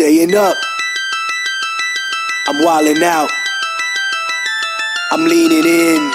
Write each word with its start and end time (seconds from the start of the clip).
Staying 0.00 0.34
up. 0.34 0.56
I'm 2.48 2.64
wilding 2.64 3.02
out. 3.02 3.28
I'm 5.10 5.26
leaning 5.26 5.66
in. 5.66 6.10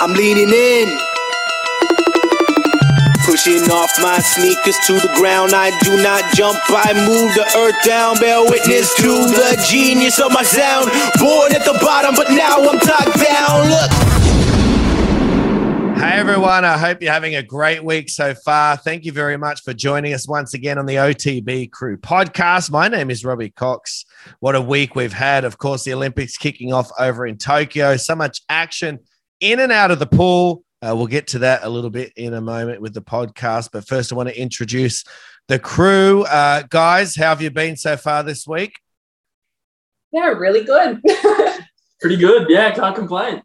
I'm 0.00 0.12
leaning 0.12 0.50
in. 0.50 0.98
Pushing 3.24 3.62
off 3.70 3.90
my 4.02 4.18
sneakers 4.18 4.76
to 4.86 5.00
the 5.00 5.10
ground. 5.16 5.54
I 5.54 5.70
do 5.80 5.96
not 6.02 6.22
jump, 6.34 6.58
I 6.68 6.92
move 6.92 7.32
the 7.32 7.46
earth 7.56 7.82
down. 7.86 8.18
Bear 8.20 8.44
witness 8.44 8.94
to 8.96 9.08
the 9.08 9.66
genius 9.70 10.20
of 10.20 10.30
my 10.30 10.42
sound. 10.42 10.90
Born 11.18 11.54
at 11.54 11.64
the 11.64 11.78
bottom, 11.80 12.14
but 12.14 12.28
now 12.32 12.60
I'm 12.68 12.78
top 12.80 13.18
down. 13.18 13.70
Look. 13.70 14.19
Hey 16.10 16.18
everyone, 16.18 16.64
I 16.64 16.76
hope 16.76 17.00
you're 17.00 17.12
having 17.12 17.36
a 17.36 17.42
great 17.42 17.84
week 17.84 18.10
so 18.10 18.34
far. 18.34 18.76
Thank 18.76 19.04
you 19.04 19.12
very 19.12 19.36
much 19.36 19.62
for 19.62 19.72
joining 19.72 20.12
us 20.12 20.26
once 20.26 20.54
again 20.54 20.76
on 20.76 20.84
the 20.84 20.96
OTB 20.96 21.70
Crew 21.70 21.96
podcast. 21.96 22.68
My 22.68 22.88
name 22.88 23.10
is 23.10 23.24
Robbie 23.24 23.50
Cox. 23.50 24.06
What 24.40 24.56
a 24.56 24.60
week 24.60 24.96
we've 24.96 25.12
had. 25.12 25.44
Of 25.44 25.58
course, 25.58 25.84
the 25.84 25.94
Olympics 25.94 26.36
kicking 26.36 26.72
off 26.72 26.90
over 26.98 27.28
in 27.28 27.38
Tokyo. 27.38 27.96
So 27.96 28.16
much 28.16 28.42
action 28.48 28.98
in 29.38 29.60
and 29.60 29.70
out 29.70 29.92
of 29.92 30.00
the 30.00 30.06
pool. 30.06 30.64
Uh, 30.82 30.96
we'll 30.96 31.06
get 31.06 31.28
to 31.28 31.38
that 31.38 31.62
a 31.62 31.68
little 31.68 31.90
bit 31.90 32.12
in 32.16 32.34
a 32.34 32.40
moment 32.40 32.82
with 32.82 32.92
the 32.92 33.02
podcast. 33.02 33.68
But 33.72 33.86
first, 33.86 34.12
I 34.12 34.16
want 34.16 34.30
to 34.30 34.36
introduce 34.36 35.04
the 35.46 35.60
crew. 35.60 36.24
Uh, 36.24 36.64
guys, 36.68 37.14
how 37.14 37.28
have 37.28 37.40
you 37.40 37.52
been 37.52 37.76
so 37.76 37.96
far 37.96 38.24
this 38.24 38.48
week? 38.48 38.80
Yeah, 40.10 40.30
really 40.30 40.64
good. 40.64 41.00
Pretty 42.00 42.16
good. 42.16 42.46
Yeah, 42.48 42.74
can't 42.74 42.96
complain. 42.96 43.42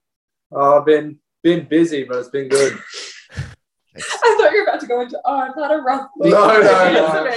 Oh, 0.51 0.79
I've 0.79 0.85
been 0.87 1.19
been 1.45 1.65
busy, 1.65 2.03
but 2.03 2.17
it's 2.17 2.29
been 2.29 2.49
good. 2.49 2.73
I 3.95 4.01
thought 4.01 4.51
you 4.51 4.57
were 4.57 4.67
about 4.67 4.81
to 4.81 4.87
go 4.87 4.99
into, 4.99 5.21
oh, 5.23 5.37
I've 5.37 5.55
had 5.55 5.71
a 5.71 5.77
rough 5.77 6.09
week. 6.19 6.33
No, 6.33 6.59
no, 6.59 7.29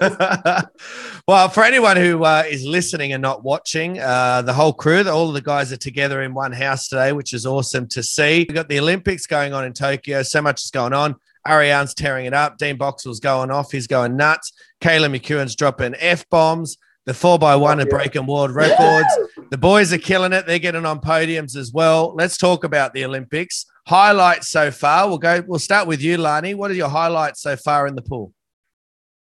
no. 0.00 0.62
well, 1.28 1.48
for 1.48 1.64
anyone 1.64 1.96
who 1.96 2.24
uh, 2.24 2.44
is 2.48 2.64
listening 2.64 3.12
and 3.12 3.20
not 3.20 3.42
watching, 3.42 3.98
uh, 3.98 4.42
the 4.42 4.52
whole 4.52 4.72
crew, 4.72 5.06
all 5.08 5.28
of 5.28 5.34
the 5.34 5.42
guys 5.42 5.72
are 5.72 5.76
together 5.76 6.22
in 6.22 6.32
one 6.34 6.52
house 6.52 6.88
today, 6.88 7.12
which 7.12 7.34
is 7.34 7.44
awesome 7.44 7.88
to 7.88 8.02
see. 8.02 8.46
We've 8.48 8.54
got 8.54 8.68
the 8.68 8.78
Olympics 8.78 9.26
going 9.26 9.52
on 9.52 9.64
in 9.64 9.72
Tokyo. 9.72 10.22
So 10.22 10.40
much 10.40 10.64
is 10.64 10.70
going 10.70 10.94
on. 10.94 11.16
Ariarne's 11.46 11.94
tearing 11.94 12.26
it 12.26 12.34
up. 12.34 12.58
Dean 12.58 12.78
Boxall's 12.78 13.20
going 13.20 13.50
off. 13.50 13.72
He's 13.72 13.88
going 13.88 14.16
nuts. 14.16 14.52
Kaylee 14.80 15.18
McKeown's 15.18 15.56
dropping 15.56 15.94
F 15.98 16.26
bombs. 16.30 16.78
The 17.06 17.14
four 17.14 17.38
by 17.38 17.56
one 17.56 17.80
are 17.80 17.86
breaking 17.86 18.26
world 18.26 18.52
records. 18.52 19.08
The 19.50 19.56
boys 19.58 19.94
are 19.94 19.98
killing 19.98 20.34
it. 20.34 20.46
They're 20.46 20.58
getting 20.58 20.84
on 20.84 21.00
podiums 21.00 21.56
as 21.56 21.72
well. 21.72 22.14
Let's 22.14 22.36
talk 22.36 22.64
about 22.64 22.92
the 22.92 23.06
Olympics. 23.06 23.64
Highlights 23.86 24.50
so 24.50 24.70
far. 24.70 25.08
We'll 25.08 25.16
go. 25.16 25.42
We'll 25.46 25.58
start 25.58 25.88
with 25.88 26.02
you, 26.02 26.18
Lani. 26.18 26.54
What 26.54 26.70
are 26.70 26.74
your 26.74 26.90
highlights 26.90 27.40
so 27.40 27.56
far 27.56 27.86
in 27.86 27.94
the 27.94 28.02
pool? 28.02 28.34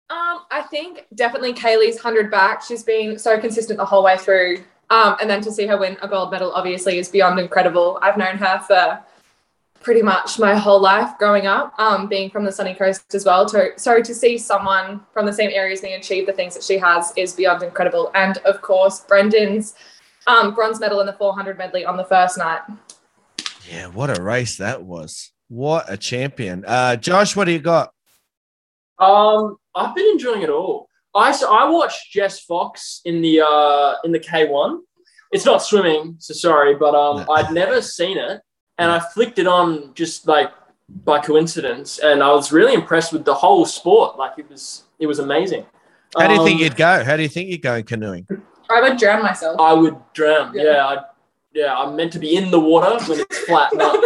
Um, 0.09 0.41
I 0.51 0.63
think 0.69 1.05
definitely 1.15 1.53
Kaylee's 1.53 1.97
hundred 1.97 2.29
back. 2.29 2.61
She's 2.61 2.83
been 2.83 3.17
so 3.17 3.39
consistent 3.39 3.77
the 3.77 3.85
whole 3.85 4.03
way 4.03 4.17
through. 4.17 4.63
Um, 4.89 5.15
and 5.21 5.29
then 5.29 5.39
to 5.43 5.51
see 5.51 5.65
her 5.67 5.77
win 5.77 5.95
a 6.01 6.07
gold 6.09 6.31
medal 6.31 6.51
obviously 6.51 6.97
is 6.97 7.07
beyond 7.07 7.39
incredible. 7.39 7.97
I've 8.01 8.17
known 8.17 8.37
her 8.37 8.59
for 8.59 8.99
pretty 9.79 10.01
much 10.01 10.37
my 10.37 10.53
whole 10.53 10.81
life 10.81 11.17
growing 11.17 11.47
up, 11.47 11.73
um, 11.79 12.07
being 12.07 12.29
from 12.29 12.43
the 12.43 12.51
sunny 12.51 12.73
coast 12.73 13.15
as 13.15 13.23
well. 13.23 13.47
To, 13.47 13.71
so 13.77 14.01
to 14.01 14.13
see 14.13 14.37
someone 14.37 14.99
from 15.13 15.25
the 15.25 15.33
same 15.33 15.51
area 15.53 15.71
as 15.71 15.81
me 15.81 15.93
achieve 15.93 16.25
the 16.27 16.33
things 16.33 16.53
that 16.53 16.63
she 16.63 16.77
has 16.77 17.13
is 17.15 17.33
beyond 17.33 17.63
incredible. 17.63 18.11
And 18.13 18.37
of 18.39 18.61
course, 18.61 18.99
Brendan's 18.99 19.75
um, 20.27 20.53
bronze 20.53 20.79
medal 20.79 20.99
in 20.99 21.05
the 21.05 21.13
400 21.13 21.57
medley 21.57 21.85
on 21.85 21.97
the 21.97 22.05
first 22.05 22.37
night. 22.37 22.61
Yeah, 23.69 23.87
what 23.87 24.15
a 24.17 24.21
race 24.21 24.57
that 24.57 24.83
was. 24.83 25.31
What 25.47 25.85
a 25.91 25.97
champion. 25.97 26.63
Uh, 26.65 26.95
Josh, 26.95 27.35
what 27.35 27.45
do 27.45 27.51
you 27.51 27.59
got? 27.59 27.91
Um, 28.99 29.57
I've 29.75 29.95
been 29.95 30.05
enjoying 30.11 30.41
it 30.43 30.49
all. 30.49 30.87
I 31.13 31.31
so 31.33 31.53
I 31.53 31.69
watched 31.69 32.11
Jess 32.11 32.39
Fox 32.41 33.01
in 33.03 33.21
the 33.21 33.41
uh 33.41 33.95
in 34.05 34.11
the 34.13 34.19
K1. 34.19 34.79
It's 35.33 35.45
not 35.45 35.61
swimming, 35.61 36.15
so 36.19 36.33
sorry, 36.33 36.75
but 36.75 36.95
um 36.95 37.25
No. 37.25 37.33
I'd 37.33 37.51
never 37.51 37.81
seen 37.81 38.17
it 38.17 38.41
and 38.77 38.89
I 38.91 38.99
flicked 38.99 39.37
it 39.39 39.47
on 39.47 39.93
just 39.93 40.25
like 40.27 40.51
by 41.03 41.19
coincidence 41.19 41.99
and 41.99 42.23
I 42.23 42.31
was 42.31 42.51
really 42.53 42.73
impressed 42.73 43.11
with 43.11 43.25
the 43.25 43.33
whole 43.33 43.65
sport. 43.65 44.17
Like 44.17 44.33
it 44.37 44.49
was 44.49 44.83
it 44.99 45.07
was 45.07 45.19
amazing. 45.19 45.65
How 46.17 46.27
do 46.27 46.33
you 46.35 46.43
think 46.45 46.59
Um, 46.59 46.63
you'd 46.63 46.75
go? 46.77 47.03
How 47.03 47.17
do 47.17 47.23
you 47.23 47.29
think 47.29 47.49
you'd 47.49 47.61
go 47.61 47.75
in 47.75 47.83
canoeing? 47.83 48.27
I 48.71 48.81
would 48.81 48.97
drown 48.97 49.23
myself. 49.23 49.59
I 49.59 49.73
would 49.73 49.97
drown. 50.13 50.53
Yeah. 50.53 50.63
Yeah, 50.63 50.85
I, 50.85 51.03
yeah. 51.53 51.75
I'm 51.75 51.95
meant 51.95 52.13
to 52.13 52.19
be 52.19 52.35
in 52.35 52.51
the 52.51 52.59
water 52.59 53.03
when 53.05 53.19
it's 53.19 53.39
flat, 53.39 53.71
not 53.75 54.03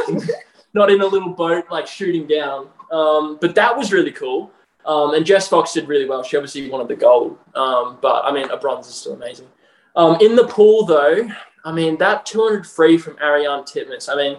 not 0.73 0.91
in 0.91 1.01
a 1.01 1.05
little 1.05 1.29
boat 1.29 1.65
like 1.71 1.87
shooting 1.87 2.27
down. 2.27 2.69
Um, 2.91 3.37
but 3.41 3.55
that 3.55 3.75
was 3.75 3.91
really 3.91 4.11
cool. 4.11 4.51
Um, 4.85 5.15
and 5.15 5.25
Jess 5.25 5.47
Fox 5.47 5.73
did 5.73 5.87
really 5.87 6.07
well. 6.07 6.21
She 6.21 6.37
obviously 6.37 6.69
wanted 6.69 6.87
the 6.87 6.95
gold, 6.95 7.39
um, 7.55 7.97
but 8.01 8.23
I 8.23 8.31
mean, 8.31 8.49
a 8.51 8.57
bronze 8.57 8.87
is 8.87 8.95
still 8.95 9.13
amazing. 9.13 9.47
Um, 9.95 10.17
in 10.21 10.35
the 10.35 10.45
pool, 10.45 10.85
though, 10.85 11.27
I 11.63 11.71
mean 11.71 11.97
that 11.97 12.25
200 12.25 12.67
free 12.67 12.97
from 12.97 13.15
Ariarne 13.15 13.63
Titmus. 13.63 14.09
I 14.09 14.15
mean, 14.15 14.37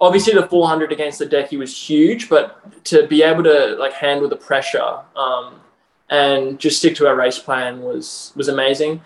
obviously 0.00 0.34
the 0.34 0.46
400 0.46 0.92
against 0.92 1.20
Ledecky 1.20 1.58
was 1.58 1.76
huge, 1.76 2.28
but 2.28 2.84
to 2.84 3.06
be 3.06 3.22
able 3.22 3.42
to 3.44 3.76
like 3.78 3.92
handle 3.92 4.28
the 4.28 4.36
pressure 4.36 5.00
um, 5.16 5.60
and 6.10 6.58
just 6.58 6.78
stick 6.78 6.94
to 6.96 7.06
our 7.06 7.16
race 7.16 7.38
plan 7.38 7.80
was 7.80 8.32
was 8.36 8.48
amazing. 8.48 9.00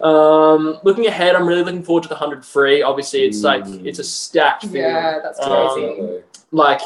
Um, 0.00 0.78
looking 0.82 1.06
ahead, 1.06 1.34
I'm 1.36 1.46
really 1.46 1.62
looking 1.62 1.82
forward 1.82 2.02
to 2.02 2.08
the 2.08 2.14
100 2.16 2.44
free. 2.44 2.82
Obviously, 2.82 3.24
it's 3.24 3.42
like 3.42 3.64
Mm. 3.64 3.86
it's 3.86 3.98
a 3.98 4.04
stacked 4.04 4.62
field. 4.62 4.74
yeah, 4.74 5.20
that's 5.20 5.40
Um, 5.40 5.72
crazy. 5.74 6.22
Like 6.50 6.80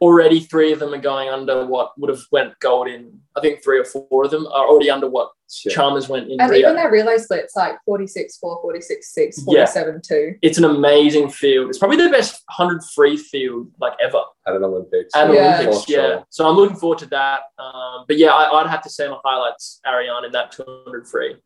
already 0.00 0.40
three 0.40 0.72
of 0.72 0.78
them 0.78 0.94
are 0.94 0.98
going 0.98 1.28
under 1.28 1.66
what 1.66 1.92
would 1.98 2.08
have 2.08 2.22
went 2.32 2.58
gold 2.60 2.88
in. 2.88 3.20
I 3.36 3.40
think 3.40 3.62
three 3.62 3.78
or 3.78 3.84
four 3.84 4.24
of 4.24 4.30
them 4.30 4.46
are 4.46 4.66
already 4.66 4.90
under 4.90 5.06
what 5.08 5.30
Shit. 5.52 5.72
Chalmers 5.72 6.08
went 6.08 6.30
in. 6.30 6.40
and 6.40 6.48
Rio. 6.50 6.60
even 6.60 6.76
their 6.76 6.90
relay 6.90 7.18
splits 7.18 7.54
like 7.56 7.76
46 7.84 8.38
4, 8.38 8.60
46 8.62 9.12
6, 9.12 9.40
Yeah. 9.48 9.66
2. 10.02 10.36
it's 10.40 10.56
an 10.58 10.64
amazing 10.64 11.28
field. 11.28 11.68
It's 11.68 11.78
probably 11.78 11.96
the 11.98 12.08
best 12.08 12.42
100 12.48 12.82
free 12.94 13.16
field 13.16 13.66
like 13.80 13.92
ever 14.00 14.22
at 14.46 14.54
an 14.54 14.64
Olympics. 14.64 15.14
at 15.14 15.30
Yeah. 15.34 15.56
Olympics. 15.60 15.84
For 15.84 15.90
Yeah. 15.92 15.98
sure. 16.06 16.24
So 16.30 16.48
I'm 16.48 16.56
looking 16.56 16.76
forward 16.76 16.98
to 17.00 17.06
that. 17.06 17.40
Um, 17.58 18.04
but 18.06 18.16
yeah, 18.16 18.32
I, 18.32 18.60
I'd 18.60 18.68
have 18.68 18.82
to 18.84 18.90
say 18.90 19.06
my 19.08 19.18
highlights 19.24 19.80
Ariarne 19.86 20.24
in 20.24 20.32
that 20.32 20.52
200 20.52 21.06
free. 21.08 21.36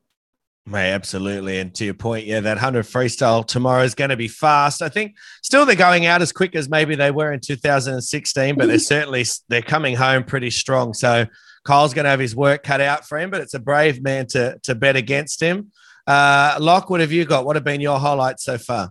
Mate, 0.66 0.92
absolutely. 0.92 1.58
And 1.58 1.74
to 1.74 1.84
your 1.84 1.94
point, 1.94 2.24
yeah, 2.24 2.40
that 2.40 2.56
100 2.56 2.86
freestyle 2.86 3.46
tomorrow 3.46 3.82
is 3.82 3.94
going 3.94 4.08
to 4.08 4.16
be 4.16 4.28
fast. 4.28 4.80
I 4.80 4.88
think 4.88 5.14
still 5.42 5.66
they're 5.66 5.76
going 5.76 6.06
out 6.06 6.22
as 6.22 6.32
quick 6.32 6.56
as 6.56 6.70
maybe 6.70 6.94
they 6.94 7.10
were 7.10 7.32
in 7.32 7.40
2016, 7.40 8.56
but 8.56 8.68
they're 8.68 8.78
certainly 8.78 9.26
they're 9.48 9.60
coming 9.60 9.94
home 9.94 10.24
pretty 10.24 10.50
strong. 10.50 10.94
So 10.94 11.26
Kyle's 11.64 11.92
going 11.92 12.04
to 12.04 12.10
have 12.10 12.20
his 12.20 12.34
work 12.34 12.62
cut 12.62 12.80
out 12.80 13.06
for 13.06 13.18
him, 13.18 13.30
but 13.30 13.42
it's 13.42 13.52
a 13.52 13.58
brave 13.58 14.02
man 14.02 14.26
to 14.28 14.58
to 14.62 14.74
bet 14.74 14.96
against 14.96 15.42
him. 15.42 15.70
Uh, 16.06 16.56
Locke, 16.58 16.88
what 16.88 17.00
have 17.00 17.12
you 17.12 17.26
got? 17.26 17.44
What 17.44 17.56
have 17.56 17.64
been 17.64 17.82
your 17.82 17.98
highlights 17.98 18.44
so 18.44 18.56
far? 18.56 18.90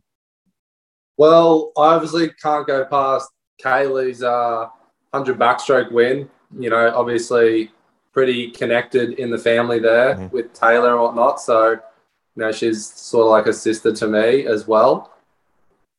Well, 1.17 1.71
I 1.75 1.93
obviously 1.93 2.29
can't 2.41 2.67
go 2.67 2.85
past 2.85 3.29
Kaylee's 3.63 4.21
uh, 4.21 4.67
100 5.11 5.39
backstroke 5.39 5.91
win. 5.91 6.29
You 6.57 6.69
know, 6.69 6.91
obviously 6.95 7.71
pretty 8.13 8.51
connected 8.51 9.13
in 9.19 9.29
the 9.31 9.37
family 9.37 9.79
there 9.79 10.15
Mhm. 10.15 10.31
with 10.31 10.53
Taylor 10.53 10.91
and 10.91 11.01
whatnot. 11.01 11.41
So, 11.41 11.71
you 11.71 11.79
know, 12.35 12.51
she's 12.51 12.85
sort 12.93 13.25
of 13.25 13.31
like 13.31 13.47
a 13.47 13.53
sister 13.53 13.91
to 13.93 14.07
me 14.07 14.45
as 14.45 14.67
well. 14.67 15.11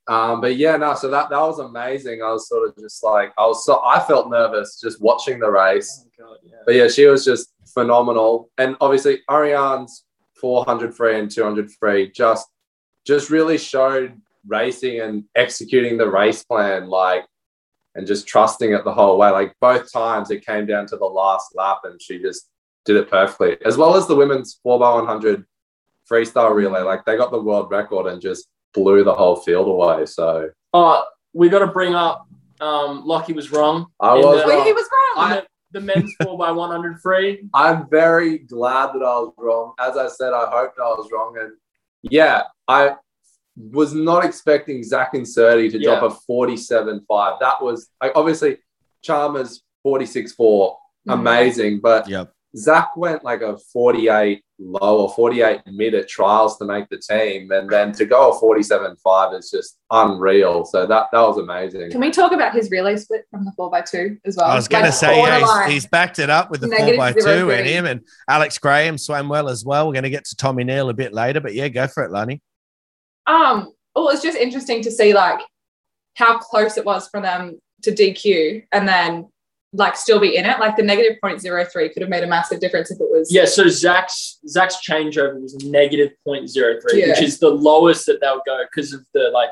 Um, 0.07 0.41
but 0.41 0.57
yeah, 0.57 0.77
no, 0.77 0.95
so 0.95 1.09
that, 1.11 1.31
that 1.31 1.41
was 1.41 1.59
amazing. 1.59 2.23
I 2.23 2.31
was 2.31 2.47
sort 2.49 2.69
of 2.69 2.77
just 2.77 3.03
like, 3.03 3.33
I 3.39 3.47
was 3.47 3.65
so, 3.65 3.81
I 3.83 4.01
felt 4.01 4.29
nervous 4.31 4.79
just 4.81 5.01
watching 5.01 5.39
the 5.39 5.51
race. 5.51 6.05
Oh, 6.21 6.25
God, 6.29 6.37
yeah. 6.45 6.57
But 6.67 6.75
yeah, 6.75 6.89
she 6.89 7.07
was 7.07 7.25
just 7.25 7.53
phenomenal. 7.73 8.51
And 8.59 8.77
obviously 8.81 9.23
Ariarne's 9.31 10.05
400 10.35 10.95
free 10.95 11.19
and 11.19 11.31
200 11.31 11.71
free 11.73 12.11
just 12.11 12.49
just 13.07 13.29
really 13.31 13.59
showed 13.59 14.19
racing 14.47 15.01
and 15.01 15.25
executing 15.37 15.97
the 15.99 16.09
race 16.09 16.43
plan 16.45 16.89
like 16.89 17.25
and 17.95 18.07
just 18.07 18.27
trusting 18.27 18.73
it 18.73 18.85
the 18.85 18.93
whole 18.93 19.19
way. 19.19 19.31
Like 19.31 19.55
both 19.61 19.93
times 19.93 20.31
it 20.31 20.45
came 20.45 20.67
down 20.67 20.87
to 20.89 20.97
the 20.97 21.05
last 21.05 21.55
lap 21.55 21.81
and 21.85 22.01
she 22.01 22.19
just 22.21 22.49
did 22.85 22.97
it 22.97 23.11
perfectly. 23.11 23.57
As 23.65 23.77
well 23.77 23.97
as 23.97 24.07
the 24.07 24.17
women's 24.17 24.59
4x100 24.67 25.45
freestyle 26.11 26.55
relay. 26.55 26.83
Like 26.83 27.05
they 27.05 27.17
got 27.17 27.31
the 27.31 27.41
world 27.41 27.71
record 27.71 28.07
and 28.13 28.21
just 28.21 28.49
blew 28.75 29.05
the 29.05 29.15
whole 29.15 29.37
field 29.37 29.69
away. 29.69 30.07
So 30.07 30.51
Oh, 30.73 31.05
we 31.33 31.49
got 31.49 31.61
to 31.61 31.69
bring 31.69 31.95
up 31.95 32.27
um, 32.61 33.05
Lockie 33.07 33.33
was 33.33 33.51
wrong. 33.53 33.87
I 34.01 34.15
was 34.15 34.43
the- 34.43 34.49
wrong. 34.49 34.65
he 34.65 34.73
was 34.73 34.89
wrong. 35.17 35.31
The, 35.31 35.47
the 35.73 35.81
men's 35.81 36.15
4x100 36.23 37.01
free. 37.01 37.49
I'm 37.53 37.89
very 37.89 38.39
glad 38.39 38.89
that 38.89 39.03
I 39.03 39.19
was 39.19 39.33
wrong. 39.37 39.73
As 39.81 39.97
I 39.97 40.09
said, 40.09 40.33
I 40.33 40.47
hoped 40.51 40.79
I 40.79 40.83
was 40.91 41.09
wrong. 41.13 41.37
And 41.41 41.53
yeah, 42.03 42.43
I 42.69 42.95
was 43.57 43.95
not 43.95 44.25
expecting 44.25 44.83
Zach 44.83 45.13
Incerti 45.15 45.71
to 45.71 45.79
drop 45.79 46.03
Yeah. 46.03 46.09
a 46.09 46.11
47.5. 46.11 47.39
That 47.41 47.63
was 47.63 47.89
like, 48.03 48.13
obviously 48.17 48.59
Chalmers 49.03 49.63
46.4, 49.87 50.77
Mhm. 51.09 51.13
amazing. 51.15 51.81
But 51.81 52.09
Yep. 52.09 52.31
Zach 52.57 52.97
went 52.97 53.25
like 53.25 53.43
a 53.43 53.57
48 53.73 54.43
low 54.61 55.01
or 55.03 55.13
48 55.13 55.61
mid 55.67 55.93
at 55.95 56.09
trials 56.09 56.57
to 56.59 56.65
make 56.65 56.89
the 56.89 56.99
team, 56.99 57.51
and 57.51 57.69
then 57.69 57.91
to 57.91 58.07
go 58.07 58.31
a 58.31 58.39
47.5 58.39 59.35
is 59.37 59.51
just 59.51 59.77
unreal. 59.91 60.65
So 60.65 60.87
that 60.87 61.09
that 61.13 61.21
was 61.21 61.39
amazing. 61.39 61.91
Can 61.91 62.01
we 62.01 62.13
talk 62.13 62.31
about 62.31 62.55
his 62.55 62.71
relay 62.71 62.97
split 62.97 63.25
from 63.29 63.45
the 63.45 63.51
four 63.57 63.77
x 63.77 63.91
two 63.91 64.17
as 64.25 64.37
well? 64.37 64.47
I 64.47 64.55
was 64.55 64.69
going 64.69 64.85
to 64.85 64.93
say, 64.93 65.17
yeah, 65.21 65.65
he's, 65.67 65.73
he's 65.75 65.87
backed 65.87 66.21
it 66.21 66.31
up 66.31 66.51
with 66.53 66.61
the 66.61 66.69
Negative 66.69 66.95
4 66.95 67.13
by 67.13 67.13
2 67.13 67.51
and 67.51 67.67
him 67.67 67.87
and 67.87 68.03
Alex 68.29 68.57
Graham 68.59 68.99
swam 68.99 69.29
well 69.29 69.49
as 69.49 69.65
well. 69.65 69.89
We're 69.89 69.95
going 69.95 70.05
to 70.05 70.11
get 70.11 70.25
to 70.27 70.37
Tommy 70.37 70.63
Neill 70.63 70.89
a 70.91 70.95
bit 70.95 71.13
later, 71.13 71.41
but 71.41 71.55
yeah, 71.55 71.67
go 71.69 71.89
for 71.89 72.05
it, 72.05 72.13
Lani. 72.13 72.41
Um, 73.27 73.73
well, 73.95 74.09
it's 74.11 74.23
just 74.23 74.37
interesting 74.37 74.83
to 74.83 74.91
see 74.91 75.15
like 75.15 75.41
how 76.15 76.39
close 76.39 76.77
it 76.77 76.85
was 76.85 77.09
for 77.09 77.21
them 77.21 77.59
to 77.83 77.91
DQ 77.93 78.65
and 78.73 78.87
then 78.89 79.29
like 79.73 79.97
still 79.97 80.21
be 80.21 80.37
in 80.37 80.45
it. 80.47 80.59
Like 80.61 80.77
the 80.77 80.83
negative 80.83 81.19
0.03 81.23 81.93
could 81.93 82.03
have 82.03 82.09
made 82.09 82.23
a 82.23 82.27
massive 82.27 82.61
difference 82.61 82.91
if 82.91 83.01
it 83.01 83.09
was. 83.11 83.33
Yeah, 83.33 83.45
so 83.45 83.69
Zach's 83.69 84.39
Zach's 84.49 84.77
changeover 84.89 85.41
was 85.41 85.55
negative 85.65 86.11
0.03, 86.27 86.81
Yeah. 86.95 87.09
which 87.09 87.23
is 87.23 87.39
the 87.39 87.51
lowest 87.51 88.07
that 88.07 88.21
they'll 88.21 88.43
go 88.47 88.63
because 88.71 88.93
of 88.93 89.05
the 89.15 89.31
like 89.33 89.51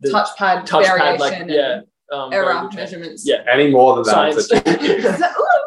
the 0.00 0.10
touchpad, 0.10 0.66
touchpad, 0.66 0.86
variation 0.86 1.20
like 1.20 1.32
and 1.40 1.50
yeah, 1.50 1.80
um, 2.12 2.32
error 2.32 2.68
measurements. 2.74 3.24
Yeah, 3.26 3.44
Any 3.50 3.70
more 3.70 3.94
than 3.96 4.04
that, 4.04 4.10
science. 4.34 4.50
it's 4.50 5.20
a 5.20 5.34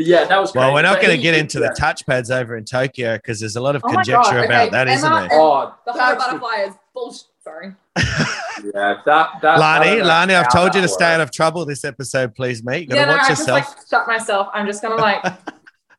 but 0.00 0.06
yeah, 0.06 0.24
that 0.24 0.40
was. 0.40 0.54
Well, 0.54 0.72
we're 0.72 0.80
not 0.80 1.02
going 1.02 1.14
to 1.14 1.20
get 1.22 1.34
into 1.34 1.60
yeah. 1.60 1.68
the 1.68 1.74
touchpads 1.78 2.34
over 2.34 2.56
in 2.56 2.64
Tokyo 2.64 3.16
because 3.18 3.38
there's 3.38 3.56
a 3.56 3.60
lot 3.60 3.76
of 3.76 3.82
Oh 3.84 3.92
conjecture 3.92 4.30
God, 4.32 4.44
about 4.46 4.68
okay, 4.68 4.70
that, 4.70 4.88
isn't 4.88 5.06
Emma- 5.06 5.28
there? 5.28 5.38
Oh, 5.38 5.74
The 5.84 5.92
high 5.92 6.12
that's- 6.14 6.26
butterfly 6.26 6.64
is 6.68 6.74
bullshit. 6.94 7.26
Sorry. 7.44 7.74
yeah, 8.74 9.00
that 9.04 9.28
that. 9.42 9.58
Lani, 9.58 10.00
Lani, 10.00 10.34
I've 10.34 10.50
told 10.50 10.74
you 10.74 10.80
to 10.80 10.88
stay 10.88 11.12
out 11.12 11.20
of 11.20 11.30
trouble 11.30 11.66
this 11.66 11.84
episode, 11.84 12.34
please, 12.34 12.64
mate. 12.64 12.82
You 12.82 12.86
got 12.88 12.94
to 12.94 13.00
Yeah, 13.00 13.06
no, 13.08 13.12
watch 13.12 13.24
I 13.24 13.28
just 13.28 13.48
like 13.48 13.64
shut 13.90 14.06
myself. 14.06 14.48
I'm 14.54 14.66
just 14.66 14.80
gonna 14.80 14.96
like. 14.96 15.22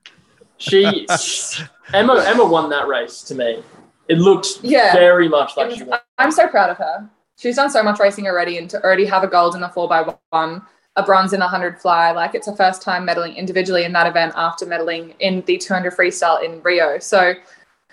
she 0.57 1.07
Emma 1.93 2.23
Emma 2.25 2.43
won 2.45 2.71
that 2.71 2.87
race 2.87 3.21
to 3.23 3.35
me. 3.35 3.61
It 4.07 4.17
looked 4.17 4.61
Yeah. 4.63 4.93
very 4.93 5.29
much 5.29 5.57
like 5.57 5.71
It 5.71 5.77
she 5.77 5.83
won. 5.83 5.99
I'm 6.17 6.31
so 6.31 6.47
proud 6.47 6.71
of 6.71 6.77
her. 6.77 7.07
She's 7.37 7.55
done 7.55 7.69
so 7.69 7.83
much 7.83 7.99
racing 7.99 8.25
already, 8.27 8.57
and 8.57 8.67
to 8.71 8.83
already 8.83 9.05
have 9.05 9.23
a 9.23 9.27
gold 9.27 9.53
in 9.53 9.61
the 9.61 9.69
four 9.69 9.87
by 9.87 10.15
one, 10.31 10.63
a 10.97 11.03
bronze 11.03 11.31
in 11.33 11.39
the 11.39 11.47
hundred 11.47 11.79
fly, 11.79 12.11
like 12.11 12.35
it's 12.35 12.47
her 12.47 12.55
first 12.55 12.81
time 12.81 13.07
medaling 13.07 13.35
individually 13.35 13.85
in 13.85 13.93
that 13.93 14.07
event 14.07 14.33
after 14.35 14.65
medaling 14.65 15.15
in 15.19 15.41
the 15.47 15.57
200 15.57 15.93
freestyle 15.95 16.43
in 16.43 16.61
Rio. 16.63 16.99
So 16.99 17.33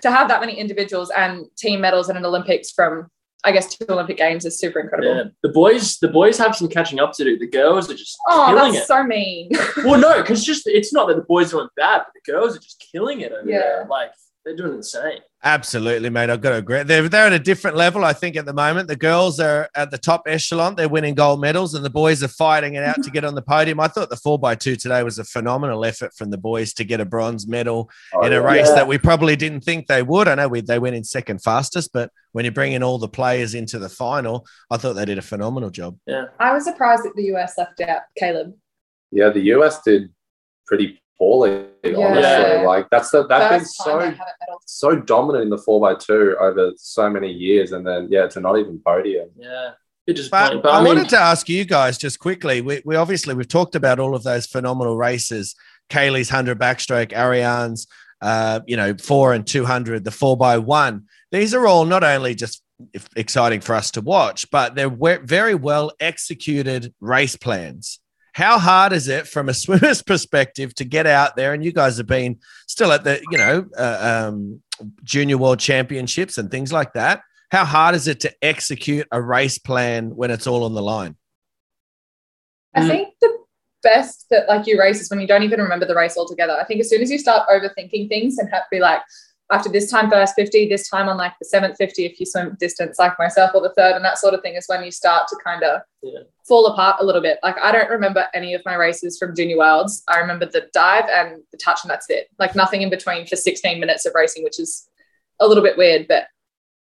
to 0.02 0.10
have 0.10 0.28
that 0.28 0.40
many 0.40 0.54
individuals 0.58 1.10
and 1.16 1.46
team 1.56 1.80
medals 1.80 2.08
in 2.10 2.16
an 2.16 2.24
Olympics 2.26 2.72
from, 2.72 3.08
I 3.44 3.52
guess, 3.52 3.72
two 3.76 3.84
Olympic 3.88 4.16
games 4.16 4.44
is 4.44 4.58
super 4.58 4.80
incredible. 4.80 5.14
Yeah, 5.14 5.22
the 5.44 5.48
boys 5.50 5.98
the 5.98 6.08
boys 6.08 6.36
have 6.38 6.56
some 6.56 6.68
catching 6.68 6.98
up 6.98 7.12
to 7.14 7.24
do. 7.24 7.38
The 7.38 7.46
girls 7.46 7.88
are 7.88 7.94
just 7.94 8.16
Oh, 8.28 8.46
killing 8.48 8.72
that's 8.72 8.84
it. 8.84 8.88
so 8.88 9.04
mean. 9.04 9.50
well, 9.84 10.00
no, 10.00 10.20
because 10.20 10.44
just 10.44 10.66
it's 10.66 10.92
not 10.92 11.06
that 11.06 11.16
the 11.16 11.22
boys 11.22 11.54
aren't 11.54 11.74
bad, 11.76 11.98
but 11.98 12.12
the 12.24 12.32
girls 12.32 12.56
are 12.56 12.60
just 12.60 12.84
killing 12.92 13.20
it 13.20 13.30
over 13.32 13.48
Yeah. 13.48 13.58
there. 13.60 13.86
Like 13.88 14.10
they're 14.44 14.56
doing 14.56 14.74
insane. 14.74 15.20
Absolutely, 15.44 16.10
mate. 16.10 16.30
I've 16.30 16.40
got 16.40 16.50
to 16.50 16.56
agree. 16.56 16.82
They're, 16.82 17.08
they're 17.08 17.26
at 17.26 17.32
a 17.32 17.38
different 17.38 17.76
level, 17.76 18.04
I 18.04 18.12
think, 18.12 18.34
at 18.34 18.44
the 18.44 18.52
moment. 18.52 18.88
The 18.88 18.96
girls 18.96 19.38
are 19.38 19.68
at 19.76 19.92
the 19.92 19.96
top 19.98 20.22
echelon. 20.26 20.74
They're 20.74 20.88
winning 20.88 21.14
gold 21.14 21.40
medals, 21.40 21.74
and 21.74 21.84
the 21.84 21.90
boys 21.90 22.24
are 22.24 22.28
fighting 22.28 22.74
it 22.74 22.82
out 22.82 23.00
to 23.04 23.10
get 23.10 23.24
on 23.24 23.36
the 23.36 23.42
podium. 23.42 23.78
I 23.78 23.86
thought 23.86 24.10
the 24.10 24.16
4x2 24.16 24.80
today 24.82 25.04
was 25.04 25.20
a 25.20 25.24
phenomenal 25.24 25.84
effort 25.84 26.12
from 26.14 26.30
the 26.30 26.38
boys 26.38 26.74
to 26.74 26.84
get 26.84 27.00
a 27.00 27.04
bronze 27.04 27.46
medal 27.46 27.88
Oh, 28.12 28.26
in 28.26 28.32
a 28.32 28.42
race 28.42 28.66
Yeah. 28.68 28.74
that 28.76 28.88
we 28.88 28.98
probably 28.98 29.36
didn't 29.36 29.60
think 29.60 29.86
they 29.86 30.02
would. 30.02 30.26
I 30.26 30.34
know 30.34 30.48
we, 30.48 30.60
they 30.60 30.80
went 30.80 30.96
in 30.96 31.04
second 31.04 31.38
fastest, 31.40 31.92
but 31.92 32.10
when 32.32 32.44
you 32.44 32.50
bring 32.50 32.72
in 32.72 32.82
all 32.82 32.98
the 32.98 33.08
players 33.08 33.54
into 33.54 33.78
the 33.78 33.88
final, 33.88 34.44
I 34.72 34.76
thought 34.76 34.94
they 34.94 35.04
did 35.04 35.18
a 35.18 35.22
phenomenal 35.22 35.70
job. 35.70 35.98
Yeah. 36.06 36.24
I 36.40 36.52
was 36.52 36.64
surprised 36.64 37.04
that 37.04 37.14
the 37.14 37.32
US 37.36 37.56
left 37.56 37.80
out 37.80 38.02
Caleb. 38.16 38.54
Yeah, 39.12 39.28
the 39.30 39.40
US 39.54 39.82
did 39.82 40.10
pretty 40.66 41.00
poorly. 41.18 41.66
Yeah. 41.84 41.96
Honestly, 41.96 42.66
like 42.66 42.88
that's 42.90 43.10
the, 43.10 43.26
that's 43.26 43.50
been 43.50 43.60
First 43.60 43.84
time 43.84 44.18
so 44.66 44.92
so 44.94 45.00
dominant 45.00 45.44
in 45.44 45.50
the 45.50 45.58
four 45.58 45.90
x 45.90 46.06
two 46.06 46.36
over 46.40 46.72
so 46.76 47.10
many 47.10 47.30
years, 47.30 47.72
and 47.72 47.86
then 47.86 48.08
yeah, 48.10 48.26
to 48.28 48.40
not 48.40 48.58
even 48.58 48.80
podium. 48.84 49.28
Yeah, 49.36 49.72
it 50.06 50.14
just. 50.14 50.30
But, 50.30 50.62
But, 50.62 50.70
I, 50.70 50.78
I, 50.78 50.78
mean, 50.78 50.96
wanted 50.96 51.10
to 51.10 51.18
ask 51.18 51.48
you 51.48 51.64
guys 51.64 51.98
just 51.98 52.18
quickly. 52.18 52.60
We, 52.60 52.82
we 52.84 52.96
obviously 52.96 53.34
we've 53.34 53.48
talked 53.48 53.74
about 53.74 53.98
all 53.98 54.14
of 54.14 54.22
those 54.22 54.46
phenomenal 54.46 54.96
races. 54.96 55.54
Kaylee's 55.90 56.28
hundred 56.28 56.58
backstroke, 56.58 57.12
Ariarne's, 57.12 57.86
uh, 58.20 58.60
you 58.66 58.76
know, 58.76 58.94
four 58.94 59.32
and 59.32 59.46
two 59.46 59.64
hundred, 59.64 60.04
the 60.04 60.10
four 60.10 60.36
by 60.36 60.58
one. 60.58 61.04
These 61.30 61.54
are 61.54 61.66
all 61.66 61.84
not 61.84 62.04
only 62.04 62.34
just 62.34 62.62
exciting 63.16 63.60
for 63.60 63.74
us 63.74 63.90
to 63.92 64.00
watch, 64.00 64.50
but 64.50 64.74
they're 64.74 64.90
very 64.90 65.54
well 65.54 65.92
executed 66.00 66.94
race 67.00 67.36
plans. 67.36 68.00
How 68.38 68.56
hard 68.56 68.92
is 68.92 69.08
it 69.08 69.26
from 69.26 69.48
a 69.48 69.54
swimmer's 69.64 70.00
perspective 70.00 70.72
to 70.76 70.84
get 70.84 71.08
out 71.08 71.34
there? 71.34 71.54
And 71.54 71.64
you 71.64 71.72
guys 71.72 71.96
have 71.96 72.06
been 72.06 72.38
still 72.68 72.92
at 72.92 73.02
the, 73.02 73.20
you 73.32 73.36
know, 73.36 73.66
uh, 73.76 74.28
um, 74.30 74.62
junior 75.02 75.36
world 75.36 75.58
championships 75.58 76.38
and 76.38 76.48
things 76.48 76.72
like 76.72 76.92
that. 76.92 77.22
How 77.50 77.64
hard 77.64 77.96
is 77.96 78.06
it 78.06 78.20
to 78.20 78.32
execute 78.40 79.08
a 79.10 79.20
race 79.20 79.58
plan 79.58 80.14
when 80.14 80.30
it's 80.30 80.46
all 80.46 80.62
on 80.62 80.74
the 80.74 80.82
line? 80.82 81.16
I 82.76 82.82
Mm. 82.82 82.86
think 82.86 83.14
the 83.20 83.38
best 83.82 84.26
that 84.30 84.46
like 84.46 84.68
you 84.68 84.78
race 84.78 85.00
is 85.00 85.10
when 85.10 85.20
you 85.20 85.26
don't 85.26 85.42
even 85.42 85.60
remember 85.60 85.86
the 85.86 85.96
race 85.96 86.16
altogether. 86.16 86.52
I 86.52 86.62
think 86.64 86.78
as 86.78 86.88
soon 86.88 87.02
as 87.02 87.10
you 87.10 87.18
start 87.18 87.48
overthinking 87.48 88.08
things 88.08 88.38
and 88.38 88.48
have 88.50 88.62
to 88.62 88.68
be 88.70 88.78
like, 88.78 89.00
after 89.50 89.70
this 89.70 89.90
time 89.90 90.10
first 90.10 90.34
50, 90.34 90.68
this 90.68 90.88
time 90.90 91.08
on 91.08 91.16
like 91.16 91.32
the 91.38 91.44
seventh 91.46 91.76
50, 91.78 92.04
if 92.04 92.20
you 92.20 92.26
swim 92.26 92.56
distance 92.60 92.98
like 92.98 93.18
myself 93.18 93.52
or 93.54 93.62
the 93.62 93.72
third 93.74 93.96
and 93.96 94.04
that 94.04 94.18
sort 94.18 94.34
of 94.34 94.42
thing 94.42 94.54
is 94.56 94.66
when 94.66 94.84
you 94.84 94.90
start 94.90 95.26
to 95.28 95.36
kind 95.42 95.62
of 95.62 95.80
Yeah. 96.02 96.20
fall 96.46 96.66
apart 96.66 96.96
a 97.00 97.04
little 97.04 97.22
bit. 97.22 97.38
Like 97.42 97.56
I 97.58 97.72
don't 97.72 97.88
remember 97.90 98.26
any 98.34 98.52
of 98.54 98.62
my 98.66 98.74
races 98.74 99.18
from 99.18 99.34
junior 99.34 99.56
worlds. 99.56 100.02
I 100.06 100.18
remember 100.18 100.44
the 100.46 100.68
dive 100.74 101.06
and 101.10 101.42
the 101.50 101.58
touch 101.58 101.80
and 101.82 101.90
that's 101.90 102.10
it. 102.10 102.28
Like 102.38 102.54
nothing 102.54 102.82
in 102.82 102.90
between 102.90 103.26
for 103.26 103.36
16 103.36 103.80
minutes 103.80 104.04
of 104.04 104.12
racing, 104.14 104.44
which 104.44 104.60
is 104.60 104.86
a 105.40 105.46
little 105.46 105.62
bit 105.62 105.78
weird, 105.78 106.06
but 106.08 106.24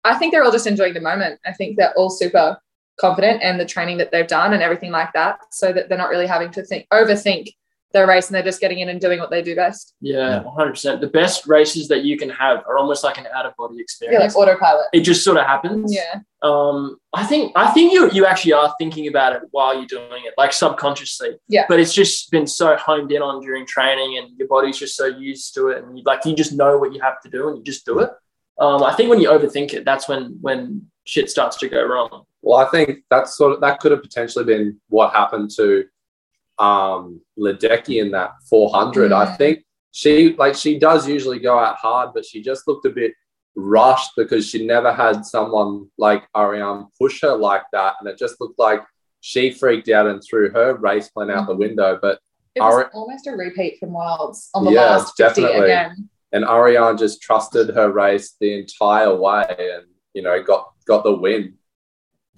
I 0.04 0.16
think 0.16 0.32
they're 0.32 0.44
all 0.44 0.52
just 0.52 0.66
enjoying 0.66 0.94
the 0.94 1.00
moment. 1.00 1.40
I 1.44 1.52
think 1.52 1.76
they're 1.76 1.94
all 1.96 2.10
super 2.10 2.58
confident 2.98 3.42
and 3.42 3.58
the 3.58 3.64
training 3.66 3.98
that 3.98 4.10
they've 4.12 4.26
done 4.26 4.52
and 4.52 4.62
everything 4.62 4.90
like 4.92 5.12
that, 5.14 5.38
so 5.50 5.72
that 5.72 5.88
they're 5.88 5.98
not 5.98 6.10
really 6.10 6.26
having 6.26 6.50
to 6.52 6.62
think 6.62 6.86
overthink 6.92 7.48
their 7.94 8.06
race 8.06 8.26
and 8.28 8.34
they're 8.34 8.42
just 8.42 8.60
getting 8.60 8.80
in 8.80 8.90
and 8.90 9.00
doing 9.00 9.18
what 9.18 9.30
they 9.30 9.40
do 9.40 9.56
best. 9.56 9.94
yeah, 10.00 10.42
one 10.42 10.54
hundred 10.54 10.72
percent. 10.72 11.00
The 11.00 11.06
best 11.06 11.46
races 11.46 11.88
that 11.88 12.04
you 12.04 12.18
can 12.18 12.28
have 12.28 12.58
are 12.66 12.76
almost 12.76 13.02
like 13.02 13.16
an 13.16 13.26
out 13.34 13.46
of 13.46 13.54
body 13.56 13.80
experience. 13.80 14.20
Yeah, 14.20 14.26
experience. 14.26 14.34
like 14.36 14.60
autopilot. 14.60 14.86
it 14.92 15.00
just 15.00 15.24
sort 15.24 15.38
of 15.38 15.46
happens. 15.46 15.94
Yeah. 15.94 16.20
Um, 16.42 16.98
I 17.14 17.24
think 17.24 17.52
I 17.56 17.70
think 17.70 17.94
you 17.94 18.10
you 18.10 18.26
actually 18.26 18.52
are 18.52 18.74
thinking 18.78 19.08
about 19.08 19.34
it 19.36 19.42
while 19.52 19.74
you're 19.74 19.86
doing 19.86 20.24
it, 20.26 20.34
like 20.36 20.52
subconsciously. 20.52 21.38
Yeah. 21.48 21.64
But 21.68 21.80
it's 21.80 21.94
just 21.94 22.30
been 22.30 22.46
so 22.46 22.76
honed 22.76 23.12
in 23.12 23.22
on 23.22 23.40
during 23.40 23.66
training, 23.66 24.18
and 24.18 24.36
your 24.38 24.48
body's 24.48 24.76
just 24.76 24.96
so 24.96 25.06
used 25.06 25.54
to 25.54 25.68
it, 25.68 25.82
and 25.82 25.96
you, 25.96 26.04
like 26.04 26.26
you 26.26 26.34
just 26.34 26.52
know 26.52 26.76
what 26.76 26.92
you 26.92 27.00
have 27.00 27.20
to 27.22 27.30
do, 27.30 27.48
and 27.48 27.56
you 27.56 27.64
just 27.64 27.86
do 27.86 28.00
it. 28.00 28.10
Um, 28.58 28.82
I 28.82 28.94
think 28.94 29.08
when 29.08 29.20
you 29.20 29.30
overthink 29.30 29.72
it, 29.72 29.84
that's 29.84 30.08
when 30.08 30.36
when 30.40 30.86
shit 31.04 31.30
starts 31.30 31.56
to 31.58 31.68
go 31.68 31.82
wrong. 31.84 32.24
Well, 32.42 32.58
I 32.58 32.68
think 32.70 33.04
that's 33.08 33.36
sort 33.36 33.52
of 33.52 33.60
that 33.62 33.80
could 33.80 33.92
have 33.92 34.02
potentially 34.02 34.44
been 34.44 34.80
what 34.88 35.12
happened 35.12 35.50
to 35.56 35.84
um 36.58 37.20
Ledecky 37.38 38.00
in 38.00 38.10
that 38.12 38.32
400. 38.48 39.12
I 39.12 39.26
Mm. 39.26 39.36
think 39.38 39.64
she 39.90 40.34
like 40.36 40.54
she 40.54 40.78
does 40.78 41.08
usually 41.08 41.38
go 41.38 41.58
out 41.58 41.76
hard, 41.76 42.10
but 42.14 42.24
she 42.24 42.42
just 42.42 42.66
looked 42.68 42.86
a 42.86 42.90
bit 42.90 43.12
rushed 43.56 44.12
because 44.16 44.48
she 44.48 44.66
never 44.66 44.92
had 44.92 45.24
someone 45.24 45.88
like 45.98 46.24
Ariarne 46.36 46.86
push 46.98 47.20
her 47.22 47.36
like 47.36 47.62
that, 47.72 47.94
and 48.00 48.08
it 48.08 48.18
just 48.18 48.40
looked 48.40 48.58
like 48.58 48.82
she 49.20 49.50
freaked 49.50 49.88
out 49.88 50.06
and 50.06 50.22
threw 50.22 50.50
her 50.50 50.74
race 50.74 51.08
plan 51.08 51.30
out 51.30 51.46
the 51.46 51.54
Mhm. 51.54 51.58
window. 51.58 51.98
But 52.00 52.18
It 52.56 52.60
was 52.62 52.72
Our- 52.74 52.90
almost 52.94 53.26
a 53.26 53.32
repeat 53.32 53.80
from 53.80 53.92
Wilds 53.92 54.48
on 54.54 54.64
the 54.64 54.70
Yeah, 54.70 54.82
last 54.96 55.14
50 55.16 55.42
definitely. 55.42 55.64
again. 55.72 56.08
and 56.32 56.44
Ariarne 56.44 56.96
just 56.98 57.20
trusted 57.20 57.70
her 57.70 57.90
race 57.90 58.36
the 58.40 58.58
entire 58.60 59.12
way, 59.14 59.46
and 59.74 59.86
you 60.14 60.22
know 60.22 60.40
got 60.42 60.70
got 60.86 61.02
the 61.02 61.12
win. 61.12 61.54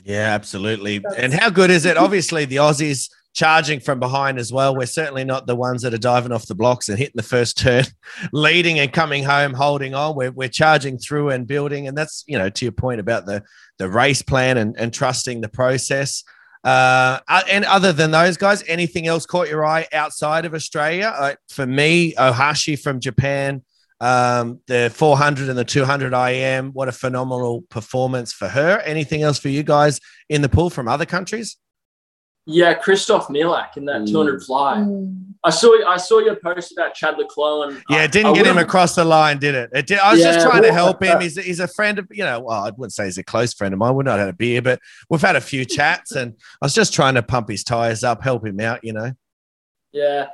Yeah, 0.04 0.32
absolutely. 0.34 1.04
And 1.18 1.34
how 1.34 1.50
good 1.50 1.70
is 1.70 1.84
it? 1.84 1.96
Obviously, 1.98 2.44
the 2.46 2.56
Aussies 2.56 3.10
charging 3.36 3.78
from 3.78 4.00
behind 4.00 4.38
as 4.38 4.50
well. 4.50 4.74
We're 4.74 4.86
certainly 4.86 5.22
not 5.22 5.46
the 5.46 5.54
ones 5.54 5.82
that 5.82 5.92
are 5.92 5.98
diving 5.98 6.32
off 6.32 6.46
the 6.46 6.54
blocks 6.54 6.88
and 6.88 6.98
hitting 6.98 7.16
the 7.16 7.22
first 7.22 7.58
turn, 7.62 7.84
leading 8.32 8.78
and 8.80 8.90
coming 8.92 9.22
home, 9.22 9.52
holding 9.52 9.94
on. 9.94 10.16
We're, 10.16 10.32
we're 10.32 10.48
charging 10.48 10.98
through 10.98 11.30
and 11.30 11.46
building. 11.46 11.86
And 11.86 11.96
that's, 11.96 12.24
you 12.26 12.38
know, 12.38 12.48
to 12.48 12.64
your 12.64 12.72
point 12.72 12.98
about 12.98 13.26
the, 13.26 13.44
the 13.78 13.90
race 13.90 14.22
plan 14.22 14.56
and, 14.56 14.74
and 14.78 14.92
trusting 14.92 15.42
the 15.42 15.50
process. 15.50 16.24
Uh, 16.64 17.20
uh, 17.28 17.42
and 17.48 17.66
other 17.66 17.92
than 17.92 18.10
those 18.10 18.38
guys, 18.38 18.64
anything 18.66 19.06
else 19.06 19.26
caught 19.26 19.48
your 19.48 19.64
eye 19.64 19.86
outside 19.92 20.46
of 20.46 20.54
Australia? 20.54 21.14
Uh, 21.14 21.34
for 21.50 21.66
me, 21.66 22.14
Ohashi 22.14 22.80
from 22.80 23.00
Japan, 23.00 23.62
um, 24.00 24.60
the 24.66 24.90
400 24.94 25.50
and 25.50 25.58
the 25.58 25.64
200 25.64 26.14
IM, 26.14 26.70
what 26.72 26.88
a 26.88 26.92
phenomenal 26.92 27.62
performance 27.68 28.32
for 28.32 28.48
her. 28.48 28.80
Anything 28.80 29.22
else 29.22 29.38
for 29.38 29.50
you 29.50 29.62
guys 29.62 30.00
in 30.30 30.40
the 30.40 30.48
pool 30.48 30.70
from 30.70 30.88
other 30.88 31.06
countries? 31.06 31.58
Yeah, 32.48 32.74
Kristof 32.74 33.28
Milak 33.28 33.76
in 33.76 33.84
that 33.86 34.02
Mm. 34.02 34.10
200 34.10 34.42
fly. 34.44 34.76
Mm. 34.78 35.22
I 35.44 35.50
saw 35.50 35.76
I 35.86 35.96
saw 35.96 36.18
your 36.20 36.36
post 36.36 36.72
about 36.72 36.94
Chad 36.94 37.18
le 37.18 37.26
Clos 37.26 37.68
and 37.72 37.82
Yeah, 37.90 38.04
it 38.04 38.12
didn't 38.12 38.32
I 38.32 38.34
get 38.34 38.46
him 38.46 38.58
across 38.58 38.94
the 38.94 39.04
line, 39.04 39.38
did 39.38 39.54
it? 39.54 39.70
it 39.72 39.86
did, 39.86 39.98
I 39.98 40.12
was 40.12 40.22
just 40.22 40.38
Yeah, 40.40 40.44
trying 40.46 40.62
to 40.62 40.72
help 40.72 41.02
him. 41.02 41.16
uh, 41.16 41.20
He's, 41.20 41.36
he's 41.36 41.60
a 41.60 41.68
friend 41.68 41.98
of, 41.98 42.06
you 42.10 42.24
know, 42.24 42.40
well, 42.40 42.64
I 42.64 42.70
wouldn't 42.70 42.92
say 42.94 43.04
he's 43.04 43.18
a 43.18 43.22
close 43.24 43.52
friend 43.52 43.72
of 43.72 43.78
mine. 43.78 43.94
We've 43.94 44.04
not 44.06 44.18
had 44.18 44.28
a 44.28 44.32
beer, 44.32 44.62
but 44.62 44.80
we've 45.10 45.20
had 45.20 45.36
a 45.36 45.40
few 45.40 45.64
chats 45.76 46.12
and 46.12 46.34
I 46.62 46.66
was 46.66 46.74
just 46.74 46.92
trying 46.94 47.14
to 47.14 47.22
pump 47.22 47.48
his 47.48 47.62
tires 47.64 48.02
up, 48.04 48.22
help 48.22 48.46
him 48.46 48.58
out, 48.60 48.82
you 48.82 48.92
know. 48.92 49.12
Yeah. 49.92 50.26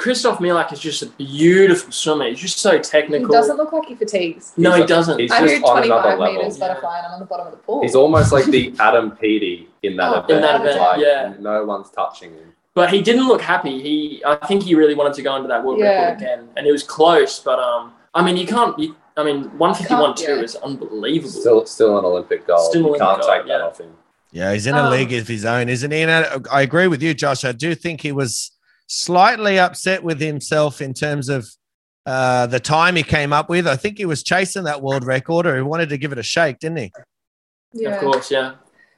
Kristof 0.00 0.38
Milak 0.38 0.72
is 0.72 0.80
just 0.80 1.02
a 1.02 1.06
beautiful 1.06 1.92
swimmer. 1.92 2.28
He's 2.28 2.38
just 2.40 2.58
so 2.58 2.78
technical. 2.78 3.26
He 3.28 3.32
doesn't 3.32 3.56
look 3.58 3.72
like 3.72 3.86
he 3.86 3.94
fatigues. 3.94 4.52
no, 4.56 4.70
He's 4.72 4.80
he 4.82 4.86
doesn't. 4.86 5.18
he's- 5.18 5.30
I 5.30 5.40
just 5.40 5.54
did 5.56 5.64
on 5.64 5.82
another 5.84 6.02
25 6.02 6.18
level. 6.18 6.34
meters 6.42 6.58
Yeah. 6.58 6.68
butterfly 6.68 6.96
and 6.98 7.06
I'm 7.06 7.12
on 7.14 7.20
the 7.20 7.26
bottom 7.26 7.46
of 7.48 7.52
the 7.52 7.58
pool. 7.58 7.82
He's 7.82 7.94
almost 7.94 8.32
like 8.32 8.46
the 8.46 8.72
Adam 8.80 9.10
Peaty 9.12 9.68
in 9.82 9.96
that 9.96 10.08
Oh, 10.10 10.18
event. 10.20 10.30
in 10.30 10.40
that 10.40 10.60
event, 10.62 10.80
like, 10.80 11.00
yeah. 11.00 11.32
No 11.38 11.64
one's 11.66 11.90
touching 11.90 12.30
him. 12.32 12.54
But 12.74 12.90
he 12.90 13.02
didn't 13.02 13.28
look 13.28 13.42
happy. 13.42 13.82
He, 13.82 14.22
I 14.24 14.36
think 14.46 14.62
he 14.62 14.74
really 14.74 14.94
wanted 14.94 15.12
to 15.14 15.22
go 15.22 15.36
into 15.36 15.48
that 15.48 15.62
world 15.64 15.80
Yeah. 15.80 16.04
record 16.06 16.22
again, 16.22 16.48
and 16.56 16.66
it 16.66 16.72
was 16.72 16.82
close. 16.82 17.38
But 17.40 17.58
um, 17.58 17.92
I 18.14 18.22
mean, 18.24 18.36
you 18.38 18.46
can't. 18.46 18.78
You, 18.78 18.96
I 19.16 19.24
mean, 19.24 19.44
one 19.58 19.74
fifty 19.74 19.92
one 19.94 20.14
two 20.14 20.36
yeah. 20.36 20.42
is 20.42 20.54
unbelievable. 20.56 21.30
Still, 21.30 21.66
still 21.66 21.98
an 21.98 22.04
Olympic 22.06 22.46
gold. 22.46 22.70
Still 22.70 22.82
you 22.82 22.86
Olympic 22.88 23.06
can't 23.06 23.20
gold, 23.20 23.32
take 23.32 23.46
that 23.48 23.58
yeah. 23.58 23.66
off 23.66 23.78
him. 23.78 23.90
Yeah, 24.32 24.52
he's 24.52 24.66
in 24.66 24.76
a 24.76 24.84
Um, 24.84 24.92
league 24.92 25.12
of 25.12 25.26
his 25.28 25.44
own, 25.44 25.68
isn't 25.68 25.90
he? 25.90 26.00
And 26.02 26.10
I, 26.10 26.58
I 26.58 26.62
agree 26.62 26.86
with 26.86 27.02
you, 27.02 27.12
Josh. 27.12 27.44
I 27.44 27.52
do 27.52 27.74
think 27.74 28.00
he 28.00 28.12
was 28.12 28.52
slightly 28.94 29.56
upset 29.58 30.02
with 30.02 30.20
himself 30.20 30.80
in 30.82 30.92
terms 30.92 31.28
of 31.28 31.48
uh, 32.06 32.46
the 32.46 32.58
time 32.58 32.96
he 32.96 33.02
came 33.04 33.32
up 33.32 33.48
with. 33.48 33.66
I 33.68 33.76
think 33.76 33.98
he 33.98 34.04
was 34.04 34.22
chasing 34.24 34.64
that 34.64 34.82
world 34.82 35.04
record, 35.04 35.46
or 35.46 35.54
he 35.56 35.62
wanted 35.62 35.88
to 35.90 35.96
give 35.98 36.10
it 36.12 36.18
a 36.18 36.22
shake, 36.24 36.58
didn't 36.58 36.78
he? 36.78 36.92
yeah. 37.72 37.90
Of 37.90 38.00
course, 38.00 38.30
yeah. 38.30 38.54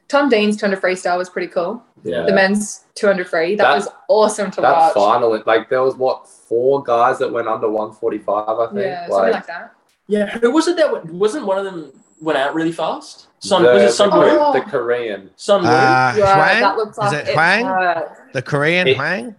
Tom 0.09 0.29
Dean's 0.29 0.57
200 0.57 0.81
freestyle 0.81 1.19
was 1.19 1.29
pretty 1.31 1.49
cool. 1.49 1.83
Yeah. 2.05 2.23
The 2.23 2.33
men's 2.33 2.85
200 2.95 3.29
free. 3.29 3.55
That, 3.55 3.65
That- 3.65 3.75
was 3.77 3.89
awesome 4.09 4.51
to 4.53 4.61
that 4.63 4.73
watch. 4.73 4.95
final, 4.95 5.43
like 5.47 5.69
there 5.69 5.83
was 5.83 5.95
what 5.97 6.27
four 6.29 6.83
guys 6.83 7.19
that 7.19 7.31
went 7.33 7.49
under 7.49 7.69
145. 7.69 8.49
I 8.59 8.67
think. 8.67 8.79
Yeah, 8.81 9.09
something 9.09 9.33
like 9.33 9.47
that. 9.47 9.75
Yeah, 10.09 10.39
who 10.39 10.51
was 10.51 10.69
it 10.69 10.77
that 10.77 10.91
went, 10.93 11.07
wasn't 11.13 11.47
one 11.47 11.59
of 11.59 11.65
them 11.65 11.93
went 12.21 12.39
out 12.39 12.55
really 12.55 12.73
fast? 12.73 13.29
Sun 13.39 13.63
the, 13.63 13.73
was 13.73 13.83
it 13.83 13.93
Sun 13.93 14.11
the, 14.11 14.17
Woo? 14.19 14.27
Oh. 14.39 14.53
the 14.53 14.61
Korean. 14.61 15.31
Sun 15.37 15.63
Woo? 15.63 15.69
Uh, 15.69 16.15
Yeah, 16.17 16.35
Hwang? 16.35 16.61
that 16.61 16.77
looks 16.77 16.99
Is 16.99 16.99
like 16.99 17.27
it 17.29 17.35
Hwang? 17.35 17.65
hurt. 17.65 18.29
The 18.33 18.43
Korean 18.43 18.89
It- 18.89 18.97
Hwang? 18.97 19.35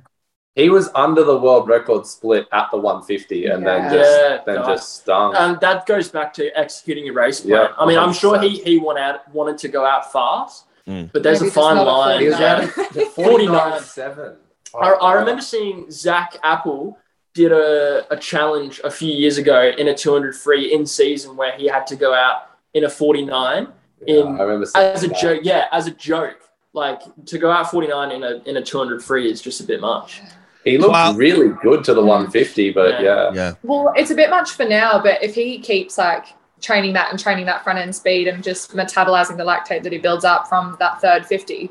He 0.56 0.70
was 0.70 0.90
under 0.94 1.24
the 1.24 1.36
world 1.36 1.68
record 1.68 2.06
split 2.06 2.48
at 2.52 2.70
the 2.70 2.78
150, 2.78 3.48
and 3.48 3.66
then 3.66 3.92
just 3.92 4.12
Yeah, 4.22 4.38
then 4.46 4.56
God. 4.58 4.68
just 4.68 4.96
stung. 4.98 5.36
And 5.36 5.60
that 5.62 5.88
goes 5.88 6.10
back 6.10 6.32
to 6.36 6.48
executing 6.58 7.06
your 7.06 7.16
race 7.16 7.42
plan. 7.42 7.54
Yeah, 7.54 7.68
I 7.78 7.88
mean, 7.88 7.98
I'm 7.98 8.14
sure 8.14 8.40
he 8.40 8.50
he 8.60 8.78
went 8.78 9.00
out 9.00 9.28
wanted 9.34 9.58
to 9.60 9.68
go 9.68 9.84
out 9.86 10.12
fast, 10.12 10.66
Mm. 10.88 11.12
but 11.12 11.24
there's 11.24 11.40
Maybe 11.42 11.50
a 11.50 11.54
fine 11.54 11.78
line. 11.78 12.20
he 12.20 12.28
was 12.28 12.36
49. 12.38 12.64
at 12.68 12.96
Yeah. 12.96 13.06
49 13.16 13.80
seven. 13.82 14.36
I, 14.80 14.90
I 14.92 15.14
remember 15.14 15.42
seeing 15.42 15.90
Zach 15.90 16.38
Apple 16.44 16.98
did 17.34 17.52
a, 17.52 18.06
a 18.12 18.18
challenge 18.18 18.80
a 18.84 18.92
few 18.92 19.12
years 19.12 19.38
ago 19.40 19.72
in 19.78 19.88
a 19.88 19.96
200 19.96 20.36
free 20.36 20.72
in 20.74 20.86
season 20.86 21.36
where 21.36 21.54
he 21.54 21.68
had 21.68 21.88
to 21.88 21.96
go 21.96 22.14
out 22.14 22.50
in 22.76 22.84
a 22.84 22.90
49 22.90 23.68
Yeah, 24.06 24.16
in- 24.16 24.28
I 24.40 24.44
remember 24.44 24.66
seeing 24.68 24.86
as 24.86 25.04
a 25.04 25.08
joke. 25.08 25.40
Yeah, 25.44 25.66
as 25.72 25.88
a 25.88 25.92
joke. 25.92 26.38
Like 26.74 27.02
to 27.28 27.38
go 27.40 27.50
out 27.50 27.72
49 27.72 28.12
in 28.12 28.24
a 28.24 28.42
in 28.46 28.58
a 28.58 28.62
200 28.62 29.04
free 29.04 29.32
is 29.32 29.42
just 29.42 29.62
a 29.62 29.64
bit 29.64 29.80
much. 29.80 30.22
He 30.64 30.78
looked 30.78 30.94
Well- 30.94 31.14
really 31.16 31.50
good 31.62 31.84
to 31.86 31.94
the 31.94 32.02
Mm. 32.02 32.08
150, 32.08 32.72
but 32.72 33.02
Yeah. 33.02 33.02
yeah, 33.02 33.32
Yeah. 33.34 33.52
Well, 33.64 33.92
it's 33.96 34.12
a 34.12 34.16
bit 34.16 34.30
much 34.30 34.52
for 34.52 34.66
now, 34.66 35.00
but 35.00 35.22
if 35.24 35.36
he 35.36 35.60
keeps 35.60 35.98
like 35.98 36.26
training 36.62 36.94
that 36.94 37.10
and 37.12 37.20
training 37.20 37.46
that 37.48 37.64
front 37.64 37.80
end 37.80 37.94
speed 37.96 38.28
and 38.28 38.42
just 38.44 38.74
metabolizing 38.76 39.36
the 39.38 39.44
lactate 39.44 39.84
that 39.84 39.92
he 39.92 39.98
builds 39.98 40.24
up 40.24 40.48
from 40.48 40.78
that 40.80 41.02
third 41.02 41.26
50, 41.26 41.70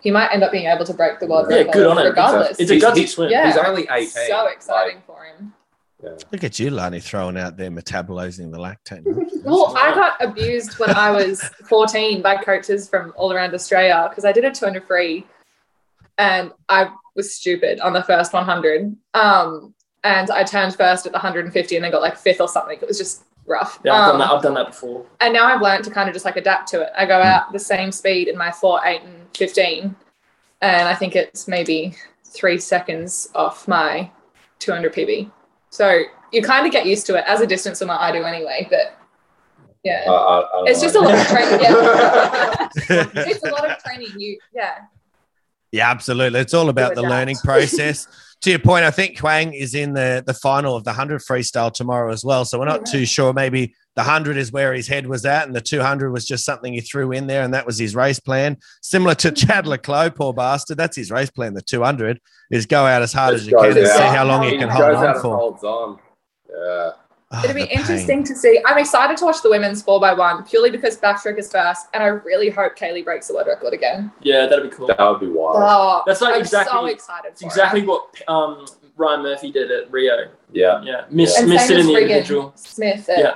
he 0.00 0.10
might 0.10 0.28
end 0.32 0.42
up 0.42 0.52
being 0.52 0.66
able 0.66 0.84
to 0.86 0.94
break 0.94 1.18
the 1.20 1.26
world 1.26 1.46
Yeah, 1.50 1.58
record 1.58 1.72
good 1.72 1.86
on 1.86 1.98
him. 1.98 2.06
regardless. 2.06 2.58
It's 2.58 2.70
a 2.70 2.74
He's- 2.74 2.84
gutsy 2.84 3.08
swim. 3.08 3.30
Yeah. 3.30 3.46
he's 3.46 3.56
only 3.58 3.86
18. 3.90 4.08
so 4.28 4.46
exciting 4.46 5.02
for 5.06 5.18
him. 5.24 5.52
Look 6.30 6.44
at 6.44 6.58
you, 6.58 6.68
Lani, 6.68 7.00
throwing 7.00 7.38
out 7.38 7.56
there 7.56 7.70
metabolizing 7.70 8.50
the 8.52 8.58
lactate. 8.58 9.04
Well, 9.44 9.74
I 9.76 9.94
got 9.94 10.14
abused 10.22 10.78
when 10.78 10.90
I 10.90 11.10
was 11.10 11.42
14 11.68 12.22
by 12.22 12.36
coaches 12.36 12.88
from 12.88 13.12
all 13.16 13.30
around 13.32 13.52
Australia 13.54 14.06
because 14.08 14.24
I 14.24 14.32
did 14.32 14.44
a 14.44 14.50
200 14.50 14.84
free 14.86 15.26
and 16.18 16.50
I 16.68 16.88
was 17.14 17.34
stupid 17.34 17.80
on 17.80 17.92
the 17.92 18.02
first 18.02 18.32
100. 18.32 18.96
Um, 19.14 19.74
and 20.02 20.30
I 20.30 20.44
turned 20.44 20.74
first 20.74 21.06
at 21.06 21.12
the 21.12 21.16
150 21.18 21.76
and 21.76 21.84
then 21.84 21.92
got 21.92 22.02
like 22.02 22.16
fifth 22.16 22.40
or 22.40 22.48
something. 22.48 22.78
It 22.80 22.86
was 22.88 22.98
just 22.98 23.24
rough. 23.46 23.78
Yeah, 23.84 23.92
I've 23.94 24.00
Um, 24.14 24.18
done 24.18 24.18
that. 24.28 24.34
I've 24.36 24.42
done 24.42 24.54
that 24.54 24.66
before. 24.68 25.06
and 25.20 25.32
now 25.32 25.46
I've 25.46 25.62
learned 25.62 25.84
to 25.84 25.90
kind 25.90 26.08
of 26.08 26.14
just 26.14 26.24
like 26.24 26.36
adapt 26.36 26.68
to 26.70 26.82
it. 26.82 26.90
I 26.96 27.06
go 27.06 27.20
out 27.20 27.52
the 27.52 27.58
same 27.58 27.92
speed 27.92 28.28
in 28.28 28.36
my 28.36 28.50
4, 28.50 28.80
8, 28.84 29.02
and 29.02 29.36
15. 29.36 29.94
And 30.60 30.88
I 30.88 30.94
think 30.94 31.14
it's 31.16 31.46
maybe 31.48 31.94
three 32.24 32.58
seconds 32.58 33.28
off 33.34 33.68
my 33.68 34.10
200 34.58 34.92
PB. 34.92 35.30
So 35.70 36.02
you 36.32 36.42
kind 36.42 36.66
of 36.66 36.72
get 36.72 36.86
used 36.86 37.06
to 37.06 37.16
it 37.16 37.24
as 37.26 37.40
a 37.40 37.46
distance 37.46 37.78
swimmer. 37.78 37.96
I 37.98 38.12
do 38.12 38.24
anyway, 38.24 38.66
but 38.70 38.96
yeah. 39.84 40.04
I- 40.08 40.12
I- 40.40 40.64
It's 40.66 40.80
know. 40.80 40.86
just 40.86 40.96
a 40.96 41.00
lot 41.00 41.14
of 41.18 41.26
training. 41.28 41.60
Yeah. 41.60 42.68
it's 43.30 43.44
a 43.44 43.50
lot 43.50 43.70
of 43.70 43.78
training. 43.82 44.08
You, 44.18 44.38
yeah. 44.54 44.78
Yeah, 45.74 45.90
absolutely. 45.90 46.38
It's 46.38 46.54
all 46.54 46.68
about 46.68 46.94
the 46.94 47.00
adapt. 47.00 47.10
learning 47.10 47.36
process. 47.44 48.06
to 48.42 48.50
your 48.50 48.60
point, 48.60 48.84
I 48.84 48.92
think 48.92 49.18
Hwang 49.18 49.52
is 49.54 49.74
in 49.74 49.92
the, 49.92 50.22
the 50.24 50.32
final 50.32 50.76
of 50.76 50.84
the 50.84 50.90
100 50.90 51.20
freestyle 51.20 51.72
tomorrow 51.72 52.12
as 52.12 52.24
well. 52.24 52.44
So 52.44 52.60
we're 52.60 52.66
not 52.66 52.86
too 52.86 53.04
sure. 53.04 53.32
Maybe 53.32 53.74
the 53.96 54.02
100 54.02 54.36
is 54.36 54.52
where 54.52 54.72
his 54.72 54.86
head 54.86 55.04
was 55.08 55.24
at, 55.24 55.48
and 55.48 55.56
the 55.56 55.60
200 55.60 56.12
was 56.12 56.26
just 56.26 56.44
something 56.44 56.72
he 56.72 56.80
threw 56.80 57.10
in 57.10 57.26
there, 57.26 57.42
and 57.42 57.52
that 57.54 57.66
was 57.66 57.76
his 57.76 57.96
race 57.96 58.20
plan. 58.20 58.56
Similar 58.82 59.16
to 59.16 59.32
Chad 59.32 59.64
mm-hmm. 59.64 59.70
le 59.70 59.78
Clos, 59.78 60.12
poor 60.14 60.32
bastard. 60.32 60.76
That's 60.76 60.96
his 60.96 61.10
race 61.10 61.30
plan. 61.30 61.54
The 61.54 61.62
200 61.62 62.20
is 62.52 62.66
go 62.66 62.86
out 62.86 63.02
as 63.02 63.12
hard 63.12 63.34
as 63.34 63.44
you 63.44 63.56
can 63.56 63.72
goes 63.72 63.76
and 63.76 63.86
see 63.88 64.16
how 64.16 64.24
long 64.24 64.44
He 64.44 64.52
you 64.52 64.58
can 64.60 64.68
He 64.68 64.76
hold 64.76 64.92
goes 64.92 64.96
out 64.96 65.02
on 65.02 65.12
and 65.14 65.22
for. 65.22 65.36
holds 65.36 65.64
on. 65.64 65.98
Yeah. 66.50 66.90
Oh, 67.46 67.50
It'll 67.50 67.54
be 67.54 67.60
the 67.62 67.66
pain. 67.68 67.78
interesting 67.78 68.24
to 68.24 68.34
see. 68.34 68.60
I'm 68.66 68.78
excited 68.78 69.16
to 69.18 69.24
watch 69.24 69.42
the 69.42 69.50
women's 69.50 69.82
four 69.82 70.00
by 70.00 70.12
one 70.14 70.42
purely 70.44 70.70
because 70.70 70.96
backstroke 70.98 71.38
is 71.38 71.50
first, 71.50 71.86
and 71.94 72.02
I 72.02 72.06
really 72.06 72.50
hope 72.50 72.76
Kaylee 72.76 73.04
breaks 73.04 73.28
the 73.28 73.34
world 73.34 73.46
record 73.48 73.72
again. 73.74 74.10
Yeah, 74.22 74.46
that'd 74.46 74.70
be 74.70 74.74
cool. 74.76 74.86
That 74.88 74.98
would 75.00 75.20
be 75.20 75.28
wild. 75.28 75.56
Oh, 75.58 76.02
That's 76.06 76.20
like 76.20 76.34
I'm 76.34 76.40
exactly- 76.40 76.72
so 76.78 76.86
excited. 76.86 77.28
It's 77.32 77.40
for 77.42 77.46
exactly 77.48 77.80
it. 77.80 77.86
what 77.86 78.08
um, 78.28 78.66
Ryan 78.96 79.22
Murphy 79.22 79.50
did 79.52 79.70
at 79.70 79.90
Rio. 79.90 80.28
Yeah. 80.52 80.80
Yeah, 80.82 81.04
missed, 81.10 81.38
And 81.38 81.48
missed 81.48 81.70
it 81.70 81.78
in 81.80 81.86
the 81.86 81.94
Regan 81.94 82.10
individual. 82.10 82.52
Smith 82.56 83.08
at 83.08 83.18
Yeah. 83.18 83.34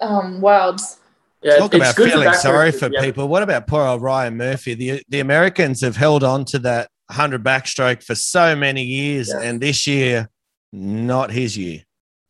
um, 0.00 0.40
Worlds. 0.40 0.98
Yeah, 1.42 1.56
Talk 1.56 1.72
it's 1.74 1.82
about 1.82 1.96
good 1.96 2.10
feeling 2.12 2.28
backstroke 2.28 2.34
sorry 2.42 2.70
for 2.72 2.88
be 2.90 2.96
able- 2.96 3.04
people. 3.06 3.28
What 3.28 3.42
about 3.42 3.66
poor 3.66 3.82
old 3.82 4.02
Ryan 4.02 4.36
Murphy? 4.36 4.74
The 4.74 5.02
the 5.08 5.20
Americans 5.20 5.80
have 5.80 5.96
held 5.96 6.22
on 6.22 6.44
to 6.46 6.58
that 6.60 6.88
100 7.08 7.42
backstroke 7.42 8.02
for 8.04 8.14
so 8.14 8.54
many 8.54 8.82
years, 8.82 9.30
Yeah. 9.32 9.40
and 9.40 9.58
this 9.60 9.86
year, 9.86 10.28
not 10.72 11.30
his 11.30 11.56
year. 11.56 11.80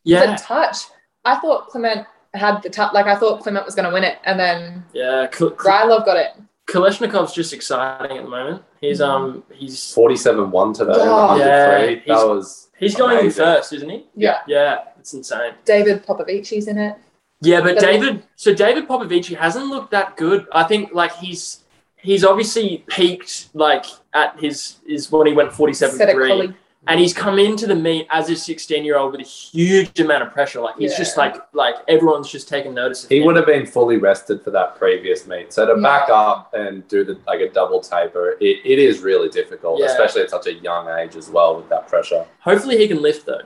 Yeah, 0.05 0.37
The 0.37 0.43
touch. 0.43 0.77
I 1.25 1.37
thought 1.39 1.71
Kliment 1.71 2.07
had 2.35 2.63
the 2.63 2.71
top. 2.71 2.93
Like 2.93 3.07
I 3.07 3.17
thought 3.17 3.43
Kliment 3.43 3.65
was 3.65 3.75
going 3.75 3.89
to 3.89 3.93
win 3.93 4.05
it, 4.05 4.19
and 4.25 4.39
then 4.39 4.85
yeah. 4.93 5.27
K- 5.31 5.47
Krylov 5.47 6.05
got 6.05 6.17
it. 6.17 6.31
Kolesnikov's 6.69 7.33
just 7.33 7.53
exciting 7.53 8.19
at 8.19 8.23
the 8.25 8.31
moment. 8.31 8.63
He's 8.81 9.01
um 9.01 9.43
he's 9.53 9.93
47 9.93 10.51
1 10.51 10.73
today. 10.73 10.93
Oh. 10.95 11.37
Yeah, 11.37 11.69
103. 11.79 12.15
that 12.15 12.29
was. 12.29 12.69
he's 12.79 12.95
going 12.95 13.27
in 13.27 13.31
first, 13.33 13.73
isn't 13.73 13.89
he? 13.91 14.07
Yeah. 14.15 14.39
Yeah, 14.47 14.79
it's 14.99 15.13
insane. 15.13 15.55
David 15.65 16.07
Popovici's 16.07 16.69
in 16.69 16.79
it. 16.79 16.97
Yeah, 17.43 17.61
but 17.61 17.75
But- 17.77 17.81
David, 17.81 18.23
so 18.37 18.55
David 18.55 18.87
Popovici 18.87 19.37
hasn't 19.37 19.67
looked 19.67 19.91
that 19.91 20.17
good. 20.17 20.47
I 20.53 20.63
think 20.65 20.93
like 20.93 21.13
he's 21.17 21.61
he's 21.97 22.25
obviously 22.25 22.85
peaked 22.87 23.49
like 23.55 23.87
at 24.15 24.39
his 24.39 24.77
is 24.87 25.11
when 25.11 25.27
he 25.27 25.33
went 25.33 25.53
forty 25.53 25.73
seven 25.73 25.97
Said 25.97 26.11
it 26.11 26.15
three, 26.15 26.29
Collie. 26.29 26.55
And 26.87 26.99
he's 26.99 27.13
come 27.13 27.39
into 27.39 27.67
the 27.67 27.75
meet 27.75 28.07
as 28.11 28.31
a 28.31 28.37
sixteen 28.37 28.85
year 28.85 28.97
old 28.97 29.13
with 29.13 29.21
a 29.21 29.25
huge 29.25 30.01
amount 30.01 30.23
of 30.23 30.33
pressure. 30.33 30.61
Like 30.61 30.77
he's 30.79 30.97
just 30.97 31.17
like 31.17 31.37
like 31.53 31.75
everyone's 31.89 32.31
just 32.31 32.49
taking 32.49 32.73
notice. 32.75 33.05
Of 33.05 33.11
him. 33.11 33.15
He 33.17 33.21
him. 33.21 33.27
would 33.27 33.37
have 33.37 33.47
been 33.47 33.67
fully 33.67 33.99
rested 33.99 34.43
for 34.43 34.51
that 34.53 34.77
previous 34.77 35.27
meet. 35.27 35.53
So 35.53 35.67
to 35.67 35.75
Yeah. 35.81 35.83
back 35.83 36.09
up 36.09 36.53
and 36.55 36.87
do 36.89 37.05
the 37.05 37.19
like 37.27 37.41
a 37.41 37.51
double 37.51 37.81
taper, 37.81 38.37
it, 38.41 38.61
it 38.65 38.79
is 38.79 39.01
really 39.01 39.29
difficult, 39.29 39.81
Yeah. 39.81 39.87
especially 39.87 40.23
at 40.23 40.31
such 40.31 40.47
a 40.47 40.55
young 40.55 40.89
age 40.89 41.17
as 41.17 41.29
well 41.29 41.57
with 41.57 41.69
that 41.69 41.87
pressure. 41.87 42.25
Hopefully 42.41 42.79
he 42.79 42.89
can 42.89 43.03
lift 43.03 43.27
though. 43.27 43.43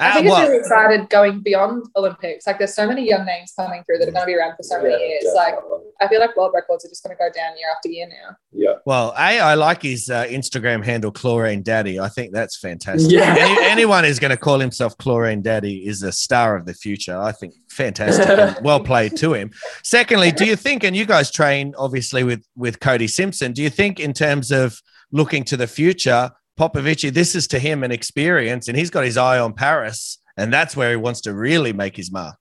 I 0.00 0.08
Ah, 0.10 0.14
think 0.14 0.26
it's 0.26 0.32
well, 0.32 0.42
really 0.48 0.58
excited 0.58 1.10
going 1.10 1.40
beyond 1.42 1.84
Olympics. 1.96 2.46
Like 2.46 2.58
there's 2.58 2.74
so 2.74 2.86
many 2.88 3.06
young 3.08 3.24
names 3.26 3.52
coming 3.54 3.84
through 3.84 3.98
that 3.98 4.08
are 4.08 4.12
going 4.12 4.22
to 4.22 4.26
be 4.26 4.34
around 4.34 4.56
for 4.56 4.62
so 4.62 4.82
many 4.82 4.94
Yeah, 4.94 4.98
years. 5.20 5.24
Like. 5.34 5.54
I 6.02 6.08
feel 6.08 6.18
like 6.18 6.34
world 6.34 6.52
records 6.54 6.82
are 6.86 6.88
just 6.88 7.04
going 7.04 7.14
to 7.14 7.18
go 7.18 7.28
down 7.30 7.58
year 7.58 7.66
after 7.76 7.90
year 7.90 8.08
now. 8.08 8.34
yeah. 8.52 8.76
Well, 8.86 9.12
A, 9.18 9.38
I 9.38 9.52
like 9.54 9.82
his 9.82 10.08
uh, 10.08 10.24
Instagram 10.24 10.82
handle, 10.82 11.10
Chlorine 11.12 11.62
Daddy. 11.62 12.00
I 12.00 12.08
think 12.08 12.32
that's 12.32 12.58
fantastic. 12.58 13.12
Yeah. 13.12 13.36
Any, 13.38 13.66
anyone 13.66 14.04
who's 14.04 14.18
going 14.18 14.30
to 14.30 14.38
call 14.38 14.58
himself 14.58 14.96
Chlorine 14.96 15.42
Daddy 15.42 15.86
is 15.86 16.02
a 16.02 16.10
star 16.10 16.56
of 16.56 16.64
the 16.64 16.72
future. 16.72 17.18
I 17.20 17.32
think 17.32 17.52
fantastic. 17.68 18.26
and 18.26 18.56
well 18.64 18.80
played 18.80 19.14
to 19.18 19.34
him. 19.34 19.50
Secondly, 19.84 20.32
do 20.32 20.46
you 20.46 20.56
think, 20.56 20.84
and 20.84 20.96
you 20.96 21.04
guys 21.04 21.30
train 21.30 21.74
obviously 21.76 22.24
with, 22.24 22.42
with 22.56 22.80
Cody 22.80 23.06
Simpson, 23.06 23.52
do 23.52 23.62
you 23.62 23.68
think 23.68 24.00
in 24.00 24.14
terms 24.14 24.50
of 24.50 24.80
looking 25.12 25.44
to 25.44 25.56
the 25.58 25.66
future, 25.66 26.30
Popovici, 26.60 27.10
this 27.10 27.34
is 27.34 27.46
to 27.48 27.58
him 27.58 27.82
an 27.82 27.90
experience 27.90 28.68
and 28.68 28.76
he's 28.76 28.90
got 28.90 29.04
his 29.04 29.16
eye 29.16 29.38
on 29.38 29.54
Paris 29.54 30.18
and 30.36 30.52
that's 30.52 30.76
where 30.76 30.90
he 30.90 30.96
wants 30.96 31.22
to 31.22 31.32
really 31.34 31.72
make 31.72 31.96
his 31.96 32.12
mark? 32.12 32.36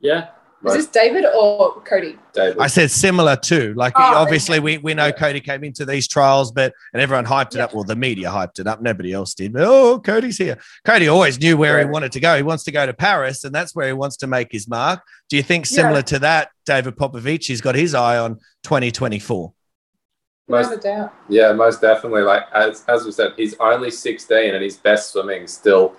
Yeah, 0.00 0.28
Is 0.66 0.74
this 0.74 0.86
David 0.88 1.24
or 1.34 1.80
Cody? 1.80 2.18
David. 2.34 2.58
I 2.60 2.66
said 2.66 2.90
similar 2.90 3.36
too. 3.36 3.72
Like 3.74 3.94
Oh, 3.96 4.02
obviously 4.16 4.60
we, 4.60 4.76
we 4.78 4.92
know 4.92 5.06
Yeah. 5.06 5.12
Cody 5.12 5.40
came 5.40 5.64
into 5.64 5.86
these 5.86 6.06
trials, 6.06 6.52
but 6.52 6.72
and 6.92 7.00
everyone 7.00 7.24
hyped 7.24 7.54
it 7.54 7.56
Yeah. 7.56 7.64
up. 7.64 7.74
Well, 7.74 7.84
the 7.84 7.96
media 7.96 8.28
hyped 8.28 8.58
it 8.58 8.66
up. 8.66 8.82
Nobody 8.82 9.12
else 9.14 9.32
did. 9.34 9.54
But, 9.54 9.62
oh, 9.64 9.98
Cody's 9.98 10.36
here. 10.36 10.58
Cody 10.84 11.08
always 11.08 11.40
knew 11.40 11.56
where 11.56 11.78
he 11.78 11.86
wanted 11.86 12.12
to 12.12 12.20
go. 12.20 12.36
He 12.36 12.42
wants 12.42 12.64
to 12.64 12.70
go 12.70 12.84
to 12.86 12.92
Paris, 12.92 13.44
and 13.44 13.54
that's 13.54 13.74
where 13.74 13.86
he 13.86 13.92
wants 13.94 14.16
to 14.18 14.26
make 14.26 14.52
his 14.52 14.68
mark. 14.68 15.00
Do 15.30 15.36
you 15.36 15.42
think 15.42 15.64
similar 15.66 15.96
Yeah. 16.00 16.02
to 16.02 16.18
that, 16.20 16.50
David 16.66 16.96
Popovici's 16.96 17.60
got 17.62 17.74
his 17.74 17.94
eye 17.94 18.18
on 18.18 18.38
2024? 18.62 19.52
Most, 20.48 20.70
Without 20.70 20.78
a 20.78 20.96
doubt. 20.96 21.14
yeah, 21.28 21.52
most 21.52 21.82
definitely. 21.82 22.22
Like 22.22 22.44
as 22.54 22.84
as 22.88 23.04
we 23.04 23.12
said, 23.12 23.34
he's 23.36 23.54
only 23.60 23.90
16 23.90 24.54
and 24.54 24.64
his 24.64 24.76
best 24.76 25.12
swimming 25.12 25.46
still 25.46 25.94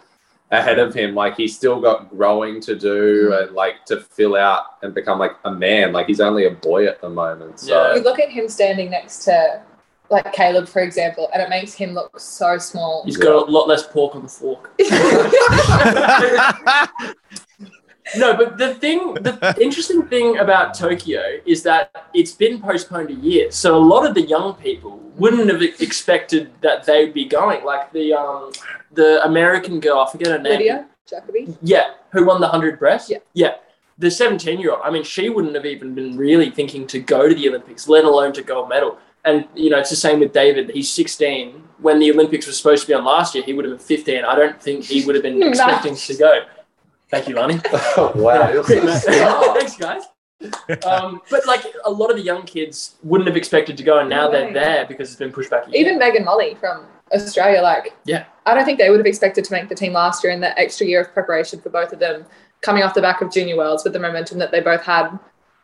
ahead 0.51 0.79
of 0.79 0.93
him. 0.93 1.13
Like 1.13 1.35
he's 1.35 1.55
still 1.55 1.79
got 1.79 2.09
growing 2.09 2.59
to 2.61 2.75
do 2.75 3.29
mm-hmm. 3.29 3.43
and 3.43 3.55
like 3.55 3.85
to 3.85 4.01
fill 4.01 4.35
out 4.35 4.63
and 4.81 4.93
become 4.93 5.19
like 5.19 5.33
a 5.45 5.51
man. 5.51 5.93
Like 5.93 6.07
he's 6.07 6.19
only 6.19 6.45
a 6.45 6.51
boy 6.51 6.87
at 6.87 6.99
the 6.99 7.09
moment. 7.09 7.59
So 7.59 7.93
You 7.93 8.01
look 8.01 8.19
at 8.19 8.29
him 8.29 8.49
standing 8.49 8.89
next 8.89 9.23
to 9.25 9.61
like 10.09 10.33
Caleb, 10.33 10.67
for 10.67 10.81
example, 10.81 11.29
and 11.33 11.43
it 11.43 11.49
makes 11.49 11.73
him 11.73 11.93
look 11.93 12.19
so 12.19 12.57
small. 12.57 13.03
He's 13.05 13.17
got 13.17 13.47
a 13.47 13.51
lot 13.51 13.67
less 13.67 13.85
pork 13.85 14.15
on 14.15 14.23
the 14.23 14.27
fork. 14.27 14.73
No, 18.17 18.35
but 18.35 18.57
the 18.57 18.73
thing, 18.75 19.13
the 19.15 19.55
interesting 19.61 20.03
thing 20.07 20.37
about 20.37 20.73
Tokyo 20.73 21.39
is 21.45 21.63
that 21.63 22.09
it's 22.13 22.31
been 22.31 22.61
postponed 22.61 23.09
a 23.09 23.13
year. 23.13 23.51
So 23.51 23.75
a 23.75 23.79
lot 23.79 24.05
of 24.05 24.15
the 24.15 24.21
young 24.21 24.55
people 24.55 24.97
wouldn't 25.17 25.49
have 25.49 25.61
expected 25.61 26.51
that 26.61 26.85
they'd 26.85 27.13
be 27.13 27.25
going. 27.25 27.63
Like 27.63 27.91
the 27.91 28.13
um, 28.13 28.51
the 28.93 29.23
American 29.23 29.79
girl, 29.79 29.99
I 29.99 30.11
forget 30.11 30.27
her 30.27 30.39
name. 30.39 30.53
Lydia 30.53 30.87
Jacoby. 31.07 31.55
Yeah, 31.61 31.93
who 32.11 32.25
won 32.25 32.41
the 32.41 32.47
hundred 32.47 32.79
breast? 32.79 33.09
Yeah. 33.09 33.19
yeah. 33.33 33.55
The 33.97 34.09
seventeen-year-old. 34.09 34.81
I 34.83 34.89
mean, 34.91 35.03
she 35.03 35.29
wouldn't 35.29 35.55
have 35.55 35.65
even 35.65 35.93
been 35.93 36.17
really 36.17 36.49
thinking 36.49 36.87
to 36.87 36.99
go 36.99 37.27
to 37.27 37.35
the 37.35 37.49
Olympics, 37.49 37.87
let 37.87 38.05
alone 38.05 38.33
to 38.33 38.41
gold 38.41 38.69
medal. 38.69 38.97
And 39.25 39.45
you 39.53 39.69
know, 39.69 39.79
it's 39.79 39.89
the 39.89 39.97
same 39.97 40.19
with 40.21 40.31
David. 40.33 40.71
He's 40.71 40.91
sixteen. 40.91 41.63
When 41.79 41.99
the 41.99 42.11
Olympics 42.11 42.47
was 42.47 42.57
supposed 42.57 42.83
to 42.83 42.87
be 42.87 42.93
on 42.93 43.05
last 43.05 43.35
year, 43.35 43.43
he 43.43 43.53
would 43.53 43.65
have 43.65 43.77
been 43.77 43.85
fifteen. 43.85 44.23
I 44.23 44.35
don't 44.35 44.61
think 44.61 44.85
he 44.85 45.05
would 45.05 45.15
have 45.15 45.23
been 45.23 45.43
expecting 45.49 45.95
to 45.95 46.15
go. 46.15 46.41
Thank 47.09 47.27
you, 47.27 47.35
Lani. 47.35 47.59
wow, 47.97 48.51
you're 48.51 48.63
so 48.63 48.79
smart. 48.79 49.59
Thanks, 49.59 49.77
guys. 49.77 50.03
Um, 50.85 51.21
but 51.29 51.45
like 51.47 51.65
a 51.85 51.91
lot 51.91 52.09
of 52.11 52.17
the 52.17 52.23
young 52.23 52.43
kids 52.43 52.95
wouldn't 53.03 53.27
have 53.27 53.35
expected 53.35 53.77
to 53.77 53.83
go, 53.83 53.99
and 53.99 54.09
now 54.09 54.27
No 54.27 54.31
they're 54.31 54.53
there 54.53 54.85
because 54.85 55.09
it's 55.09 55.19
been 55.19 55.31
pushed 55.31 55.49
back. 55.49 55.67
A. 55.67 55.71
Even 55.75 55.97
Meg 55.97 56.15
and 56.15 56.23
Molly 56.23 56.55
from 56.55 56.85
Australia, 57.11 57.61
like 57.61 57.93
Yeah. 58.05 58.25
I 58.45 58.53
don't 58.53 58.65
think 58.65 58.77
they 58.77 58.89
would 58.89 58.99
have 58.99 59.05
expected 59.05 59.43
to 59.45 59.51
make 59.51 59.69
the 59.69 59.75
team 59.75 59.93
last 59.93 60.23
year, 60.23 60.31
and 60.31 60.41
that 60.43 60.57
extra 60.57 60.85
year 60.85 61.01
of 61.01 61.11
preparation 61.13 61.59
for 61.59 61.69
both 61.69 61.91
of 61.91 61.99
them, 61.99 62.25
coming 62.61 62.83
off 62.83 62.93
the 62.93 63.01
back 63.01 63.21
of 63.21 63.31
Junior 63.31 63.57
Worlds 63.57 63.83
with 63.83 63.93
the 63.93 63.99
momentum 63.99 64.37
that 64.39 64.51
they 64.51 64.61
both 64.61 64.83
had 64.83 65.19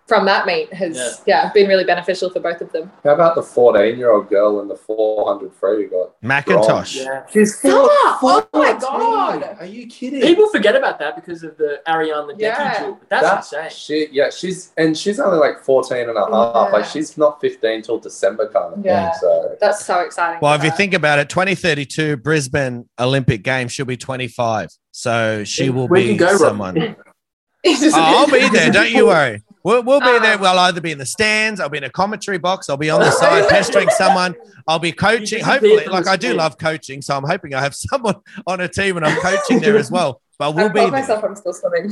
from 0.08 0.26
that 0.26 0.46
meet, 0.46 0.72
has 0.72 1.24
yeah, 1.26 1.52
been 1.54 1.68
really 1.68 1.84
beneficial 1.84 2.30
for 2.30 2.40
both 2.40 2.62
of 2.62 2.72
them. 2.72 2.92
How 3.04 3.16
about 3.16 3.34
the 3.34 3.42
14 3.42 3.98
year 3.98 4.12
old 4.12 4.30
girl 4.30 4.60
in 4.62 4.68
the 4.68 4.76
400 4.76 5.52
free 5.54 5.78
we 5.78 5.86
got? 5.86 6.22
McIntosh. 6.22 7.04
yeah. 7.04 7.26
She's 7.32 7.60
Summer! 7.60 7.90
four- 8.22 8.48
Oh 8.54 8.60
my 8.60 8.72
14. 8.80 8.80
God! 8.82 9.58
Are 9.60 9.66
you 9.66 9.88
kidding? 9.88 10.22
People 10.22 10.48
forget 10.50 10.76
about 10.76 11.00
that 11.00 11.16
because 11.16 11.42
of 11.44 11.58
the 11.58 11.82
Ariarne 11.88 12.30
Ledecky 12.30 12.40
Yeah. 12.42 12.74
tour. 12.84 12.98
But 13.00 13.10
that's 13.10 13.50
That- 13.50 13.66
insane. 13.66 13.78
She, 13.78 14.08
yeah, 14.12 14.30
she's 14.30 14.72
and 14.78 14.96
she's 14.96 15.20
only 15.20 15.40
like 15.40 15.60
14 15.64 16.08
and 16.10 16.18
a 16.18 16.26
half. 16.32 16.72
Like 16.72 16.86
she's 16.86 17.18
not 17.18 17.42
15 17.42 17.82
till 17.82 17.98
December 17.98 18.48
kind 18.50 18.74
of 18.76 18.86
Yeah. 18.86 19.10
thing. 19.10 19.20
So 19.22 19.56
That's 19.60 19.84
so 19.86 20.02
exciting. 20.02 20.40
Well, 20.42 20.54
for 20.58 20.66
if 20.66 20.72
you 20.72 20.78
think 20.78 20.94
about 20.94 21.18
it, 21.18 21.30
2032 21.30 22.18
Brisbane 22.18 22.88
Olympic 23.00 23.42
Games, 23.44 23.72
she'll 23.72 23.86
be 23.86 23.98
25. 23.98 24.70
So 24.92 25.44
she 25.44 25.72
will 25.72 25.88
Where 25.88 26.00
be 26.02 26.12
you 26.14 26.18
go, 26.18 26.38
someone. 26.38 26.96
It's 27.68 27.82
Oh, 27.96 28.00
I'll 28.00 28.28
be 28.28 28.48
there. 28.50 28.70
Don't 28.72 28.92
you 28.92 29.08
worry. 29.08 29.42
We'll, 29.66 29.84
we'll 29.84 30.00
be 30.00 30.20
there. 30.20 30.36
Um, 30.36 30.42
We'll 30.42 30.60
either 30.60 30.80
be 30.80 30.92
in 30.92 30.98
the 31.00 31.06
stands, 31.08 31.60
I'll 31.60 31.70
be 31.70 31.80
in 31.80 31.84
a 31.86 31.90
commentary 31.90 32.38
box, 32.38 32.70
I'll 32.70 32.78
be 32.78 32.92
on 32.92 33.00
the 33.02 33.10
side 33.22 33.50
pestering 33.50 33.90
someone, 33.90 34.36
I'll 34.68 34.78
be 34.80 34.92
coaching. 34.92 35.44
Hopefully, 35.44 35.84
from 35.84 35.92
like 35.94 36.08
I 36.08 36.16
do 36.18 36.34
love 36.36 36.58
coaching, 36.60 37.02
so 37.02 37.18
I'm 37.18 37.24
hoping 37.24 37.54
I 37.56 37.62
have 37.62 37.74
someone 37.90 38.16
on 38.46 38.62
a 38.62 38.68
team 38.68 38.96
and 38.98 39.06
I'm 39.06 39.20
coaching 39.20 39.60
there 39.60 39.76
as 39.78 39.90
well. 39.92 40.22
But 40.38 40.54
we'll 40.56 40.66
I've 40.68 40.74
be 40.74 40.82
there. 40.82 40.92
myself 40.92 41.24
I'm 41.24 41.36
still 41.36 41.54
swimming. 41.54 41.92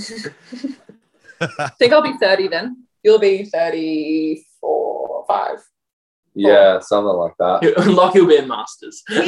I 1.41 1.67
think 1.79 1.93
I'll 1.93 2.03
be 2.03 2.13
30 2.17 2.47
then. 2.49 2.83
You'll 3.03 3.19
be 3.19 3.45
34, 3.45 5.25
5. 5.27 5.49
yeah, 6.35 6.79
something 6.79 7.07
like 7.15 7.33
that. 7.39 7.87
Like 7.87 8.13
he'll 8.13 8.27
be 8.27 8.37
in 8.37 8.47
Masters. 8.47 9.03
Like, 9.09 9.25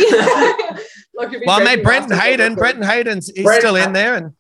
you'll 1.31 1.39
be 1.39 1.45
Well, 1.47 1.57
breaking 1.59 1.63
mate, 1.77 1.83
Brenton 1.83 2.17
Hayden. 2.19 2.55
Brenton 2.55 2.83
Hayden's 2.83 3.27
he's 3.33 3.43
Brent- 3.43 3.61
still 3.61 3.75
in 3.75 3.93
there, 3.93 4.15
and 4.15 4.33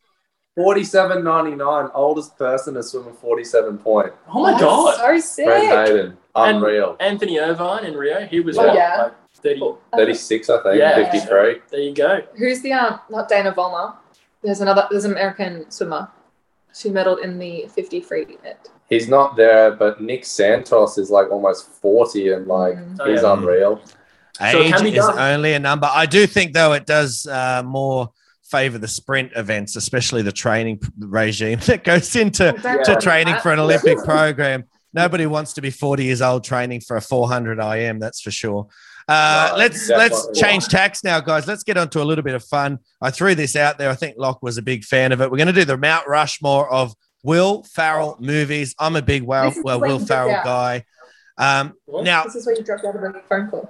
47.99, 0.57 1.91
oldest 1.93 2.37
person 2.37 2.75
to 2.75 2.83
swim 2.83 3.07
a 3.07 3.13
47 3.13 3.77
point. 3.77 4.13
oh 4.33 4.41
my 4.41 4.51
That's 4.51 4.63
god. 4.63 4.97
So 4.97 5.19
sick. 5.19 5.45
Brent 5.45 5.87
Hayden, 5.89 6.17
And- 6.35 6.57
unreal. 6.57 6.95
Anthony 6.99 7.39
Ervin 7.39 7.85
in 7.85 7.95
Rio, 7.97 8.25
he 8.25 8.39
was 8.39 8.57
Oh, 8.57 8.67
what, 8.67 8.75
yeah. 8.75 9.03
like 9.03 9.13
30. 9.41 9.61
36, 9.95 10.49
I 10.49 10.63
think. 10.63 10.77
Yeah. 10.79 10.95
53. 11.11 11.61
There 11.69 11.79
you 11.79 11.93
go. 11.93 12.21
Who's 12.37 12.61
the 12.61 12.73
um? 12.73 12.99
Not 13.09 13.27
Dana 13.29 13.51
Vollmer. 13.51 13.95
There's 14.41 14.61
another. 14.61 14.87
There's 14.89 15.05
an 15.05 15.11
American 15.11 15.69
swimmer. 15.69 16.09
She 16.73 16.89
medaled 16.89 17.23
in 17.23 17.37
the 17.37 17.67
50 17.73 18.01
free 18.01 18.37
net. 18.43 18.69
He's 18.89 19.07
not 19.07 19.35
there, 19.35 19.71
but 19.71 20.01
Nick 20.01 20.25
Santos 20.25 20.97
is 20.97 21.09
like 21.09 21.29
almost 21.31 21.69
40 21.81 22.29
and 22.33 22.47
like 22.47 22.75
Mm. 22.75 22.97
Oh, 22.99 23.11
he's 23.11 23.21
yeah. 23.23 23.33
unreal. 23.33 23.81
Age 24.41 24.73
can 24.73 24.83
be 24.83 24.89
is 24.89 25.05
done. 25.05 25.17
only 25.17 25.53
a 25.53 25.59
number. 25.59 25.89
I 25.91 26.05
do 26.05 26.27
think, 26.27 26.53
though, 26.53 26.73
it 26.73 26.85
does 26.85 27.25
uh, 27.27 27.61
more 27.63 28.09
favor 28.49 28.77
the 28.77 28.87
sprint 28.87 29.31
events, 29.35 29.75
especially 29.75 30.21
the 30.21 30.31
training 30.31 30.79
regime 30.99 31.59
that 31.65 31.83
goes 31.83 32.15
into 32.15 32.51
Don't 32.51 32.63
Yeah. 32.87 32.95
to 32.95 33.01
training 33.01 33.35
for 33.41 33.51
an 33.51 33.59
Olympic 33.59 33.97
program. 34.05 34.65
Nobody 34.93 35.25
wants 35.25 35.53
to 35.53 35.61
be 35.61 35.71
40 35.71 36.05
years 36.05 36.21
old 36.21 36.43
training 36.43 36.81
for 36.81 36.95
a 36.95 37.01
400 37.01 37.59
IM, 37.59 37.99
that's 37.99 38.21
for 38.21 38.31
sure. 38.31 38.67
Uh, 39.07 39.49
No, 39.51 39.57
let's 39.57 39.89
let's 39.89 40.29
change 40.39 40.67
tacks 40.67 41.03
now, 41.03 41.19
guys. 41.19 41.45
Let's 41.47 41.63
get 41.63 41.77
on 41.77 41.89
to 41.89 42.01
a 42.01 42.05
little 42.05 42.23
bit 42.23 42.33
of 42.33 42.43
fun. 42.43 42.79
I 43.01 43.11
threw 43.11 43.35
this 43.35 43.55
out 43.55 43.77
there. 43.77 43.89
I 43.89 43.95
think 43.95 44.15
Locke 44.17 44.41
was 44.41 44.57
a 44.57 44.61
big 44.63 44.83
fan 44.83 45.11
of 45.11 45.21
it. 45.21 45.29
We're 45.29 45.37
going 45.37 45.47
to 45.47 45.53
do 45.53 45.65
the 45.65 45.77
Mount 45.77 46.07
Rushmore 46.07 46.71
of 46.71 46.93
Will 47.23 47.63
Ferrell 47.63 48.17
movies. 48.19 48.73
I'm 48.79 48.95
a 48.95 49.01
big 49.01 49.23
well, 49.23 49.49
This 49.49 49.57
is 49.57 49.63
well 49.63 49.79
Will 49.79 49.99
you 49.99 50.05
Ferrell 50.05 50.41
guy. 50.43 50.85
Um, 51.37 51.73
now, 51.87 52.23
This 52.23 52.35
is 52.35 52.45
where 52.47 52.55
you 52.55 52.63
dropped 52.63 52.85
out 52.85 52.95
of 52.95 53.01
the 53.01 53.21
phone 53.29 53.49
call. 53.49 53.69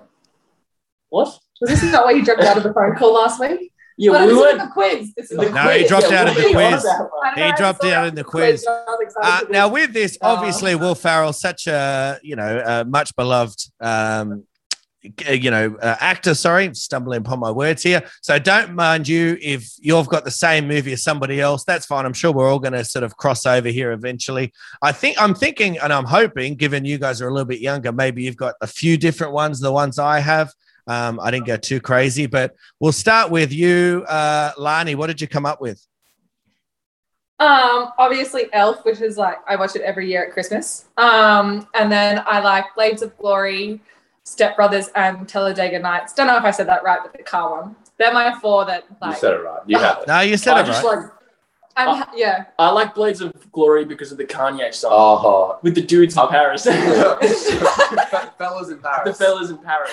What? 1.10 1.38
Was 1.62 1.70
this 1.70 1.84
is 1.84 1.92
not 1.92 2.06
why 2.06 2.12
you 2.12 2.24
dropped 2.24 2.42
out 2.44 2.58
of 2.58 2.64
the 2.64 2.74
phone 2.74 2.96
call 2.96 3.14
last 3.16 3.40
week? 3.40 3.72
Yeah, 3.98 4.12
we 4.12 4.18
this 4.28 4.32
is 4.38 4.42
went. 4.44 4.58
the 4.60 4.68
quiz. 4.68 5.14
The 5.16 5.36
the 5.36 5.50
No, 5.52 5.62
quiz. 5.64 5.82
he 5.82 5.88
dropped 5.88 6.12
out 6.12 6.28
of 6.28 6.36
the 6.36 6.46
are 6.46 6.50
you 6.50 6.58
on 6.58 6.72
quiz. 6.72 6.84
about? 6.86 7.10
I 7.24 7.28
don't 7.36 7.38
He 7.46 7.50
know, 7.52 7.56
dropped 7.58 7.84
out 7.86 8.08
in 8.08 8.16
the 8.16 8.22
after 8.22 8.30
quiz. 8.32 8.66
I 8.68 8.72
was 8.88 8.98
excited 9.02 9.48
Uh, 9.48 9.52
now, 9.52 9.68
with 9.70 9.94
this, 9.94 10.18
Oh. 10.22 10.36
obviously, 10.36 10.76
Will 10.76 10.96
Ferrell, 10.96 11.32
such 11.34 11.68
a 11.68 12.20
you 12.22 12.36
know 12.36 12.62
a 12.66 12.84
much 12.86 13.16
beloved, 13.16 13.60
um, 13.80 14.44
you 15.30 15.52
know, 15.52 15.78
uh, 15.82 15.96
actor. 16.00 16.34
Sorry, 16.34 16.74
stumbling 16.74 17.20
upon 17.20 17.40
my 17.40 17.52
words 17.52 17.84
here. 17.84 18.02
So 18.22 18.38
don't 18.40 18.74
mind 18.74 19.08
you 19.08 19.38
if 19.42 19.70
you've 19.80 20.08
got 20.10 20.26
the 20.26 20.32
same 20.32 20.68
movie 20.68 20.94
as 20.94 21.04
somebody 21.04 21.40
else. 21.40 21.64
That's 21.64 21.86
fine. 21.86 22.06
I'm 22.06 22.14
sure 22.14 22.32
we're 22.34 22.50
all 22.52 22.60
going 22.60 22.74
to 22.74 22.84
sort 22.84 23.04
of 23.04 23.16
cross 23.16 23.46
over 23.46 23.70
here 23.70 23.92
eventually. 23.92 24.52
I 24.82 24.92
think 24.92 25.22
I'm 25.22 25.36
thinking, 25.36 25.78
and 25.78 25.94
I'm 25.94 26.06
hoping, 26.06 26.56
given 26.56 26.84
you 26.86 26.98
guys 26.98 27.22
are 27.22 27.28
a 27.28 27.32
little 27.32 27.46
bit 27.46 27.60
younger, 27.62 27.92
maybe 27.92 28.24
you've 28.24 28.36
got 28.36 28.56
a 28.62 28.68
few 28.68 28.98
different 28.98 29.32
ones. 29.32 29.60
The 29.62 29.72
ones 29.72 30.00
I 30.00 30.20
have. 30.20 30.52
Um, 30.88 31.20
I 31.22 31.32
didn't 31.32 31.48
go 31.48 31.58
too 31.58 31.80
crazy, 31.80 32.26
but 32.28 32.56
we'll 32.80 32.92
start 32.92 33.32
with 33.32 33.52
you, 33.52 34.06
uh, 34.08 34.52
Lani. 34.58 34.96
What 34.96 35.08
did 35.08 35.20
you 35.22 35.28
come 35.28 35.46
up 35.46 35.60
with? 35.62 35.86
Um, 37.38 37.92
obviously 37.98 38.46
Elf, 38.54 38.86
which 38.86 39.02
is 39.02 39.18
like 39.18 39.38
I 39.48 39.56
watch 39.58 39.76
it 39.76 39.82
every 39.82 40.10
year 40.10 40.26
at 40.26 40.32
Christmas. 40.32 40.86
Um, 40.98 41.68
and 41.74 41.92
then 41.92 42.24
I 42.26 42.40
like 42.40 42.66
Blades 42.76 43.02
of 43.02 43.18
Glory, 43.18 43.82
Step 44.24 44.56
Brothers, 44.56 44.90
and 44.96 45.28
Talladega 45.28 45.80
Nights. 45.80 46.14
Don't 46.14 46.28
know 46.28 46.38
if 46.38 46.44
I 46.44 46.52
said 46.52 46.68
that 46.70 46.84
right, 46.84 47.00
but 47.04 47.12
the 47.14 47.24
car 47.24 47.62
one. 47.62 47.76
They're 47.98 48.14
my 48.14 48.38
four 48.40 48.66
that 48.66 48.86
You 49.04 49.14
said 49.16 49.34
it 49.34 49.38
right. 49.44 49.60
You 49.68 49.78
have 49.80 50.04
it. 50.04 50.08
No, 50.08 50.20
you 50.22 50.38
said 50.38 50.56
I 50.56 50.62
it 50.62 50.66
just 50.66 50.84
right. 50.84 50.98
like 50.98 51.12
I'm, 51.78 51.98
ha- 51.98 52.12
yeah. 52.16 52.46
I 52.58 52.70
like 52.72 52.96
Blades 52.96 53.20
of 53.20 53.34
Glory 53.52 53.84
because 53.84 54.12
of 54.14 54.18
the 54.18 54.24
Kanye 54.26 54.74
song 54.74 54.92
Oh, 54.94 55.60
with 55.62 55.76
the 55.76 55.82
dudes 55.82 56.16
in 56.16 56.28
Paris, 56.28 56.64
the 56.64 56.72
fellas 58.38 58.70
in 58.70 58.80
Paris. 58.80 59.18
The 59.18 59.26
fellas 59.26 59.50
in 59.50 59.58
Paris. 59.58 59.92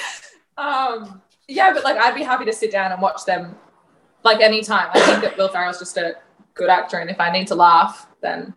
Um, 0.57 1.23
yeah, 1.49 1.73
but 1.73 1.85
like 1.85 1.97
I'd 1.97 2.15
be 2.15 2.23
happy 2.23 2.45
to 2.45 2.53
sit 2.53 2.71
down 2.73 2.93
and 2.93 3.01
watch 3.03 3.25
them 3.25 3.57
like 4.25 4.41
anytime. 4.41 4.89
I 4.95 5.01
think 5.01 5.23
that 5.23 5.37
Will 5.37 5.49
Ferrell's 5.49 5.79
just 5.79 5.97
a 5.97 6.15
good 6.55 6.69
actor, 6.69 6.99
and 6.99 7.11
if 7.11 7.21
I 7.21 7.31
need 7.31 7.47
to 7.49 7.55
laugh, 7.55 8.07
then 8.21 8.55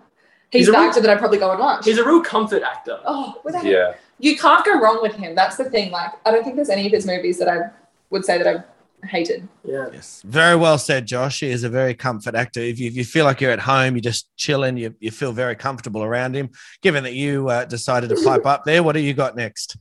he's, 0.51 0.59
He's 0.61 0.65
the 0.67 0.73
real- 0.73 0.81
actor 0.81 1.01
that 1.01 1.09
I'd 1.09 1.19
probably 1.19 1.37
go 1.39 1.51
and 1.51 1.59
watch. 1.59 1.85
He's 1.85 1.97
a 1.97 2.05
real 2.05 2.21
comfort 2.21 2.63
actor. 2.63 2.99
oh, 3.05 3.41
without 3.43 3.65
Yeah. 3.65 3.93
you 4.19 4.37
can't 4.37 4.63
go 4.65 4.79
wrong 4.79 4.99
with 5.01 5.15
him. 5.15 5.35
That's 5.35 5.57
the 5.57 5.65
thing. 5.69 5.91
Like, 5.91 6.11
I 6.25 6.31
don't 6.31 6.43
think 6.43 6.55
there's 6.55 6.69
any 6.69 6.85
of 6.85 6.91
his 6.91 7.05
movies 7.05 7.39
that 7.39 7.47
I 7.47 7.69
would 8.11 8.23
say 8.25 8.37
that 8.37 8.47
I've 8.47 9.09
hated. 9.09 9.47
Yeah. 9.63 9.87
Yes, 9.93 10.21
very 10.25 10.55
well 10.55 10.77
said, 10.77 11.05
Josh. 11.05 11.39
He 11.39 11.49
is 11.49 11.63
a 11.63 11.69
very 11.69 11.93
comfort 11.93 12.35
actor. 12.35 12.59
If 12.59 12.79
you, 12.79 12.87
if 12.87 12.95
you 12.95 13.03
feel 13.05 13.25
like 13.25 13.39
you're 13.41 13.51
at 13.51 13.59
home, 13.59 13.95
you're 13.95 14.01
just 14.01 14.29
chilling, 14.37 14.77
you, 14.77 14.95
you 14.99 15.11
feel 15.11 15.31
very 15.31 15.55
comfortable 15.55 16.03
around 16.03 16.35
him. 16.35 16.49
Given 16.81 17.03
that 17.03 17.13
you 17.13 17.49
uh, 17.49 17.65
decided 17.65 18.09
to 18.09 18.15
pipe 18.23 18.45
up 18.45 18.63
there, 18.65 18.83
what 18.83 18.93
do 18.93 18.99
you 19.01 19.13
got 19.13 19.35
next? 19.35 19.77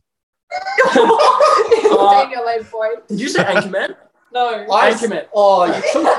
Daniel 0.95 2.47
Lane 2.47 2.62
boy. 2.71 2.88
Did 3.09 3.21
you 3.21 3.29
say 3.29 3.43
Anchorman? 3.45 3.97
No. 4.33 4.67
I- 4.71 4.90
Anchorman. 4.93 5.27
Oh, 5.35 5.64
you 5.67 5.73
took 5.93 6.05
mine. 6.05 6.14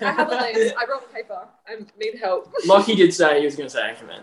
I 0.00 0.12
have 0.12 0.28
a 0.30 0.34
list. 0.34 0.74
I 0.78 0.84
brought 0.86 1.12
paper. 1.12 1.46
I 1.66 1.76
need 1.98 2.18
help. 2.20 2.52
Lockie 2.66 2.94
did 2.94 3.12
say 3.14 3.38
he 3.40 3.44
was 3.46 3.56
going 3.56 3.68
to 3.68 3.72
say 3.74 3.80
Anchorman. 3.82 4.22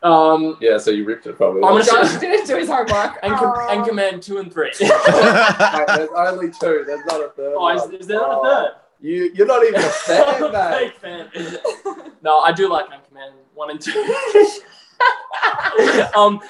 Um, 0.00 0.56
yeah, 0.60 0.78
so 0.78 0.92
you 0.92 1.04
ripped 1.04 1.26
it 1.26 1.36
probably. 1.36 1.60
I'm 1.64 1.72
gonna 1.72 1.82
say- 1.84 1.90
Josh 1.90 2.16
didn't 2.20 2.46
do 2.46 2.56
his 2.56 2.68
homework. 2.68 3.18
Anchor, 3.22 3.62
Oh. 3.62 3.68
Anchorman 3.68 4.22
2 4.22 4.38
and 4.38 4.52
3. 4.52 4.66
Mate, 4.80 4.90
there's 5.88 6.08
only 6.16 6.50
two. 6.52 6.84
There's 6.86 7.04
not 7.06 7.20
a 7.20 7.30
third. 7.30 7.54
oh, 7.56 7.68
is, 7.70 7.82
is 8.00 8.06
there 8.06 8.20
not 8.20 8.30
a 8.30 8.34
Oh, 8.36 8.42
third? 8.44 8.70
You, 9.00 9.30
you're 9.34 9.46
not 9.46 9.64
even 9.64 9.80
a 9.80 9.82
fan, 9.88 10.24
I'm 10.28 10.42
a 10.44 10.52
mate. 10.52 10.92
fake 11.00 11.32
fan. 11.34 12.10
No, 12.22 12.38
I 12.40 12.52
do 12.52 12.68
like 12.70 12.86
Anchorman 12.86 13.32
1 13.54 13.70
and 13.70 13.80
2. 13.80 13.90
um, 16.16 16.40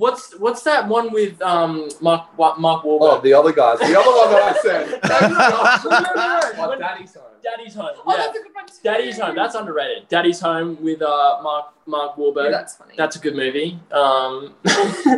What's 0.00 0.38
what's 0.38 0.62
that 0.62 0.88
one 0.88 1.12
with 1.12 1.40
um 1.42 1.88
Mark 2.00 2.22
Wa- 2.38 2.56
Mark 2.56 2.82
Oh, 2.86 3.20
the 3.20 3.34
other 3.34 3.52
guys. 3.52 3.78
The 3.80 3.98
other 4.00 4.10
one 4.20 4.30
that 4.32 4.42
I 4.42 4.58
said. 4.66 5.00
No, 5.04 5.18
no, 5.20 5.28
no, 5.28 6.00
no, 6.00 6.14
no. 6.14 6.40
Oh, 6.56 6.68
When- 6.70 6.78
Daddy's 6.78 7.14
home. 7.14 7.24
Daddy's 7.42 7.74
Home. 7.74 7.90
Oh, 8.06 8.10
Yeah. 8.12 8.16
that's 8.16 8.38
a 8.38 8.42
good 8.42 8.54
one. 8.54 8.66
too. 8.66 8.72
Daddy's 8.82 9.18
Home. 9.18 9.34
That's 9.34 9.54
underrated. 9.54 10.08
Daddy's 10.08 10.40
Home 10.40 10.82
with 10.82 11.02
uh 11.02 11.40
Mark 11.42 11.66
Mark 11.86 12.12
Yeah, 12.16 12.22
Wahlberg. 12.24 12.50
that's 12.50 12.76
funny. 12.76 12.94
That's 12.96 13.16
a 13.16 13.18
good 13.18 13.36
movie. 13.36 13.78
Um, 13.92 14.54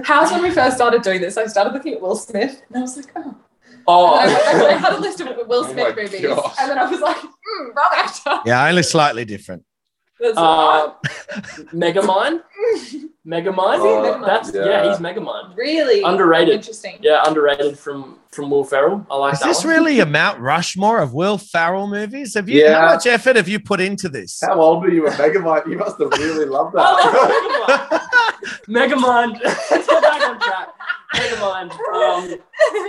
How's 0.04 0.32
when 0.32 0.42
we 0.42 0.50
first 0.50 0.74
started 0.76 1.02
doing 1.02 1.20
this? 1.20 1.36
I 1.36 1.46
started 1.46 1.72
looking 1.74 1.94
at 1.94 2.00
Will 2.00 2.16
Smith, 2.16 2.62
and 2.68 2.78
I 2.78 2.80
was 2.80 2.96
like, 2.96 3.12
oh. 3.16 3.34
oh, 3.86 4.18
And 4.20 4.30
I, 4.30 4.74
I 4.74 4.78
had 4.84 4.94
a 4.94 4.98
list 5.00 5.20
of 5.20 5.28
Will 5.46 5.64
Oh 5.66 5.72
Smith 5.72 5.96
my 5.96 6.02
movies, 6.02 6.20
gosh. 6.22 6.56
and 6.60 6.70
then 6.70 6.78
I 6.78 6.90
was 6.90 7.00
like, 7.00 7.18
mm, 7.18 7.74
wrong 7.76 7.90
actor. 7.94 8.38
yeah, 8.46 8.66
only 8.68 8.82
slightly 8.82 9.24
different. 9.24 9.62
That's 10.22 10.38
uh, 10.38 10.94
Megamind. 11.72 12.42
Megamind. 13.26 13.78
Oh, 13.80 14.22
That's 14.24 14.52
yeah. 14.54 14.64
yeah. 14.64 14.88
he's 14.90 14.98
Megamind. 14.98 15.56
really 15.56 16.02
Underrated. 16.02 16.54
Interesting. 16.54 16.98
Yeah, 17.00 17.22
underrated 17.26 17.78
from 17.78 18.18
from 18.30 18.50
Will 18.50 18.64
Ferrell. 18.64 19.06
I 19.10 19.16
like 19.16 19.34
Is 19.34 19.40
that 19.40 19.46
this 19.48 19.64
one. 19.64 19.74
really 19.74 20.00
a 20.00 20.06
Mount 20.06 20.38
Rushmore 20.40 21.00
of 21.00 21.12
Will 21.12 21.38
Ferrell 21.38 21.86
movies? 21.88 22.34
Have 22.34 22.48
you? 22.48 22.62
Yeah. 22.62 22.80
How 22.80 22.94
much 22.94 23.06
effort 23.06 23.36
have 23.36 23.48
you 23.48 23.58
put 23.60 23.80
into 23.80 24.08
this? 24.08 24.40
How 24.40 24.60
old 24.60 24.82
were 24.82 24.90
you 24.90 25.02
when 25.04 25.12
Megamind? 25.12 25.66
You 25.66 25.76
must 25.76 25.98
have 26.00 26.10
really 26.12 26.46
loved 26.46 26.74
Oh, 26.78 27.66
that. 27.68 28.02
Megamind. 28.68 29.38
Megamind. 29.38 29.42
Let's 29.44 29.86
get 29.86 30.02
back 30.02 30.28
on 30.28 30.40
track. 30.40 30.68
Megamind. 31.14 31.72
Um, 31.92 32.38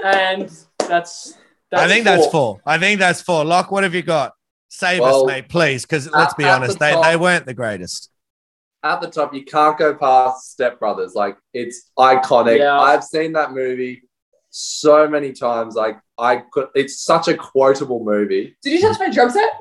and 0.06 0.42
that's. 0.44 0.68
that's 0.88 1.34
I 1.74 1.88
think 1.88 2.06
that's 2.06 2.28
four. 2.28 2.62
I 2.66 2.78
think 2.78 3.00
that's 3.00 3.22
four. 3.22 3.44
Lock, 3.44 3.72
what 3.72 3.84
have 3.84 3.94
you 3.96 4.04
got? 4.04 4.34
Save 4.74 5.02
us, 5.02 5.24
mate, 5.28 5.50
please, 5.50 5.84
because 5.86 6.10
let's 6.10 6.34
be 6.34 6.46
honest, 6.46 6.80
the 6.80 6.86
they, 6.86 6.92
top- 6.94 7.04
they 7.06 7.16
weren't 7.16 7.46
the 7.46 7.54
greatest. 7.54 8.10
At 8.82 9.02
the 9.02 9.08
top, 9.08 9.32
you 9.32 9.46
can't 9.46 9.78
go 9.78 9.94
past 9.94 10.50
Step 10.50 10.80
Brothers. 10.80 11.14
Like 11.14 11.38
it's 11.54 11.92
iconic. 11.98 12.58
Yeah. 12.58 12.80
I've 12.80 13.04
seen 13.04 13.34
that 13.34 13.52
movie 13.52 14.02
so 14.50 15.08
many 15.08 15.32
times. 15.32 15.76
Like 15.76 16.00
I 16.18 16.38
could. 16.52 16.70
It's 16.74 17.04
such 17.04 17.28
a 17.28 17.38
quotable 17.38 18.04
movie. 18.04 18.58
Did 18.64 18.74
you 18.74 18.82
touch 18.82 19.00
my 19.00 19.12
drum 19.12 19.30
set? 19.30 19.52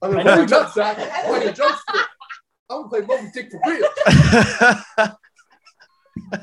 I'm 0.00 0.12
gonna 0.12 0.22
play 0.22 0.46
drum 0.46 0.70
sack. 0.70 0.96
I'm 0.98 1.38
gonna 1.38 1.52
drum 1.52 1.76
stick. 1.88 2.06
I'm 2.70 2.88
gonna 2.88 3.04
play 3.04 3.16
Moby 3.16 3.30
Dick 3.34 3.50
for 3.50 3.60
real. 3.66 5.14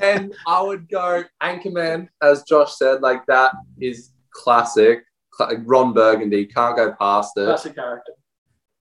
and 0.00 0.32
I 0.46 0.62
would 0.62 0.88
go 0.88 1.24
Anchorman, 1.42 2.06
as 2.22 2.44
Josh 2.44 2.76
said, 2.76 3.02
like 3.02 3.26
that 3.26 3.52
is 3.80 4.12
classic. 4.30 5.02
Cla- 5.36 5.56
Ron 5.64 5.92
Burgundy, 5.92 6.46
can't 6.46 6.76
go 6.76 6.92
past 6.92 7.32
it. 7.36 7.44
Classic 7.44 7.74
character. 7.74 8.12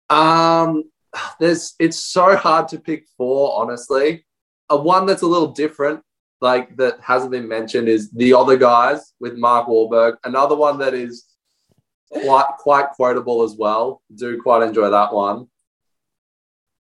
Um, 0.10 0.84
there's 1.40 1.76
it's 1.80 2.04
so 2.04 2.36
hard 2.36 2.68
to 2.70 2.80
pick 2.80 3.08
four, 3.18 3.60
honestly. 3.60 4.26
A 4.70 4.78
one 4.78 5.06
that's 5.06 5.24
a 5.24 5.28
little 5.28 5.52
different, 5.52 6.02
like 6.42 6.76
that 6.78 7.00
hasn't 7.02 7.32
been 7.32 7.48
mentioned, 7.48 7.88
is 7.88 8.12
the 8.12 8.34
other 8.34 8.58
guys 8.58 9.14
with 9.20 9.36
Mark 9.36 9.68
Wahlberg. 9.68 10.18
Another 10.24 10.56
one 10.56 10.78
that 10.80 10.94
is 10.94 11.26
quite 12.12 12.48
quite 12.60 12.92
quotable 12.92 13.44
as 13.44 13.56
well. 13.58 14.02
Do 14.16 14.42
quite 14.42 14.64
enjoy 14.64 14.90
that 14.90 15.14
one. 15.14 15.48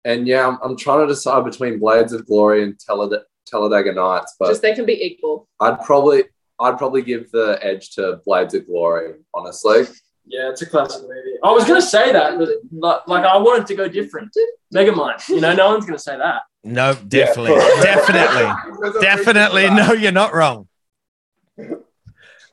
And 0.05 0.27
yeah, 0.27 0.47
I'm, 0.47 0.57
I'm 0.63 0.77
trying 0.77 1.05
to 1.05 1.13
decide 1.13 1.43
between 1.43 1.79
Blades 1.79 2.13
of 2.13 2.25
Glory 2.25 2.63
and 2.63 2.79
Talladega, 2.79 3.23
Talladega 3.45 3.93
Nights, 3.93 4.35
but 4.39 4.47
Just 4.47 4.61
they 4.61 4.73
can 4.73 4.85
be 4.85 5.03
equal. 5.03 5.47
I'd 5.59 5.81
probably 5.81 6.23
I'd 6.59 6.77
probably 6.77 7.01
give 7.03 7.29
the 7.31 7.59
edge 7.61 7.91
to 7.91 8.19
Blades 8.25 8.53
of 8.53 8.65
Glory, 8.65 9.13
honestly. 9.33 9.83
Yeah, 10.25 10.49
it's 10.49 10.61
a 10.61 10.65
classic 10.65 11.03
movie. 11.03 11.37
I 11.43 11.51
was 11.51 11.63
gonna 11.65 11.81
say 11.81 12.11
that, 12.11 12.37
but 12.37 12.49
like, 12.71 13.07
like 13.07 13.23
I 13.25 13.37
wanted 13.37 13.65
to 13.67 13.75
go 13.75 13.87
different. 13.87 14.35
Megamind. 14.75 15.27
You 15.29 15.39
know, 15.39 15.53
no 15.53 15.69
one's 15.69 15.85
gonna 15.85 15.97
say 15.99 16.17
that. 16.17 16.41
no, 16.63 16.93
definitely, 17.07 17.51
Yeah. 17.53 17.81
definitely, 17.81 19.01
definitely. 19.01 19.69
No, 19.69 19.93
you're 19.93 20.11
not 20.11 20.33
wrong. 20.33 20.67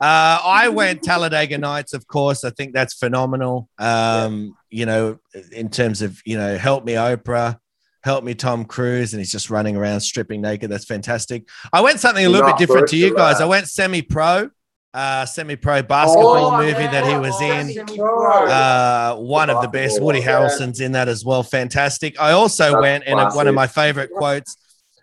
Uh, 0.01 0.39
I 0.43 0.67
went 0.69 1.03
Talladega 1.03 1.57
Nights, 1.57 1.93
of 1.93 2.05
course. 2.07 2.43
I 2.43 2.49
think 2.49 2.73
that's 2.73 2.93
phenomenal. 2.93 3.69
Um, 3.77 4.55
You 4.69 4.85
know, 4.85 5.19
in 5.51 5.69
terms 5.69 6.01
of 6.01 6.21
you 6.25 6.37
know, 6.37 6.57
help 6.57 6.83
me 6.85 6.93
Oprah, 6.93 7.57
help 8.05 8.23
me 8.23 8.35
Tom 8.35 8.63
Cruise, 8.65 9.13
and 9.13 9.19
he's 9.19 9.31
just 9.31 9.49
running 9.49 9.75
around 9.75 9.99
stripping 9.99 10.39
naked. 10.39 10.69
That's 10.69 10.85
fantastic. 10.85 11.49
I 11.73 11.81
went 11.81 11.99
something 11.99 12.23
a 12.23 12.29
little 12.29 12.47
Not 12.47 12.59
bit 12.59 12.67
different 12.67 12.87
to 12.89 12.95
you 12.97 13.15
guys. 13.15 13.41
I 13.41 13.45
went 13.45 13.67
semi-pro, 13.67 14.51
uh, 14.93 15.25
semi-pro 15.25 15.81
basketball 15.81 16.53
Oh, 16.53 16.57
movie 16.57 16.83
yeah. 16.83 16.91
that 16.91 17.05
he 17.07 17.17
was 17.17 17.41
in. 17.41 17.99
Uh, 17.99 19.15
one 19.15 19.49
of 19.49 19.61
the 19.63 19.67
best. 19.67 19.99
Woody 20.01 20.19
Yeah. 20.19 20.39
Harrelson's 20.39 20.79
in 20.79 20.91
that 20.93 21.07
as 21.09 21.25
well. 21.25 21.41
Fantastic. 21.41 22.19
I 22.21 22.31
also 22.31 22.71
That's 22.71 22.81
went 22.81 23.03
in 23.05 23.17
a, 23.17 23.31
one 23.33 23.47
of 23.47 23.55
my 23.55 23.67
favorite 23.67 24.11
quotes 24.11 24.55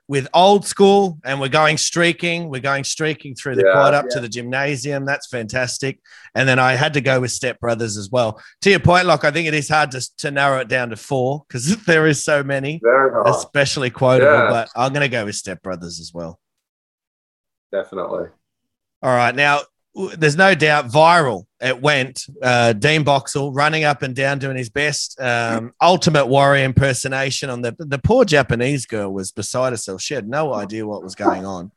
with 0.09 0.29
old 0.35 0.67
school, 0.67 1.19
and 1.25 1.41
we're 1.41 1.49
going 1.49 1.79
streaking. 1.79 2.51
We're 2.51 2.61
going 2.61 2.85
streaking 2.85 3.35
through 3.35 3.57
the 3.57 3.65
Yeah. 3.65 3.73
quad 3.73 3.95
up 3.95 4.09
to 4.11 4.21
the 4.21 4.29
gymnasium. 4.29 5.05
That's 5.07 5.29
fantastic. 5.29 6.01
And 6.35 6.49
then 6.49 6.59
I 6.59 6.75
had 6.75 6.95
to 6.95 7.01
go 7.01 7.21
with 7.21 7.31
Step 7.31 7.61
Brothers 7.61 7.97
as 7.97 8.11
well. 8.11 8.43
To 8.63 8.71
your 8.71 8.81
point, 8.81 9.07
Lock, 9.07 9.25
I 9.25 9.31
think 9.31 9.47
it 9.49 9.55
is 9.55 9.69
hard 9.69 9.91
to, 9.93 10.17
to 10.19 10.31
narrow 10.31 10.59
it 10.61 10.69
down 10.69 10.91
to 10.91 10.97
four 10.97 11.45
because 11.49 11.77
there 11.87 12.07
is 12.07 12.23
so 12.23 12.43
many, 12.43 12.81
Very 12.83 13.11
especially 13.27 13.91
quotable. 13.91 14.33
Yeah. 14.33 14.51
But 14.51 14.69
I'm 14.77 14.93
going 14.93 15.03
to 15.03 15.09
go 15.09 15.25
with 15.25 15.37
Step 15.37 15.63
Brothers 15.63 16.01
as 16.01 16.13
well. 16.13 16.39
Definitely. 17.71 18.29
All 19.03 19.15
right. 19.17 19.35
Now, 19.35 19.61
there's 20.17 20.37
no 20.37 20.55
doubt 20.55 20.87
viral. 20.89 21.45
It 21.63 21.81
went. 21.81 22.27
Uh, 22.43 22.73
Dean 22.73 23.05
Boxall 23.05 23.53
running 23.53 23.85
up 23.85 24.03
and 24.03 24.17
down 24.17 24.39
doing 24.41 24.57
his 24.57 24.69
best. 24.69 25.21
Um, 25.21 25.73
ultimate 25.81 26.27
warrior 26.27 26.65
impersonation 26.65 27.51
on 27.51 27.63
the 27.63 27.77
the 27.79 27.99
poor 27.99 28.25
Japanese 28.25 28.85
girl 28.87 29.13
was 29.13 29.31
beside 29.31 29.73
herself. 29.73 30.03
She 30.03 30.15
had 30.15 30.29
no 30.29 30.53
idea 30.53 30.87
what 30.87 31.03
was 31.03 31.15
going 31.15 31.47
on. 31.47 31.71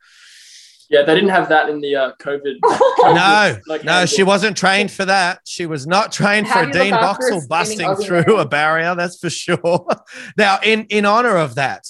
Yeah, 0.88 1.02
they 1.02 1.14
didn't 1.14 1.30
have 1.30 1.48
that 1.48 1.68
in 1.68 1.80
the 1.80 1.96
uh, 1.96 2.12
COVID. 2.20 2.56
No, 2.98 3.56
Like, 3.68 3.84
no, 3.84 4.04
she 4.06 4.22
wasn't 4.24 4.56
trained 4.56 4.90
for 4.90 5.04
that. 5.04 5.40
She 5.44 5.66
was 5.66 5.86
not 5.86 6.10
trained 6.10 6.46
How 6.48 6.64
for 6.64 6.70
do 6.72 6.78
you 6.78 6.84
Dean 6.84 6.92
look 6.92 7.00
Boxall 7.02 7.42
busting 7.48 7.94
through 7.96 8.24
man? 8.26 8.38
a 8.40 8.44
barrier. 8.44 8.94
That's 8.96 9.18
for 9.20 9.30
sure. 9.30 9.86
now, 10.36 10.58
in 10.62 10.86
in 10.86 11.04
honor 11.04 11.36
of 11.36 11.54
that, 11.56 11.86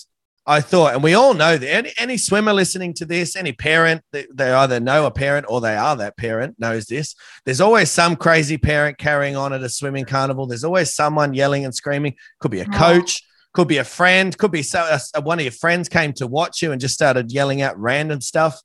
I 0.48 0.60
thought, 0.60 0.94
and 0.94 1.02
we 1.02 1.14
all 1.14 1.34
know 1.34 1.56
that 1.56 1.68
any, 1.68 1.92
any 1.98 2.16
swimmer 2.16 2.52
listening 2.52 2.94
to 2.94 3.04
this, 3.04 3.34
any 3.34 3.52
parent, 3.52 4.02
they, 4.12 4.26
they 4.32 4.52
either 4.52 4.78
know 4.78 5.04
a 5.04 5.10
parent 5.10 5.46
or 5.48 5.60
they 5.60 5.74
are 5.74 5.96
that 5.96 6.16
parent 6.16 6.54
knows 6.60 6.86
this. 6.86 7.16
There's 7.44 7.60
always 7.60 7.90
some 7.90 8.14
crazy 8.14 8.56
parent 8.56 8.96
carrying 8.96 9.34
on 9.34 9.52
at 9.52 9.62
a 9.62 9.68
swimming 9.68 10.04
carnival. 10.04 10.46
There's 10.46 10.62
always 10.62 10.94
someone 10.94 11.34
yelling 11.34 11.64
and 11.64 11.74
screaming. 11.74 12.14
Could 12.38 12.52
be 12.52 12.60
a 12.60 12.66
coach, 12.66 13.24
could 13.54 13.66
be 13.66 13.78
a 13.78 13.84
friend, 13.84 14.38
could 14.38 14.52
be 14.52 14.62
so, 14.62 14.80
uh, 14.80 15.20
one 15.22 15.40
of 15.40 15.44
your 15.44 15.50
friends 15.50 15.88
came 15.88 16.12
to 16.12 16.28
watch 16.28 16.62
you 16.62 16.70
and 16.70 16.80
just 16.80 16.94
started 16.94 17.32
yelling 17.32 17.60
out 17.60 17.76
random 17.76 18.20
stuff. 18.20 18.60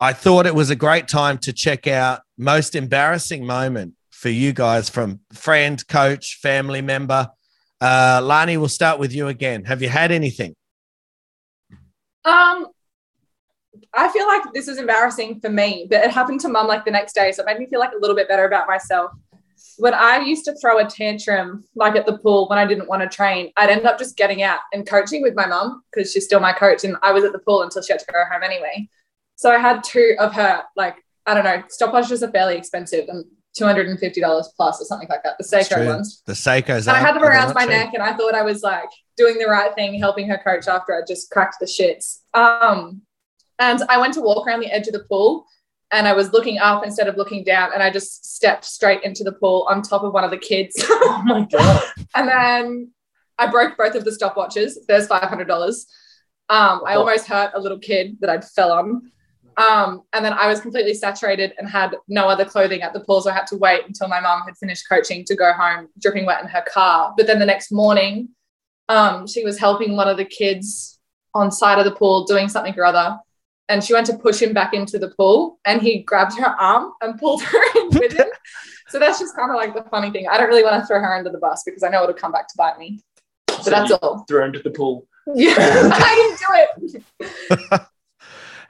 I 0.00 0.12
thought 0.12 0.44
it 0.44 0.54
was 0.54 0.68
a 0.68 0.76
great 0.76 1.08
time 1.08 1.38
to 1.38 1.52
check 1.54 1.86
out 1.86 2.20
most 2.36 2.74
embarrassing 2.74 3.46
moment 3.46 3.94
for 4.10 4.28
you 4.28 4.52
guys 4.52 4.90
from 4.90 5.20
friend, 5.32 5.82
coach, 5.88 6.38
family 6.42 6.82
member. 6.82 7.30
Uh, 7.80 8.20
Lani, 8.22 8.58
we'll 8.58 8.68
start 8.68 8.98
with 8.98 9.14
you 9.14 9.28
again. 9.28 9.64
Have 9.64 9.80
you 9.80 9.88
had 9.88 10.12
anything? 10.12 10.54
Um, 12.24 12.68
I 13.92 14.08
feel 14.08 14.26
like 14.26 14.42
this 14.52 14.68
is 14.68 14.78
embarrassing 14.78 15.40
for 15.40 15.50
me, 15.50 15.86
but 15.90 16.04
it 16.04 16.10
happened 16.10 16.40
to 16.40 16.48
mum 16.48 16.66
like 16.66 16.84
the 16.84 16.90
next 16.90 17.14
day, 17.14 17.32
so 17.32 17.42
it 17.42 17.46
made 17.46 17.58
me 17.58 17.66
feel 17.66 17.80
like 17.80 17.92
a 17.92 17.98
little 17.98 18.16
bit 18.16 18.28
better 18.28 18.44
about 18.44 18.66
myself. 18.66 19.12
When 19.78 19.94
I 19.94 20.18
used 20.18 20.44
to 20.44 20.54
throw 20.56 20.78
a 20.78 20.88
tantrum 20.88 21.64
like 21.74 21.96
at 21.96 22.06
the 22.06 22.18
pool 22.18 22.48
when 22.48 22.58
I 22.58 22.66
didn't 22.66 22.88
want 22.88 23.02
to 23.02 23.08
train, 23.08 23.52
I'd 23.56 23.70
end 23.70 23.86
up 23.86 23.98
just 23.98 24.16
getting 24.16 24.42
out 24.42 24.60
and 24.72 24.86
coaching 24.86 25.22
with 25.22 25.34
my 25.34 25.46
mum 25.46 25.82
because 25.90 26.12
she's 26.12 26.24
still 26.24 26.40
my 26.40 26.52
coach, 26.52 26.84
and 26.84 26.96
I 27.02 27.12
was 27.12 27.24
at 27.24 27.32
the 27.32 27.40
pool 27.40 27.62
until 27.62 27.82
she 27.82 27.92
had 27.92 28.00
to 28.00 28.12
go 28.12 28.22
home 28.30 28.42
anyway. 28.42 28.88
So 29.36 29.50
I 29.50 29.58
had 29.58 29.82
two 29.82 30.14
of 30.18 30.32
her, 30.34 30.62
like 30.76 30.96
I 31.26 31.34
don't 31.34 31.44
know, 31.44 31.62
stopwatches 31.68 32.22
are 32.22 32.30
fairly 32.30 32.56
expensive 32.56 33.08
and 33.08 33.24
two 33.54 33.64
hundred 33.64 33.88
and 33.88 33.98
fifty 33.98 34.20
dollars 34.20 34.52
plus 34.56 34.80
or 34.80 34.84
something 34.84 35.08
like 35.08 35.22
that. 35.22 35.36
The 35.38 35.44
Seiko 35.44 35.86
ones. 35.86 36.22
The 36.26 36.32
Seikos. 36.32 36.86
And 36.88 36.96
I 36.96 37.00
had 37.00 37.14
them 37.14 37.24
around 37.24 37.54
my 37.54 37.64
neck, 37.64 37.94
and 37.94 38.02
I 38.02 38.14
thought 38.14 38.34
I 38.34 38.42
was 38.42 38.62
like 38.62 38.90
doing 39.16 39.38
the 39.38 39.46
right 39.46 39.74
thing, 39.74 39.98
helping 39.98 40.28
her 40.28 40.38
coach 40.38 40.68
after 40.68 40.94
I 40.94 41.00
just 41.06 41.30
cracked 41.30 41.56
the 41.60 41.66
shits. 41.66 42.18
Um, 42.34 43.02
and 43.58 43.80
I 43.88 43.98
went 43.98 44.14
to 44.14 44.20
walk 44.20 44.46
around 44.46 44.60
the 44.60 44.72
edge 44.72 44.86
of 44.88 44.92
the 44.92 45.04
pool, 45.08 45.46
and 45.92 46.08
I 46.08 46.12
was 46.12 46.32
looking 46.32 46.58
up 46.58 46.84
instead 46.84 47.06
of 47.08 47.16
looking 47.16 47.44
down, 47.44 47.70
and 47.72 47.82
I 47.82 47.90
just 47.90 48.26
stepped 48.34 48.64
straight 48.64 49.02
into 49.04 49.22
the 49.22 49.32
pool 49.32 49.66
on 49.70 49.82
top 49.82 50.02
of 50.02 50.12
one 50.12 50.24
of 50.24 50.30
the 50.30 50.38
kids. 50.38 50.74
Oh 51.06 51.22
my 51.24 51.46
god. 51.50 51.82
and 52.14 52.28
then 52.28 52.90
I 53.38 53.46
broke 53.46 53.76
both 53.78 53.94
of 53.94 54.04
the 54.04 54.10
stopwatches. 54.10 54.72
There's 54.88 55.06
five 55.06 55.28
hundred 55.28 55.46
dollars. 55.48 55.86
Um, 56.48 56.82
I 56.86 56.96
almost 56.96 57.26
hurt 57.26 57.52
a 57.54 57.60
little 57.60 57.78
kid 57.78 58.18
that 58.20 58.28
I'd 58.28 58.44
fell 58.44 58.72
on. 58.72 59.10
Um, 59.56 60.02
and 60.12 60.24
then 60.24 60.32
I 60.32 60.46
was 60.46 60.60
completely 60.60 60.94
saturated 60.94 61.52
and 61.58 61.68
had 61.68 61.96
no 62.08 62.28
other 62.28 62.44
clothing 62.44 62.82
at 62.82 62.92
the 62.92 63.00
pool, 63.00 63.20
so 63.20 63.30
I 63.30 63.34
had 63.34 63.46
to 63.48 63.56
wait 63.56 63.86
until 63.86 64.08
my 64.08 64.20
mum 64.20 64.42
had 64.46 64.56
finished 64.56 64.88
coaching 64.88 65.24
to 65.26 65.36
go 65.36 65.52
home, 65.52 65.88
dripping 66.00 66.26
wet 66.26 66.42
in 66.42 66.48
her 66.48 66.64
car. 66.72 67.14
But 67.16 67.26
then 67.26 67.38
the 67.38 67.46
next 67.46 67.70
morning, 67.70 68.30
um, 68.88 69.26
she 69.26 69.44
was 69.44 69.58
helping 69.58 69.96
one 69.96 70.08
of 70.08 70.16
the 70.16 70.24
kids 70.24 70.98
on 71.34 71.50
side 71.50 71.78
of 71.78 71.84
the 71.84 71.92
pool 71.92 72.24
doing 72.24 72.48
something 72.48 72.74
or 72.76 72.84
other, 72.84 73.18
and 73.68 73.82
she 73.82 73.92
went 73.92 74.06
to 74.06 74.18
push 74.18 74.42
him 74.42 74.52
back 74.52 74.74
into 74.74 74.98
the 74.98 75.10
pool, 75.16 75.58
and 75.64 75.80
he 75.80 76.02
grabbed 76.02 76.38
her 76.38 76.54
arm 76.60 76.92
and 77.00 77.18
pulled 77.18 77.42
her 77.42 77.78
in 77.80 77.88
with 77.90 78.12
him. 78.12 78.26
So 78.88 78.98
that's 78.98 79.18
just 79.18 79.36
kind 79.36 79.50
of 79.50 79.56
like 79.56 79.74
the 79.74 79.88
funny 79.90 80.10
thing. 80.10 80.28
I 80.28 80.36
don't 80.36 80.48
really 80.48 80.62
want 80.62 80.80
to 80.80 80.86
throw 80.86 81.00
her 81.00 81.16
under 81.16 81.30
the 81.30 81.38
bus 81.38 81.62
because 81.64 81.82
I 81.82 81.88
know 81.88 82.02
it'll 82.02 82.14
come 82.14 82.32
back 82.32 82.48
to 82.48 82.54
bite 82.56 82.78
me. 82.78 83.00
But 83.46 83.64
So 83.64 83.70
that's 83.70 83.90
you 83.90 83.96
all. 83.96 84.24
Thrown 84.28 84.48
into 84.48 84.60
the 84.60 84.70
pool. 84.70 85.06
Yeah, 85.34 85.54
I 85.58 86.36
didn't 86.78 86.90
do 86.90 87.00
it. 87.72 87.82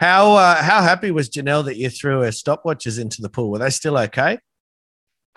How 0.00 0.33
uh, 0.35 0.62
how 0.62 0.83
happy 0.83 1.11
was 1.11 1.28
Janelle 1.28 1.64
that 1.66 1.76
you 1.76 1.90
threw 1.90 2.20
her 2.22 2.28
stopwatches 2.28 3.00
into 3.00 3.22
the 3.22 3.28
pool? 3.28 3.50
Were 3.50 3.59
they 3.59 3.70
still 3.70 3.96
okay? 3.98 4.38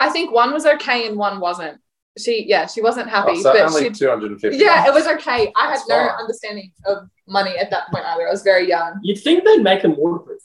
I 0.00 0.10
think 0.10 0.32
one 0.32 0.52
was 0.52 0.64
okay 0.66 1.06
and 1.06 1.16
one 1.16 1.40
wasn't. 1.40 1.80
She, 2.18 2.46
yeah, 2.48 2.66
she 2.66 2.82
wasn't 2.82 3.08
happy, 3.08 3.32
Oh, 3.36 3.42
so 3.42 3.52
but 3.52 3.60
only 3.62 3.90
250. 3.90 4.56
yeah, 4.58 4.86
it 4.88 4.92
was 4.92 5.06
okay. 5.06 5.52
I 5.56 5.70
had 5.70 5.78
no 5.88 5.96
fine. 6.08 6.20
understanding 6.20 6.72
of 6.86 7.08
money 7.28 7.56
at 7.56 7.70
that 7.70 7.88
point 7.92 8.04
either. 8.04 8.26
I 8.26 8.30
was 8.30 8.42
very 8.42 8.68
young. 8.68 8.98
You'd 9.02 9.20
think 9.22 9.44
they'd 9.44 9.62
make 9.62 9.82
them 9.82 9.94
waterproof. 9.96 10.42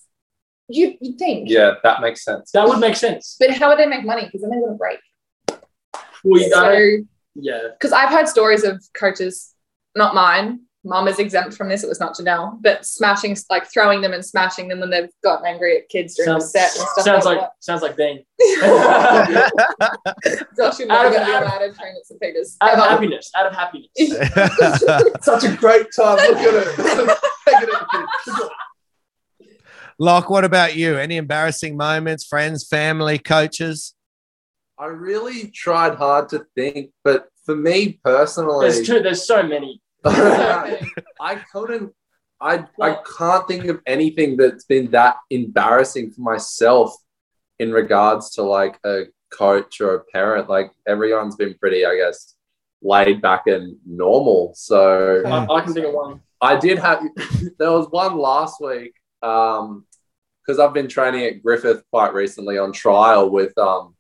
You, 0.69 0.95
you 1.01 1.17
think? 1.17 1.49
Yeah, 1.49 1.73
that 1.83 2.01
makes 2.01 2.23
sense. 2.23 2.51
That 2.51 2.67
would 2.67 2.79
make 2.79 2.95
sense. 2.95 3.37
But 3.39 3.51
how 3.51 3.69
would 3.69 3.79
they 3.79 3.87
make 3.87 4.05
money? 4.05 4.25
Because 4.25 4.41
then 4.41 4.51
they 4.51 4.57
wouldn't 4.57 4.77
break. 4.77 4.99
Well, 6.23 6.41
you- 6.41 6.49
So, 6.51 6.97
yeah. 7.35 7.59
because 7.73 7.91
I've 7.91 8.09
heard 8.09 8.27
stories 8.27 8.63
of 8.63 8.83
coaches, 8.93 9.53
not 9.95 10.13
mine. 10.13 10.61
Mum 10.85 11.07
is 11.07 11.17
exempt 11.17 11.55
from 11.55 11.69
this. 11.69 11.81
It 11.83 11.87
was 11.87 12.01
not 12.01 12.13
Janelle, 12.15 12.61
but 12.61 12.85
smashing, 12.85 13.37
like 13.49 13.65
throwing 13.71 14.01
them 14.01 14.11
and 14.11 14.23
smashing 14.23 14.67
them 14.67 14.81
when 14.81 14.89
they've 14.89 15.09
gotten 15.23 15.45
angry 15.45 15.77
at 15.77 15.87
kids 15.87 16.15
during 16.15 16.27
Sounds, 16.31 16.51
the 16.51 16.59
set 16.59 16.75
and 16.77 16.87
stuff 16.89 17.05
sounds 17.05 17.25
like, 17.25 17.37
like 17.39 17.49
sounds 17.61 17.81
like 17.81 17.95
Dean. 17.95 18.25
that. 18.39 19.51
Josh 20.57 20.79
would 20.79 20.89
Out 20.91 21.03
never 21.03 21.07
of- 21.07 21.13
get 21.13 21.27
me 21.27 21.33
out 21.33 21.43
of- 21.43 21.49
allowed 21.49 21.59
to 21.59 21.73
train 21.73 21.95
at 21.97 22.05
St. 22.05 22.19
Peter's. 22.21 22.57
Out 22.59 22.73
of 22.73 22.79
Ever. 22.79 22.89
happiness. 22.89 23.31
Out 23.33 23.45
of 23.47 23.53
happiness. 23.53 23.89
Such 25.25 25.43
a 25.45 25.55
great 25.55 25.87
time. 25.95 26.17
Look 26.17 26.37
at 26.37 26.53
it. 26.53 27.19
Take 27.47 27.63
it 27.63 27.69
at 27.73 28.49
Locke, 29.99 30.29
what 30.29 30.43
about 30.43 30.75
you? 30.75 30.97
Any 30.97 31.17
embarrassing 31.17 31.77
moments, 31.77 32.25
friends, 32.25 32.67
family, 32.67 33.19
coaches? 33.19 33.93
I 34.77 34.87
really 34.87 35.49
tried 35.51 35.95
hard 35.95 36.29
to 36.29 36.45
think, 36.55 36.91
but 37.03 37.27
for 37.45 37.55
me 37.55 37.99
personally, 38.03 38.69
There's 38.69 38.85
two. 38.85 39.01
There's 39.01 39.25
so 39.25 39.43
many. 39.43 39.79
I 41.19 41.41
couldn't. 41.51 41.93
I 42.41 42.65
I 42.81 42.97
can't 43.17 43.47
think 43.47 43.65
of 43.65 43.81
anything 43.85 44.35
that's 44.37 44.65
been 44.65 44.91
that 44.91 45.17
embarrassing 45.29 46.11
for 46.11 46.21
myself 46.21 46.93
in 47.59 47.71
regards 47.71 48.31
to 48.31 48.43
like 48.43 48.77
a 48.85 49.03
coach 49.31 49.79
or 49.81 49.95
a 49.95 50.03
parent. 50.05 50.49
Like 50.49 50.71
everyone's 50.87 51.35
been 51.35 51.55
pretty, 51.55 51.85
I 51.85 51.95
guess, 51.95 52.35
laid 52.81 53.21
back 53.21 53.47
and 53.47 53.77
normal. 53.85 54.53
So 54.55 55.23
I, 55.25 55.45
I 55.47 55.61
can 55.61 55.73
think 55.73 55.87
of 55.87 55.93
one. 55.93 56.21
I 56.41 56.57
did 56.57 56.79
have. 56.79 57.01
There 57.59 57.71
was 57.71 57.87
one 57.89 58.17
last 58.17 58.59
week 58.61 58.93
um 59.21 59.85
because 60.45 60.59
I've 60.59 60.73
been 60.73 60.89
training 60.89 61.23
at 61.25 61.41
Griffith 61.41 61.83
quite 61.89 62.13
recently 62.13 62.57
on 62.57 62.73
trial 62.73 63.29
with 63.29 63.57
um 63.57 63.95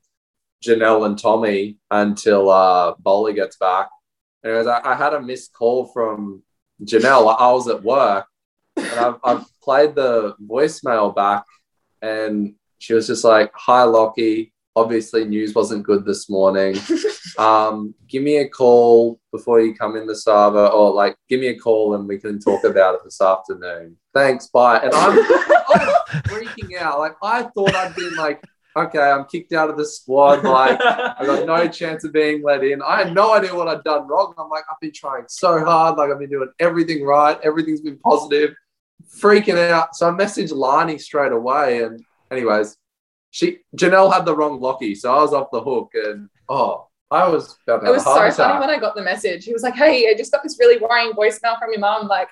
Janelle 0.63 1.05
and 1.05 1.17
Tommy 1.17 1.77
until 1.91 2.49
uh 2.49 2.95
Bowley 2.99 3.33
gets 3.33 3.57
back. 3.57 3.89
Was, 4.43 4.67
I, 4.67 4.81
I 4.83 4.95
had 4.95 5.13
a 5.13 5.21
missed 5.21 5.53
call 5.53 5.85
from 5.85 6.43
Janelle. 6.83 7.35
I 7.39 7.51
was 7.51 7.67
at 7.67 7.83
work 7.83 8.25
and 8.75 8.99
I've, 8.99 9.15
I've 9.23 9.45
played 9.61 9.95
the 9.95 10.35
voicemail 10.45 11.15
back 11.15 11.45
and 12.01 12.55
she 12.79 12.93
was 12.93 13.07
just 13.07 13.23
like, 13.23 13.51
Hi, 13.55 13.83
Lockie. 13.83 14.53
Obviously, 14.75 15.23
news 15.23 15.53
wasn't 15.53 15.85
good 15.85 16.03
this 16.05 16.29
morning. 16.29 16.75
Um, 17.37 17.95
give 18.07 18.21
me 18.21 18.37
a 18.37 18.47
call 18.47 19.19
before 19.31 19.59
you 19.59 19.73
come 19.73 19.95
in 19.95 20.05
this 20.05 20.23
Sava, 20.23 20.67
or 20.67 20.93
like, 20.93 21.15
give 21.29 21.39
me 21.39 21.47
a 21.47 21.57
call 21.57 21.95
and 21.95 22.07
we 22.07 22.19
can 22.19 22.39
talk 22.39 22.63
about 22.63 22.95
it 22.95 23.01
this 23.03 23.21
afternoon. 23.21 23.97
Thanks, 24.13 24.47
bye. 24.47 24.77
And 24.77 24.93
I'm, 24.93 25.17
I'm 25.17 26.21
freaking 26.23 26.77
out. 26.79 26.99
Like, 26.99 27.15
I 27.23 27.43
thought 27.43 27.73
I'd 27.73 27.95
been 27.95 28.15
like, 28.15 28.43
okay, 28.75 28.99
I'm 28.99 29.25
kicked 29.25 29.53
out 29.53 29.69
of 29.69 29.77
the 29.77 29.85
squad. 29.85 30.43
Like, 30.43 30.79
I 30.81 31.25
got 31.25 31.45
no 31.45 31.67
chance 31.69 32.03
of 32.03 32.13
being 32.13 32.43
let 32.43 32.63
in. 32.63 32.81
I 32.81 32.99
had 32.99 33.13
no 33.13 33.33
idea 33.33 33.55
what 33.55 33.67
I'd 33.67 33.83
done 33.83 34.07
wrong. 34.07 34.33
I'm 34.37 34.49
like, 34.49 34.63
I've 34.69 34.79
been 34.79 34.91
trying 34.93 35.25
so 35.27 35.63
hard. 35.63 35.97
Like, 35.97 36.11
I've 36.11 36.19
been 36.19 36.29
doing 36.29 36.49
everything 36.59 37.03
right. 37.03 37.39
Everything's 37.43 37.81
been 37.81 37.97
positive. 37.97 38.53
Freaking 39.17 39.57
out. 39.69 39.95
So 39.95 40.07
I 40.07 40.11
messaged 40.11 40.53
Lani 40.53 40.97
straight 40.97 41.31
away. 41.31 41.83
And, 41.83 42.03
anyways, 42.31 42.77
she 43.33 43.57
Janelle 43.75 44.13
had 44.13 44.25
the 44.25 44.35
wrong 44.35 44.61
Lockie, 44.61 44.93
so 44.93 45.11
I 45.11 45.21
was 45.21 45.33
off 45.33 45.47
the 45.51 45.59
hook. 45.59 45.91
And 45.95 46.29
oh, 46.47 46.87
I 47.09 47.27
was 47.27 47.57
about 47.67 47.81
to 47.81 47.87
It 47.87 47.91
was 47.91 48.03
a 48.03 48.05
so 48.05 48.11
heart 48.13 48.33
funny 48.35 48.59
when 48.59 48.69
I 48.69 48.79
got 48.79 48.95
the 48.95 49.01
message. 49.01 49.43
He 49.43 49.53
was 49.53 49.63
like, 49.63 49.73
"Hey, 49.73 50.07
I 50.07 50.13
just 50.15 50.31
got 50.31 50.43
this 50.43 50.57
really 50.59 50.77
worrying 50.77 51.13
voicemail 51.13 51.57
from 51.57 51.71
your 51.71 51.79
mom. 51.79 52.07
Like, 52.07 52.29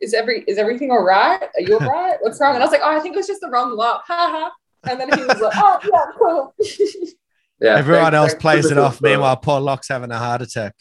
is 0.00 0.14
every 0.14 0.42
is 0.48 0.56
everything 0.56 0.90
all 0.90 1.04
right? 1.04 1.42
Are 1.42 1.60
you 1.60 1.78
all 1.78 1.80
right? 1.86 2.16
What's 2.20 2.40
wrong?" 2.40 2.54
And 2.54 2.62
I 2.62 2.66
was 2.66 2.72
like, 2.72 2.80
"Oh, 2.82 2.96
I 2.96 3.00
think 3.00 3.14
it 3.14 3.18
was 3.18 3.26
just 3.26 3.42
the 3.42 3.50
wrong 3.50 3.76
lock." 3.76 4.04
Ha 4.08 4.16
ha. 4.16 4.52
And 4.88 4.98
then 5.00 5.12
he 5.12 5.24
was 5.24 5.40
like, 5.40 5.52
"Oh, 5.56 5.78
yeah, 5.84 6.04
cool." 6.18 6.54
Yeah, 7.62 7.76
Everyone 7.76 8.04
thanks- 8.04 8.14
else 8.16 8.30
thanks 8.30 8.40
plays 8.42 8.70
it 8.70 8.78
off. 8.78 8.94
support. 8.94 9.10
Meanwhile, 9.10 9.36
poor 9.36 9.60
Locke's 9.60 9.88
having 9.88 10.10
a 10.10 10.16
heart 10.16 10.40
attack. 10.40 10.74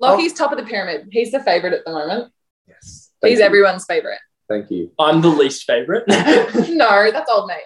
Lockie's 0.00 0.32
top 0.32 0.50
of 0.50 0.58
the 0.58 0.64
pyramid. 0.64 1.06
He's 1.12 1.30
the 1.30 1.38
favorite 1.40 1.72
at 1.72 1.84
the 1.84 1.92
moment. 1.92 2.32
Yes. 2.66 3.10
Thank 3.22 3.30
He's 3.30 3.38
you. 3.38 3.44
everyone's 3.44 3.84
favorite. 3.84 4.18
Thank 4.48 4.72
you. 4.72 4.90
I'm 4.98 5.20
the 5.20 5.28
least 5.28 5.62
favorite. 5.68 6.02
no, 6.08 7.12
that's 7.12 7.30
old 7.30 7.46
mate. 7.46 7.62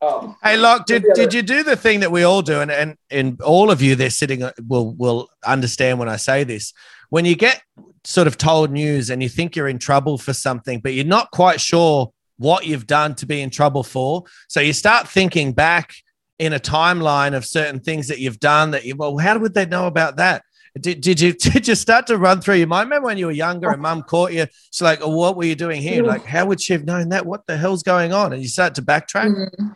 um, 0.00 0.36
Hey, 0.44 0.56
Locke, 0.56 0.86
did, 0.86 1.04
did 1.16 1.34
you 1.34 1.42
do 1.42 1.64
the 1.64 1.74
thing 1.74 1.98
that 2.00 2.12
we 2.12 2.22
all 2.22 2.40
do? 2.40 2.60
And, 2.60 2.70
and, 2.70 2.96
and 3.10 3.40
all 3.40 3.72
of 3.72 3.82
you, 3.82 3.96
they're 3.96 4.08
sitting, 4.10 4.44
uh, 4.44 4.52
will, 4.64 4.92
will 4.94 5.28
understand 5.44 5.98
when 5.98 6.08
I 6.08 6.16
say 6.16 6.44
this. 6.44 6.72
When 7.10 7.24
you 7.24 7.34
get 7.34 7.62
sort 8.04 8.28
of 8.28 8.38
told 8.38 8.70
news 8.70 9.10
and 9.10 9.24
you 9.24 9.28
think 9.28 9.56
you're 9.56 9.66
in 9.66 9.80
trouble 9.80 10.18
for 10.18 10.32
something, 10.34 10.78
but 10.78 10.94
you're 10.94 11.04
not 11.04 11.32
quite 11.32 11.60
sure 11.60 12.12
what 12.38 12.66
you've 12.66 12.86
done 12.86 13.14
to 13.16 13.26
be 13.26 13.40
in 13.40 13.50
trouble 13.50 13.82
for. 13.82 14.24
So 14.48 14.60
you 14.60 14.72
start 14.72 15.08
thinking 15.08 15.52
back 15.52 15.94
in 16.38 16.52
a 16.52 16.58
timeline 16.58 17.34
of 17.36 17.44
certain 17.44 17.80
things 17.80 18.08
that 18.08 18.18
you've 18.18 18.40
done 18.40 18.72
that 18.72 18.84
you, 18.84 18.96
well, 18.96 19.16
how 19.18 19.38
would 19.38 19.54
they 19.54 19.66
know 19.66 19.86
about 19.86 20.16
that? 20.16 20.42
Did, 20.80 21.00
did 21.00 21.20
you 21.20 21.32
did 21.52 21.68
you 21.68 21.76
start 21.76 22.08
to 22.08 22.18
run 22.18 22.40
through 22.40 22.56
your 22.56 22.66
mind? 22.66 22.88
Remember 22.90 23.06
when 23.06 23.18
you 23.18 23.26
were 23.26 23.32
younger 23.32 23.70
and 23.70 23.80
mum 23.80 24.02
caught 24.02 24.32
you? 24.32 24.46
She's 24.72 24.82
like, 24.82 24.98
oh, 25.02 25.14
what 25.16 25.36
were 25.36 25.44
you 25.44 25.54
doing 25.54 25.80
here? 25.80 26.02
Like, 26.02 26.24
how 26.24 26.46
would 26.46 26.60
she 26.60 26.72
have 26.72 26.84
known 26.84 27.10
that? 27.10 27.24
What 27.24 27.46
the 27.46 27.56
hell's 27.56 27.84
going 27.84 28.12
on? 28.12 28.32
And 28.32 28.42
you 28.42 28.48
start 28.48 28.74
to 28.74 28.82
backtrack. 28.82 29.30
Mhm. 29.32 29.74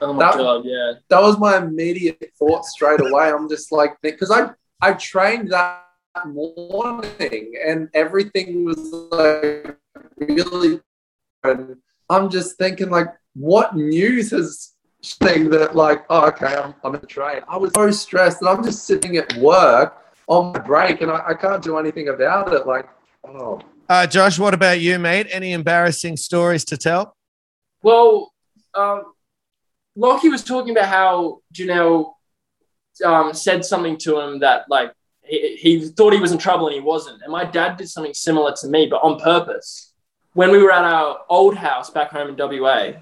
oh 0.00 0.12
my 0.14 0.24
That- 0.24 0.38
god, 0.38 0.62
yeah. 0.64 0.92
that 1.10 1.20
was 1.20 1.38
my 1.38 1.58
immediate 1.58 2.30
thought 2.38 2.64
straight 2.64 3.00
away. 3.00 3.30
I'm 3.30 3.48
just 3.50 3.70
like, 3.72 3.96
because 4.02 4.30
I 4.30 4.50
I 4.80 4.94
trained 4.94 5.50
that 5.52 5.82
morning 6.24 7.52
and 7.66 7.90
everything 7.94 8.64
was 8.64 8.78
like 9.12 9.76
really. 10.16 10.80
And 11.50 11.76
I'm 12.10 12.30
just 12.30 12.56
thinking 12.58 12.90
like, 12.90 13.08
what 13.34 13.76
news 13.76 14.30
has 14.30 14.72
thing 15.02 15.50
that 15.50 15.76
like, 15.76 16.04
oh, 16.10 16.26
okay, 16.28 16.54
I'm 16.56 16.74
I'm 16.82 16.94
in 16.94 17.00
the 17.00 17.06
train. 17.06 17.42
I 17.48 17.56
was 17.56 17.72
so 17.74 17.90
stressed 17.90 18.40
and 18.40 18.48
I'm 18.48 18.64
just 18.64 18.84
sitting 18.86 19.16
at 19.16 19.32
work 19.36 20.02
on 20.26 20.52
my 20.52 20.58
break 20.58 21.00
and 21.00 21.10
I, 21.10 21.22
I 21.28 21.34
can't 21.34 21.62
do 21.62 21.78
anything 21.78 22.08
about 22.08 22.52
it. 22.52 22.66
Like, 22.66 22.88
oh, 23.24 23.60
Uh, 23.88 24.06
Josh, 24.06 24.38
what 24.38 24.54
about 24.54 24.80
you, 24.80 24.98
mate? 24.98 25.28
Any 25.30 25.52
embarrassing 25.52 26.16
stories 26.16 26.64
to 26.66 26.76
tell? 26.76 27.16
Well, 27.82 28.32
um, 28.74 29.12
Lockie 29.94 30.28
was 30.28 30.42
talking 30.42 30.72
about 30.72 30.88
how 30.88 31.40
Janelle 31.54 32.12
um, 33.04 33.32
said 33.32 33.64
something 33.64 33.96
to 33.98 34.18
him 34.20 34.40
that 34.40 34.64
like 34.68 34.92
he, 35.22 35.56
he 35.56 35.88
thought 35.88 36.12
he 36.12 36.20
was 36.20 36.32
in 36.32 36.38
trouble 36.38 36.66
and 36.66 36.74
he 36.74 36.80
wasn't. 36.80 37.22
And 37.22 37.32
my 37.32 37.44
dad 37.44 37.76
did 37.76 37.88
something 37.88 38.14
similar 38.14 38.54
to 38.60 38.68
me, 38.68 38.86
but 38.86 39.02
on 39.02 39.20
purpose. 39.20 39.92
When 40.36 40.50
we 40.50 40.62
were 40.62 40.70
at 40.70 40.84
our 40.84 41.20
old 41.30 41.56
house 41.56 41.88
back 41.88 42.10
home 42.10 42.28
in 42.28 42.36
WA, 42.36 42.92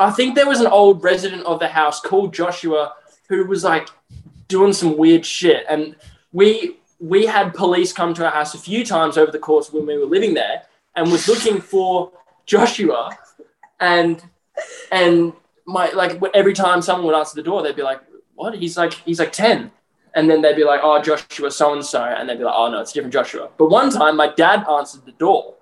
I 0.00 0.10
think 0.10 0.34
there 0.34 0.48
was 0.48 0.58
an 0.58 0.66
old 0.66 1.00
resident 1.04 1.44
of 1.46 1.60
the 1.60 1.68
house 1.68 2.00
called 2.00 2.34
Joshua 2.34 2.94
who 3.28 3.46
was 3.46 3.62
like 3.62 3.88
doing 4.48 4.72
some 4.72 4.96
weird 4.96 5.24
shit, 5.24 5.64
and 5.68 5.94
we 6.32 6.78
we 6.98 7.26
had 7.26 7.54
police 7.54 7.92
come 7.92 8.12
to 8.14 8.24
our 8.24 8.32
house 8.32 8.54
a 8.56 8.58
few 8.58 8.84
times 8.84 9.16
over 9.16 9.30
the 9.30 9.38
course 9.38 9.72
when 9.72 9.86
we 9.86 9.96
were 9.96 10.04
living 10.04 10.34
there, 10.34 10.62
and 10.96 11.12
was 11.12 11.28
looking 11.28 11.60
for 11.60 12.10
Joshua, 12.44 13.16
and 13.78 14.20
and 14.90 15.34
my 15.64 15.90
like 15.92 16.20
every 16.34 16.54
time 16.54 16.82
someone 16.82 17.06
would 17.06 17.14
answer 17.14 17.36
the 17.36 17.44
door, 17.44 17.62
they'd 17.62 17.76
be 17.76 17.84
like, 17.84 18.00
"What?" 18.34 18.56
He's 18.56 18.76
like, 18.76 18.94
he's 18.94 19.20
like 19.20 19.30
ten, 19.30 19.70
and 20.16 20.28
then 20.28 20.42
they'd 20.42 20.56
be 20.56 20.64
like, 20.64 20.80
"Oh, 20.82 21.00
Joshua 21.00 21.52
so 21.52 21.72
and 21.72 21.84
so," 21.84 22.02
and 22.02 22.28
they'd 22.28 22.38
be 22.38 22.42
like, 22.42 22.56
"Oh 22.56 22.68
no, 22.68 22.80
it's 22.80 22.90
a 22.90 22.94
different 22.94 23.12
Joshua." 23.12 23.48
But 23.56 23.70
one 23.70 23.90
time, 23.90 24.16
my 24.16 24.34
dad 24.34 24.66
answered 24.68 25.06
the 25.06 25.12
door, 25.12 25.54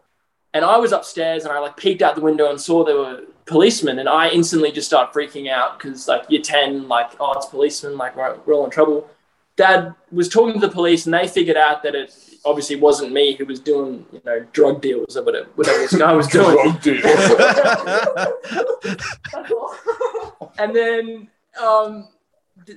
and 0.53 0.65
I 0.65 0.79
was 0.79 0.93
upstairs, 0.93 1.45
and 1.45 1.53
I 1.53 1.59
like 1.59 1.77
peeked 1.77 2.03
out 2.03 2.15
the 2.15 2.21
window 2.21 2.51
and 2.51 2.61
saw 2.61 2.85
there 2.85 2.97
were 2.97 3.23
policemen, 3.47 3.99
and 3.99 4.09
I 4.09 4.29
instantly 4.29 4.73
just 4.73 4.89
started 4.89 5.13
freaking 5.13 5.51
out 5.51 5.79
because 5.79 6.09
like 6.09 6.25
you're 6.29 6.43
ten, 6.43 6.89
like 6.89 7.13
oh, 7.21 7.33
it's 7.33 7.47
policemen, 7.47 7.97
like 7.97 8.17
we're, 8.17 8.37
we're 8.47 8.55
all 8.55 8.65
in 8.65 8.71
trouble. 8.71 9.09
Dad 9.57 9.95
was 10.11 10.29
talking 10.29 10.61
to 10.61 10.67
the 10.67 10.73
police, 10.73 11.05
and 11.05 11.15
they 11.15 11.29
figured 11.29 11.57
out 11.57 11.83
that 11.83 11.95
it 11.95 12.15
obviously 12.45 12.77
wasn't 12.77 13.13
me 13.13 13.35
who 13.35 13.45
was 13.45 13.61
doing, 13.61 14.07
you 14.13 14.21
know, 14.25 14.41
drug 14.53 14.81
deals 14.81 15.17
or 15.17 15.23
whatever, 15.23 15.49
whatever 15.55 15.79
this 15.79 15.97
guy 15.97 16.13
was 16.13 16.27
doing. 16.29 16.55
drug 16.55 16.81
deals. 16.81 17.05
and 20.59 20.75
then 20.75 21.29
um, 21.63 22.09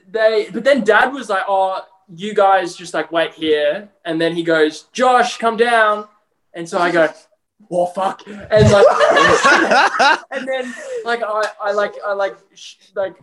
they, 0.10 0.50
but 0.52 0.64
then 0.64 0.84
Dad 0.84 1.14
was 1.14 1.30
like, 1.30 1.44
"Oh, 1.48 1.82
you 2.14 2.34
guys 2.34 2.76
just 2.76 2.94
like 2.94 3.12
wait 3.12 3.34
here," 3.34 3.90
and 4.06 4.20
then 4.20 4.36
he 4.36 4.44
goes, 4.44 4.84
"Josh, 4.92 5.38
come 5.38 5.58
down," 5.58 6.08
and 6.54 6.68
so 6.68 6.80
I 6.80 6.92
go, 6.92 7.10
"Oh 7.72 7.86
fuck," 7.88 8.22
and 8.28 8.72
like, 8.72 8.86
and 10.32 10.48
then 10.48 10.74
like 11.06 11.22
I, 11.24 11.44
I 11.62 11.72
like 11.72 11.94
I 12.06 12.14
like 12.14 12.38
sh- 12.54 12.76
like 12.96 13.16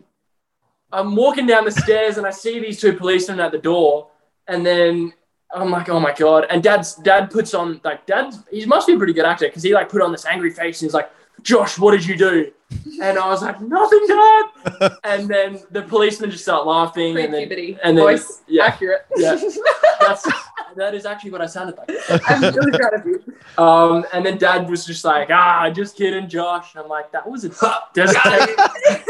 I'm 0.93 1.15
walking 1.15 1.47
down 1.47 1.65
the 1.65 1.71
stairs 1.71 2.19
and 2.19 2.27
I 2.27 2.31
see 2.31 2.59
these 2.61 2.81
two 2.81 2.93
policemen 2.93 3.41
at 3.41 3.53
the 3.53 3.59
door, 3.59 4.09
and 4.49 4.65
then 4.65 5.13
I'm 5.53 5.71
like, 5.71 5.89
oh 5.89 6.01
my 6.01 6.13
god! 6.13 6.47
And 6.51 6.63
dad's 6.63 6.95
dad 6.97 7.31
puts 7.31 7.55
on 7.55 7.81
like 7.85 8.07
dad's 8.07 8.39
he 8.51 8.67
must 8.67 8.87
be 8.87 8.95
a 8.95 8.97
pretty 8.97 9.13
good 9.13 9.25
actor 9.25 9.47
because 9.47 9.63
he 9.63 9.75
like 9.75 9.89
put 9.89 10.03
on 10.03 10.13
this 10.13 10.25
angry 10.25 10.51
face 10.51 10.81
and 10.81 10.89
he's 10.89 10.95
like, 10.95 11.11
Josh, 11.43 11.79
what 11.79 11.93
did 11.93 12.07
you 12.07 12.17
do? 12.17 12.53
And 13.03 13.19
I 13.19 13.29
was 13.29 13.43
like, 13.43 13.61
nothing, 13.61 14.07
dad. 14.07 14.97
and 15.05 15.29
then 15.29 15.61
the 15.71 15.83
policeman 15.83 16.31
just 16.31 16.45
start 16.45 16.67
laughing 16.67 17.17
and 17.19 17.33
then 17.33 17.47
Pre-puberty. 17.49 17.79
and 17.83 17.97
then 17.97 18.05
Voice 18.05 18.43
yeah, 18.47 18.67
accurate. 18.67 19.07
yeah. 19.17 19.35
that's 20.01 20.29
that 20.77 20.95
is 20.95 21.05
actually 21.05 21.33
what 21.33 21.41
I 21.41 21.47
sounded 21.47 21.77
like. 21.77 21.91
I'm 22.29 22.43
really 22.55 22.79
proud 22.79 22.95
of 22.95 23.07
you. 23.07 23.23
Um, 23.59 24.07
and 24.13 24.25
then 24.25 24.39
dad 24.39 24.71
was 24.71 24.85
just 24.85 25.05
like, 25.05 25.29
ah, 25.31 25.69
just 25.71 25.97
kidding, 25.97 26.29
Josh. 26.29 26.77
I'm 26.77 26.89
like, 26.89 27.11
that 27.13 27.29
was 27.29 27.45
a 27.45 27.49
that's 27.95 28.13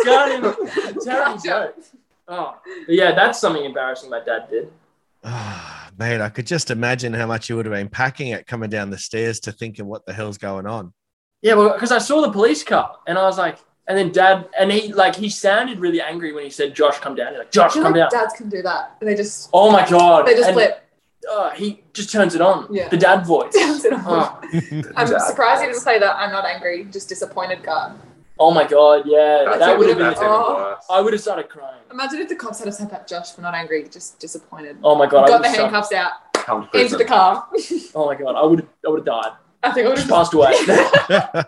got. 0.05 0.57
Terrible 1.05 1.39
joke. 1.39 1.77
Oh, 2.29 2.57
but 2.87 2.95
yeah, 2.95 3.13
that's 3.13 3.41
something 3.41 3.65
embarrassing 3.65 4.09
my 4.09 4.21
dad 4.21 4.49
did. 4.49 4.73
Ah, 5.25 5.91
mate, 5.99 6.21
I 6.21 6.29
could 6.29 6.47
just 6.47 6.71
imagine 6.71 7.13
how 7.13 7.27
much 7.27 7.51
you 7.51 7.57
would 7.57 7.67
have 7.67 7.75
been 7.75 7.89
packing 7.89 8.29
it 8.29 8.47
coming 8.47 8.71
down 8.71 8.89
the 8.91 8.99
stairs 8.99 9.41
to 9.41 9.53
thinking 9.53 9.87
what 9.87 10.07
the 10.07 10.13
hell's 10.13 10.39
going 10.39 10.67
on. 10.67 10.93
Yeah, 11.43 11.55
well, 11.55 11.73
because 11.73 11.91
I 11.93 11.99
saw 11.99 12.21
the 12.21 12.31
police 12.31 12.63
car 12.63 12.97
and 13.07 13.19
I 13.19 13.23
was 13.23 13.39
like, 13.39 13.59
and 13.89 13.97
then 13.99 14.13
dad, 14.13 14.49
and 14.59 14.71
he 14.71 14.93
like 14.93 15.17
he 15.17 15.29
sounded 15.29 15.81
really 15.81 16.01
angry 16.01 16.33
when 16.33 16.45
he 16.45 16.51
said, 16.51 16.75
"Josh, 16.75 16.99
come 16.99 17.15
down." 17.15 17.31
He's 17.33 17.39
like, 17.39 17.51
"Josh, 17.51 17.73
come 17.75 17.85
like 17.85 17.95
down." 17.95 18.09
dads 18.11 18.35
can 18.35 18.49
do 18.49 18.63
that. 18.63 18.97
And 19.01 19.09
they 19.09 19.15
just 19.17 19.49
Oh 19.53 19.71
my 19.73 19.89
god! 19.89 20.27
they 20.27 20.35
just 20.35 20.49
And, 20.49 20.55
flip. 20.55 20.85
uh, 21.29 21.51
he 21.51 21.83
just 21.93 22.13
turns 22.13 22.35
it 22.37 22.41
on. 22.41 22.69
Yeah. 22.73 22.89
The 22.89 22.97
dad 22.99 23.27
voice. 23.33 23.53
Turns 23.55 23.85
it 23.85 23.93
on. 23.95 24.03
Oh, 24.07 24.41
I'm 24.97 25.09
Dad 25.09 25.21
surprised 25.23 25.63
you 25.63 25.69
voice. 25.69 25.77
didn't 25.77 25.83
say 25.83 25.99
that. 25.99 26.15
I'm 26.17 26.31
not 26.31 26.45
angry, 26.45 26.85
just 26.85 27.09
disappointed. 27.09 27.63
God. 27.65 27.99
oh 28.39 28.53
my 28.53 28.65
god! 28.65 29.03
Yeah, 29.07 29.45
That's 29.47 29.59
that 29.59 29.77
would 29.79 29.89
have 29.89 29.99
been. 29.99 30.07
would've 30.09 30.23
Oh. 30.23 30.77
I 30.89 31.01
would 31.01 31.13
have 31.13 31.23
started 31.23 31.49
crying. 31.49 31.81
Imagine 31.91 32.21
if 32.21 32.29
the 32.29 32.37
cops 32.37 32.63
had 32.63 32.73
said 32.73 32.91
that, 32.91 33.09
Josh, 33.09 33.37
we're 33.37 33.43
not 33.43 33.55
angry, 33.55 33.89
just 33.89 34.21
disappointed. 34.21 34.77
Oh 34.85 34.95
my 34.95 35.07
god! 35.07 35.25
I 35.25 35.29
Got 35.29 35.43
the 35.43 35.49
have 35.49 35.57
handcuffs 35.59 35.93
out 35.93 36.13
into 36.75 36.97
the 36.97 37.05
car. 37.05 37.49
Oh 37.95 38.07
my 38.07 38.15
god! 38.15 38.37
I 38.37 38.45
would. 38.45 38.69
I 38.87 38.91
would 38.91 38.99
have 39.01 39.07
died. 39.07 39.33
I 39.63 39.73
think 39.73 39.89
I 39.89 39.95
Just 39.95 40.09
passed 40.09 40.35
away. 40.35 40.53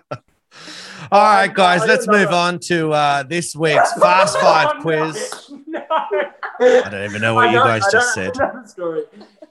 All 1.11 1.20
right, 1.20 1.53
guys, 1.53 1.83
let's 1.87 2.07
move 2.09 2.29
on 2.31 2.59
to 2.61 2.92
uh, 2.92 3.22
this 3.25 3.55
week's 3.55 3.92
Fast 4.01 4.38
Five 4.38 4.81
quiz. 4.81 5.51
No. 5.66 5.83
I 5.90 6.88
don't 6.90 7.05
even 7.05 7.20
know 7.20 7.35
what 7.35 7.51
you 7.51 7.59
guys 7.59 7.83
just 7.92 8.14
said. 8.14 8.33
story. 8.66 9.03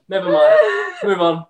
Never 0.07 0.31
mind. 0.31 0.55
Move 1.03 1.21
on. 1.21 1.45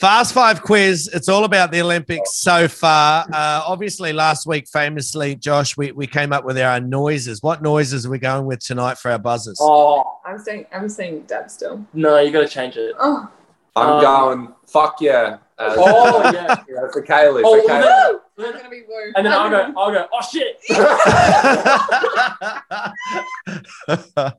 Fast 0.00 0.32
Five 0.32 0.62
quiz. 0.62 1.10
It's 1.12 1.28
all 1.28 1.44
about 1.44 1.72
the 1.72 1.80
Olympics 1.82 2.36
so 2.36 2.68
far. 2.68 3.24
Uh, 3.32 3.62
obviously, 3.66 4.12
last 4.12 4.46
week, 4.46 4.66
famously, 4.68 5.34
Josh, 5.34 5.76
we, 5.76 5.92
we 5.92 6.06
came 6.06 6.32
up 6.32 6.44
with 6.44 6.56
our 6.58 6.80
noises. 6.80 7.42
What 7.42 7.60
noises 7.62 8.06
are 8.06 8.10
we 8.10 8.18
going 8.18 8.46
with 8.46 8.60
tonight 8.60 8.96
for 8.98 9.10
our 9.10 9.18
buzzers? 9.18 9.58
Oh 9.60 10.20
I'm 10.24 10.38
saying 10.38 10.66
I'm 10.72 10.88
saying 10.88 11.22
dad 11.22 11.50
still. 11.50 11.84
no, 11.92 12.18
you 12.18 12.30
got 12.30 12.40
to 12.42 12.48
change 12.48 12.76
it. 12.76 12.94
Oh, 12.98 13.28
I'm 13.76 13.88
Um, 13.94 14.00
going, 14.00 14.54
fuck 14.66 15.00
yeah. 15.00 15.38
As, 15.58 15.74
Oh 15.76 16.22
yeah. 16.32 16.64
yeah, 16.68 16.80
for 16.92 17.02
Kaylee. 17.02 17.42
Oh, 17.44 17.60
for 17.60 17.68
Kaylee. 17.68 17.80
no. 17.80 18.20
I'm 18.46 18.52
gonna 18.52 18.70
be 18.70 18.82
woo. 18.88 19.12
And 19.16 19.26
then 19.26 19.32
I'll 19.32 19.50
go. 19.50 19.72
I'll 19.76 19.92
go. 19.92 20.06
Oh 20.12 20.22
shit. 20.22 20.58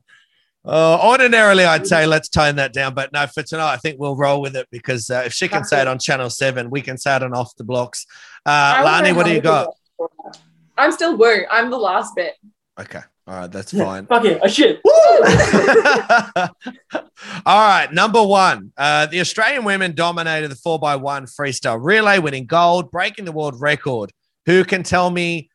Uh, 0.62 1.00
ordinarily, 1.02 1.64
I'd 1.64 1.86
say 1.86 2.04
let's 2.06 2.28
tone 2.28 2.56
that 2.56 2.74
down, 2.74 2.92
but 2.92 3.10
no, 3.14 3.26
for 3.26 3.42
tonight, 3.42 3.72
I 3.72 3.76
think 3.78 3.98
we'll 3.98 4.14
roll 4.14 4.42
with 4.42 4.54
it 4.56 4.68
because 4.70 5.08
uh, 5.08 5.22
if 5.24 5.32
she 5.32 5.48
can 5.48 5.64
say 5.64 5.80
it 5.80 5.88
on 5.88 5.98
Channel 5.98 6.28
7, 6.28 6.68
we 6.68 6.82
can 6.82 6.98
say 6.98 7.16
it 7.16 7.22
on 7.22 7.32
Off 7.32 7.56
the 7.56 7.64
Blocks. 7.64 8.04
Uh, 8.44 8.82
Lani, 8.84 9.12
what 9.12 9.24
do 9.24 9.32
you 9.32 9.40
got? 9.40 9.68
I'm 10.76 10.92
still 10.92 11.16
woo. 11.16 11.44
I'm 11.50 11.70
the 11.70 11.78
last 11.78 12.14
bit. 12.14 12.34
Okay. 12.78 13.00
All 13.30 13.36
right. 13.36 13.52
That's 13.52 13.70
fine. 13.70 14.06
Fuck 14.06 14.24
it. 14.24 14.40
Oh 14.42 14.48
shit. 14.48 14.80
All 17.46 17.68
right, 17.68 17.88
number 17.92 18.20
one. 18.24 18.72
Uh, 18.76 19.06
the 19.06 19.20
Australian 19.20 19.62
women 19.62 19.94
dominated 19.94 20.48
the 20.48 20.56
4x1 20.56 21.32
freestyle 21.32 21.78
relay, 21.80 22.18
winning 22.18 22.46
gold, 22.46 22.90
breaking 22.90 23.26
the 23.26 23.32
world 23.32 23.60
record. 23.60 24.10
Who 24.46 24.64
can 24.64 24.82
tell 24.82 25.10
me 25.10 25.48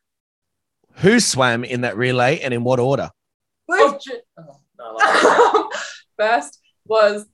who 0.97 1.19
swam 1.19 1.65
in 1.65 1.81
that 1.81 1.97
relay 1.97 2.39
and 2.39 2.53
in 2.53 2.63
what 2.63 2.79
order? 2.79 3.09
Woo. 3.67 3.75
Oh. 3.77 3.99
Oh, 4.37 4.59
no, 4.79 4.95
I 4.97 5.59
like 5.59 5.65
it. 5.73 5.79
first 6.17 6.61
was 6.87 7.25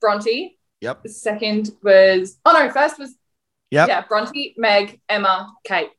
Bronte. 0.00 0.56
Yep. 0.80 1.02
The 1.02 1.08
second 1.10 1.70
was 1.82 2.38
oh 2.46 2.52
no, 2.52 2.70
first 2.70 2.98
was 2.98 3.14
Yep. 3.72 3.88
yeah, 3.88 4.00
Bronte, 4.08 4.54
Meg, 4.56 5.00
Emma, 5.06 5.52
Kate. 5.64 5.90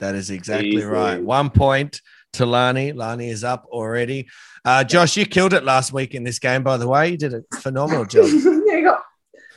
That 0.00 0.16
is 0.16 0.30
exactly 0.30 0.70
Easy. 0.70 0.84
right. 0.84 1.22
One 1.22 1.50
point 1.50 2.00
to 2.36 2.46
Lani. 2.46 2.92
Lani 2.92 3.28
is 3.28 3.44
up 3.44 3.66
already. 3.70 4.28
Uh, 4.64 4.82
Josh, 4.84 5.16
you 5.16 5.26
killed 5.26 5.52
it 5.52 5.64
last 5.64 5.92
week 5.92 6.14
in 6.14 6.24
this 6.24 6.38
game, 6.38 6.62
by 6.62 6.76
the 6.76 6.88
way. 6.88 7.10
You 7.10 7.16
did 7.16 7.34
a 7.34 7.42
phenomenal 7.60 8.04
job. 8.06 8.26
there 8.26 8.78
you 8.78 8.84
go. 8.84 8.98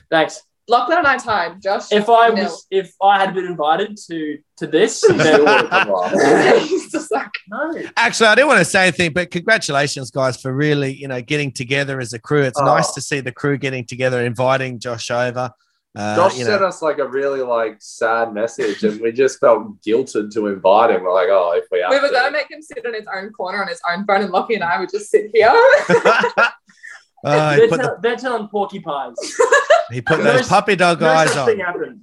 Thanks. 0.10 0.42
Lachlan 0.68 1.00
and 1.00 1.08
I 1.08 1.18
tied. 1.18 1.62
Josh. 1.64 1.92
If 1.92 2.10
I 2.10 2.30
nil. 2.30 2.44
was, 2.44 2.68
if 2.70 2.94
I 3.02 3.18
had 3.20 3.34
been 3.34 3.46
invited 3.46 3.98
to 4.08 4.38
to 4.58 4.68
this, 4.68 4.98
Still 4.98 5.18
then 5.18 5.44
would've 5.44 5.70
come. 5.70 6.60
He's 6.68 6.92
just 6.92 7.12
like, 7.12 7.32
no. 7.50 7.72
Actually, 7.98 8.28
I 8.28 8.36
didn't 8.36 8.50
want 8.50 8.60
to 8.60 8.66
say 8.66 8.84
anything, 8.84 9.14
but 9.14 9.32
congratulations, 9.32 10.12
guys, 10.12 10.40
for 10.40 10.54
really, 10.54 10.94
you 10.94 11.08
know, 11.08 11.22
getting 11.24 11.52
together 11.52 12.00
as 12.00 12.14
a 12.14 12.20
crew. 12.20 12.44
It's 12.44 12.60
Oh. 12.60 12.66
nice 12.66 12.94
to 12.94 13.02
see 13.02 13.20
the 13.20 13.32
crew 13.32 13.58
getting 13.58 13.84
together, 13.84 14.24
inviting 14.24 14.78
Josh 14.78 15.10
over. 15.10 15.50
Uh, 15.96 16.16
Josh 16.16 16.38
you 16.38 16.46
sent 16.46 16.62
us 16.62 16.82
like 16.82 17.00
a 17.00 17.08
really 17.08 17.42
like 17.42 17.78
sad 17.80 18.32
message, 18.32 18.84
and 18.84 19.02
we 19.02 19.12
just 19.12 19.40
felt 19.40 19.82
guilted 19.82 20.32
to 20.34 20.48
invite 20.48 20.92
him. 20.92 21.04
We're 21.04 21.14
like, 21.14 21.30
oh, 21.30 21.54
if 21.58 21.66
we 21.72 21.80
have 21.80 21.90
we 21.90 22.00
were 22.00 22.10
to. 22.10 22.14
gonna 22.14 22.32
make 22.32 22.50
him 22.50 22.62
sit 22.62 22.86
in 22.86 22.94
his 22.94 23.08
own 23.14 23.32
corner 23.32 23.62
on 23.62 23.68
his 23.68 23.82
own 23.90 24.06
phone, 24.06 24.22
and 24.22 24.32
Lockie 24.32 24.56
and 24.56 24.64
I 24.64 24.80
would 24.80 24.92
just 24.92 25.10
sit 25.10 25.32
here. 25.34 25.50
uh, 25.50 27.56
they're, 27.56 27.68
put, 27.68 27.82
the, 27.82 27.98
they're 28.02 28.18
telling 28.18 28.48
porcupines. 28.50 29.18
he 29.92 30.02
put 30.02 30.20
No 30.20 30.26
those 30.26 30.48
puppy 30.48 30.76
dog 30.76 31.02
No 31.02 31.08
eyes 31.08 31.36
on. 31.36 32.02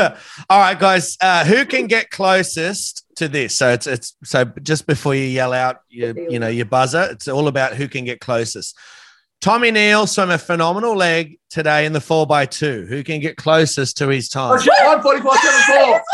All 0.49 0.59
right, 0.59 0.79
guys, 0.79 1.17
uh, 1.21 1.45
who 1.45 1.65
can 1.65 1.87
get 1.87 2.09
closest 2.09 3.05
to 3.17 3.27
this? 3.27 3.53
So 3.53 3.69
it's 3.69 3.85
it's 3.85 4.15
so 4.23 4.45
just 4.63 4.87
before 4.87 5.13
you 5.13 5.25
yell 5.25 5.53
out, 5.53 5.81
your, 5.89 6.17
you 6.17 6.39
know, 6.39 6.47
your 6.47 6.65
buzzer. 6.65 7.09
It's 7.11 7.27
all 7.27 7.47
about 7.47 7.73
who 7.73 7.87
can 7.87 8.05
get 8.05 8.21
closest. 8.21 8.77
Tommy 9.41 9.69
Neill 9.71 10.07
swam 10.07 10.31
a 10.31 10.37
phenomenal 10.37 10.95
leg 10.95 11.39
today 11.49 11.85
in 11.85 11.93
the 11.93 12.01
four 12.01 12.25
by 12.25 12.45
two. 12.45 12.85
Who 12.89 13.03
can 13.03 13.19
get 13.19 13.37
closest 13.37 13.97
to 13.97 14.07
his 14.07 14.27
time? 14.29 14.53
Oh 14.53 14.57
shit. 14.57 14.73
144, 14.83 15.35
74. 15.37 16.01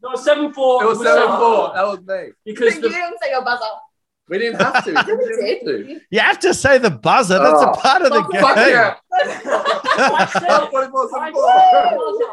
No, 0.00 0.14
seven 0.14 0.52
four. 0.54 0.84
It 0.84 0.86
was 0.86 1.02
74. 1.02 1.72
That 1.74 1.82
was 1.86 2.00
me. 2.06 2.32
because 2.44 2.76
you 2.76 2.82
the, 2.82 2.88
didn't 2.88 3.18
say 3.20 3.30
your 3.30 3.42
buzzer. 3.44 3.64
We 4.28 4.38
didn't 4.38 4.60
have 4.62 4.84
to. 4.84 4.92
We 4.92 4.96
You 4.96 5.18
didn't 5.18 5.48
have 5.48 5.60
to. 5.98 6.00
You 6.10 6.20
have 6.20 6.38
to 6.38 6.54
say 6.54 6.78
the 6.78 6.90
buzzer. 6.90 7.38
That's 7.40 7.62
a 7.62 7.68
Oh. 7.70 7.72
part 7.72 8.02
of 8.02 8.10
the 8.12 8.22
Fuck 8.40 8.54
game. 8.54 8.68
yeah. 8.68 8.94
I 9.12 9.26
144, 10.70 11.20
I 11.20 11.30
74. 11.32 11.50
said 11.72 11.90
the 11.90 11.96
buzzer. 11.96 12.32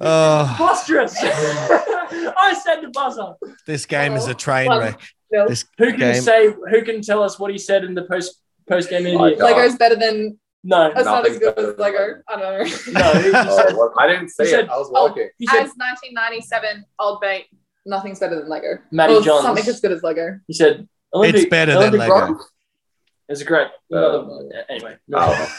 Oh, 0.00 0.44
Preposterous. 0.56 1.16
I 1.22 2.58
said 2.64 2.80
the 2.80 2.88
buzzer. 2.94 3.34
this 3.66 3.84
game 3.84 4.14
is 4.14 4.26
a 4.26 4.34
train 4.34 4.72
oh. 4.72 4.78
wreck. 4.78 4.98
No. 5.30 5.48
This 5.48 5.66
Who 5.76 5.90
can 5.90 5.98
game. 6.00 6.22
say? 6.22 6.46
Who 6.70 6.82
can 6.82 7.02
tell 7.02 7.22
us 7.22 7.38
what 7.38 7.50
he 7.50 7.58
said 7.58 7.84
in 7.84 7.92
the 7.94 8.04
post 8.04 8.40
post 8.70 8.88
game 8.90 9.06
I 9.06 9.10
interview? 9.10 9.36
don't. 9.36 9.56
Lego's 9.56 9.76
better 9.76 9.96
than. 9.96 10.38
No, 10.62 10.92
That's 10.94 11.06
not 11.06 11.26
as 11.26 11.38
good 11.38 11.58
as 11.58 11.66
than 11.66 11.76
Lego. 11.78 11.98
Lego. 11.98 12.22
I 12.28 12.36
don't 12.38 12.42
know. 12.42 12.58
no. 12.58 13.20
He 13.22 13.30
Oh, 13.34 13.56
said, 13.56 13.74
well, 13.76 13.94
I 13.98 14.06
didn't 14.06 14.28
say 14.28 14.44
He 14.44 14.50
said- 14.50 14.64
it. 14.64 14.70
I 14.70 14.76
was 14.76 14.90
oh, 14.94 15.04
working. 15.08 15.30
he 15.38 15.46
said 15.46 15.62
As 15.62 15.70
1997 15.76 16.84
old 16.98 17.18
mate, 17.22 17.46
nothing's 17.86 18.18
better 18.20 18.36
than 18.38 18.48
Lego. 18.48 18.78
Matty 18.90 19.14
Or 19.14 19.22
Johns. 19.22 19.42
Something 19.44 19.66
as 19.68 19.80
good 19.80 19.92
as 19.92 20.02
Lego. 20.02 20.38
He 20.46 20.52
said 20.52 20.86
Olympic, 21.14 21.42
It's 21.42 21.50
better 21.50 21.72
than 21.72 21.78
Olympic 21.78 22.00
Lego. 22.00 22.14
bronze. 22.14 22.42
It's 23.30 23.40
a 23.40 23.44
great. 23.44 23.68
Uh, 23.94 24.26
anyway. 24.68 24.96
Oh. 25.14 25.50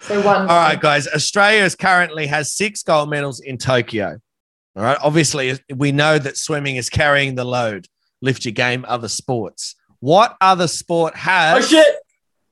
So 0.00 0.20
one. 0.24 0.42
All 0.42 0.46
right, 0.46 0.80
guys. 0.80 1.08
Australia 1.08 1.64
is 1.64 1.74
currently 1.74 2.26
has 2.28 2.52
six 2.52 2.82
gold 2.84 3.10
medals 3.10 3.40
in 3.40 3.58
Tokyo. 3.58 4.18
All 4.76 4.82
right. 4.84 4.98
Obviously, 5.02 5.58
we 5.74 5.90
know 5.90 6.18
that 6.18 6.36
swimming 6.36 6.76
is 6.76 6.88
carrying 6.88 7.34
the 7.34 7.44
load. 7.44 7.88
Lift 8.22 8.44
your 8.44 8.52
game, 8.52 8.84
other 8.86 9.08
sports. 9.08 9.74
What 10.00 10.36
other 10.40 10.68
sport 10.68 11.16
has? 11.16 11.64
Oh 11.64 11.66
shit! 11.66 11.96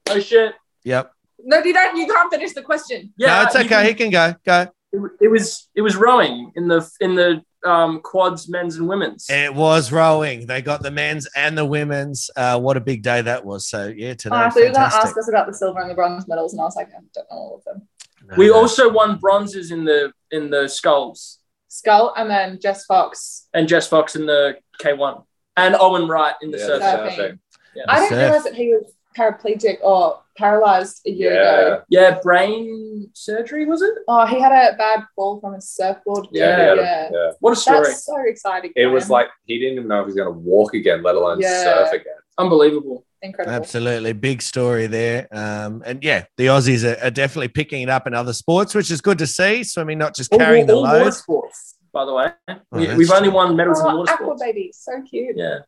Oh 0.08 0.20
shit! 0.20 0.54
Yep. 0.84 1.12
No, 1.44 1.58
you 1.58 1.72
don't. 1.72 1.96
You 1.96 2.06
can't 2.06 2.32
finish 2.32 2.52
the 2.52 2.62
question. 2.62 3.12
no, 3.18 3.42
it's 3.42 3.54
okay. 3.54 3.68
can- 3.68 3.86
he 3.86 3.94
can 3.94 4.10
go. 4.10 4.34
Go. 4.44 4.68
it, 4.92 5.00
it 5.20 5.28
was 5.28 5.68
it 5.74 5.82
was 5.82 5.96
rowing 5.96 6.52
in 6.56 6.68
the 6.68 6.88
in 7.00 7.14
the 7.14 7.42
um, 7.64 8.00
quads, 8.00 8.48
men's 8.48 8.76
and 8.76 8.88
women's. 8.88 9.26
It 9.28 9.54
was 9.54 9.92
rowing. 9.92 10.46
They 10.46 10.62
got 10.62 10.82
the 10.82 10.90
men's 10.90 11.28
and 11.36 11.56
the 11.56 11.64
women's. 11.64 12.30
Uh, 12.36 12.58
what 12.58 12.76
a 12.76 12.80
big 12.80 13.02
day 13.02 13.22
that 13.22 13.44
was. 13.44 13.68
So 13.68 13.88
yeah, 13.88 14.14
today. 14.14 14.36
Oh, 14.36 14.38
I 14.38 14.50
thought 14.50 14.60
you 14.60 14.66
were 14.66 14.72
going 14.72 14.90
to 14.90 14.96
ask 14.96 15.16
us 15.16 15.28
about 15.28 15.46
the 15.46 15.54
silver 15.54 15.80
and 15.80 15.90
the 15.90 15.94
bronze 15.94 16.26
medals, 16.28 16.52
and 16.52 16.60
I 16.60 16.64
was 16.64 16.76
like, 16.76 16.88
I 16.88 16.92
don't 16.92 17.16
know 17.16 17.24
all 17.30 17.56
of 17.56 17.64
them. 17.64 17.88
No, 18.28 18.34
we 18.36 18.48
no. 18.48 18.56
also 18.56 18.90
won 18.90 19.18
bronzes 19.18 19.70
in 19.70 19.84
the 19.84 20.12
in 20.30 20.50
the 20.50 20.68
sculls. 20.68 21.38
Scull, 21.68 22.14
and 22.16 22.30
then 22.30 22.58
Jess 22.60 22.86
Fox. 22.86 23.48
and 23.52 23.68
Jess 23.68 23.86
Fox 23.86 24.16
in 24.16 24.26
the 24.26 24.58
K 24.80 24.94
one 24.94 25.22
and 25.56 25.74
Owen 25.78 26.08
Wright 26.08 26.34
in 26.42 26.50
the 26.50 26.58
Yeah, 26.58 26.66
surf. 26.66 26.82
surfing. 26.82 27.16
surfing. 27.18 27.38
I 27.88 28.00
didn't 28.00 28.18
realize 28.18 28.44
that 28.44 28.54
he 28.54 28.68
was 28.74 28.92
paraplegic 29.16 29.78
or 29.82 30.20
paralyzed 30.36 31.00
a 31.06 31.10
year 31.10 31.32
Yeah. 31.34 31.60
ago. 31.60 31.82
Yeah, 31.88 32.18
brain 32.22 33.08
surgery 33.14 33.64
was 33.66 33.80
it? 33.82 33.92
Oh, 34.08 34.26
he 34.26 34.38
had 34.40 34.52
a 34.52 34.76
bad 34.76 35.04
fall 35.14 35.40
from 35.40 35.54
his 35.54 35.68
surfboard. 35.70 36.26
Yeah, 36.30 36.44
Yeah, 36.58 36.72
a- 36.72 36.76
yeah. 36.76 37.08
yeah. 37.12 37.30
What 37.40 37.52
a 37.52 37.56
story! 37.56 37.84
That's 37.84 38.04
so 38.04 38.16
exciting. 38.26 38.72
It 38.76 38.84
for 38.86 38.90
was 38.92 39.08
like 39.10 39.28
he 39.46 39.58
didn't 39.58 39.74
even 39.78 39.88
know 39.88 40.00
if 40.00 40.04
he 40.04 40.06
was 40.06 40.14
going 40.16 40.32
to 40.32 40.38
walk 40.38 40.74
again, 40.74 41.02
let 41.02 41.14
alone 41.14 41.40
Yeah. 41.40 41.62
surf 41.64 41.92
again. 41.92 42.12
Unbelievable. 42.38 43.04
Incredible. 43.22 43.56
Absolutely, 43.56 44.12
big 44.12 44.42
story 44.42 44.86
there. 44.86 45.26
Um, 45.32 45.82
and 45.86 46.04
yeah, 46.04 46.24
the 46.36 46.46
Aussies 46.48 46.84
are, 46.84 47.02
are 47.06 47.10
definitely 47.10 47.48
picking 47.48 47.80
it 47.82 47.88
up 47.88 48.06
in 48.06 48.12
other 48.14 48.34
sports, 48.34 48.74
which 48.74 48.90
is 48.90 49.00
good 49.00 49.16
to 49.18 49.26
see. 49.26 49.64
Swimming 49.64 49.96
not 49.98 50.14
just 50.14 50.30
carrying 50.30 50.66
the 50.66 50.74
all, 50.74 50.86
all 50.86 50.92
water 50.92 51.04
load. 51.06 51.14
sports, 51.14 51.65
by 51.96 52.04
the 52.04 52.12
way. 52.12 52.28
Oh, 52.48 52.56
we, 52.72 52.94
we've 52.94 53.10
only 53.10 53.28
true. 53.28 53.34
won 53.36 53.56
medals 53.56 53.80
in 53.80 53.86
Oh, 53.86 53.96
water 53.96 54.12
aqua 54.12 54.36
baby, 54.38 54.70
so 54.74 55.00
cute. 55.08 55.34
Yeah. 55.34 55.60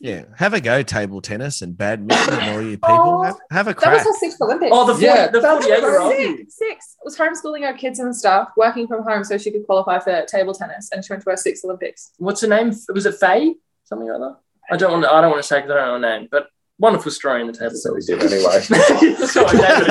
Yeah, 0.00 0.24
have 0.36 0.54
a 0.54 0.60
go, 0.62 0.82
table 0.82 1.20
tennis 1.20 1.60
and 1.60 1.76
badminton, 1.76 2.32
and 2.40 2.56
all 2.56 2.62
you 2.62 2.78
people. 2.78 2.88
Oh, 2.90 3.22
have, 3.22 3.36
have 3.50 3.66
a 3.68 3.74
That 3.74 3.76
was 3.76 3.84
crack. 3.84 4.06
her 4.06 4.12
sixth 4.18 4.40
Olympics. 4.40 4.70
Oh, 4.74 4.86
the 4.86 4.94
40, 4.94 5.04
Yeah, 5.06 5.26
the 5.28 5.40
48 5.42 5.68
year 5.68 6.00
old. 6.00 6.12
six, 6.14 6.54
six. 6.56 6.96
Was 7.04 7.16
homeschooling 7.18 7.66
her 7.66 7.74
kids 7.76 7.98
and 7.98 8.16
stuff, 8.16 8.50
working 8.56 8.86
from 8.86 9.02
home 9.04 9.24
so 9.24 9.36
she 9.38 9.50
could 9.50 9.66
qualify 9.66 9.98
for 9.98 10.24
table 10.26 10.54
tennis, 10.54 10.88
and 10.92 11.04
she 11.04 11.12
went 11.12 11.22
to 11.24 11.30
her 11.30 11.36
sixth 11.36 11.62
Olympics. 11.64 12.12
What's 12.18 12.40
her 12.40 12.48
name? 12.48 12.72
Was 12.94 13.04
it 13.06 13.14
Faye? 13.16 13.54
Something 13.84 14.08
or 14.08 14.14
other. 14.16 14.36
I 14.70 14.76
don't 14.78 14.90
want. 14.92 15.04
To, 15.04 15.12
I 15.12 15.20
don't 15.20 15.30
want 15.30 15.42
to 15.42 15.46
say 15.48 15.58
because 15.60 15.72
I 15.72 15.74
don't 15.76 16.00
know 16.02 16.08
her 16.08 16.18
name, 16.18 16.28
but 16.30 16.48
wonderful 16.78 17.10
story 17.10 17.40
in 17.42 17.46
the 17.46 17.52
table. 17.52 17.74
So 17.74 17.92
we 17.94 18.00
did 18.00 18.22
anyway. 18.22 18.60
so 19.26 19.44
I 19.46 19.52
gave 19.52 19.82
it 19.82 19.88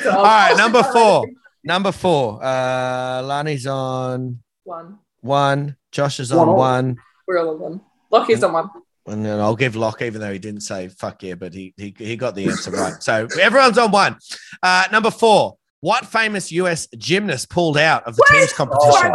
a 0.00 0.04
go. 0.04 0.10
all 0.10 0.22
right, 0.24 0.54
number 0.56 0.82
four. 0.82 1.26
Number 1.64 1.92
four. 1.92 2.44
Uh, 2.44 3.22
Lani's 3.22 3.66
on 3.66 4.40
One. 4.64 4.98
one. 5.20 5.76
Josh 5.92 6.20
is 6.20 6.30
on 6.32 6.46
One 6.48 6.56
one. 6.56 6.96
We're 7.26 7.38
all 7.38 7.50
on 7.54 7.60
one. 7.60 7.80
Lockie's 8.10 8.42
on 8.44 8.52
one. 8.52 8.70
And 9.06 9.24
then 9.24 9.38
I'll 9.40 9.56
give 9.56 9.76
Locke, 9.76 10.02
even 10.02 10.20
though 10.20 10.32
he 10.32 10.38
didn't 10.38 10.62
say 10.62 10.88
fuck 10.88 11.22
yeah, 11.22 11.34
but 11.34 11.52
he 11.52 11.74
he, 11.76 11.94
he 11.96 12.16
got 12.16 12.34
the 12.34 12.46
answer 12.46 12.70
right. 12.70 13.02
So 13.02 13.26
everyone's 13.40 13.78
on 13.78 13.90
one. 13.90 14.18
Uh, 14.62 14.84
number 14.92 15.10
four. 15.10 15.56
What 15.80 16.06
famous 16.06 16.50
US 16.52 16.86
gymnast 16.96 17.50
pulled 17.50 17.76
out 17.76 18.04
of 18.04 18.16
the 18.16 18.24
team's 18.30 18.54
competition? 18.54 19.12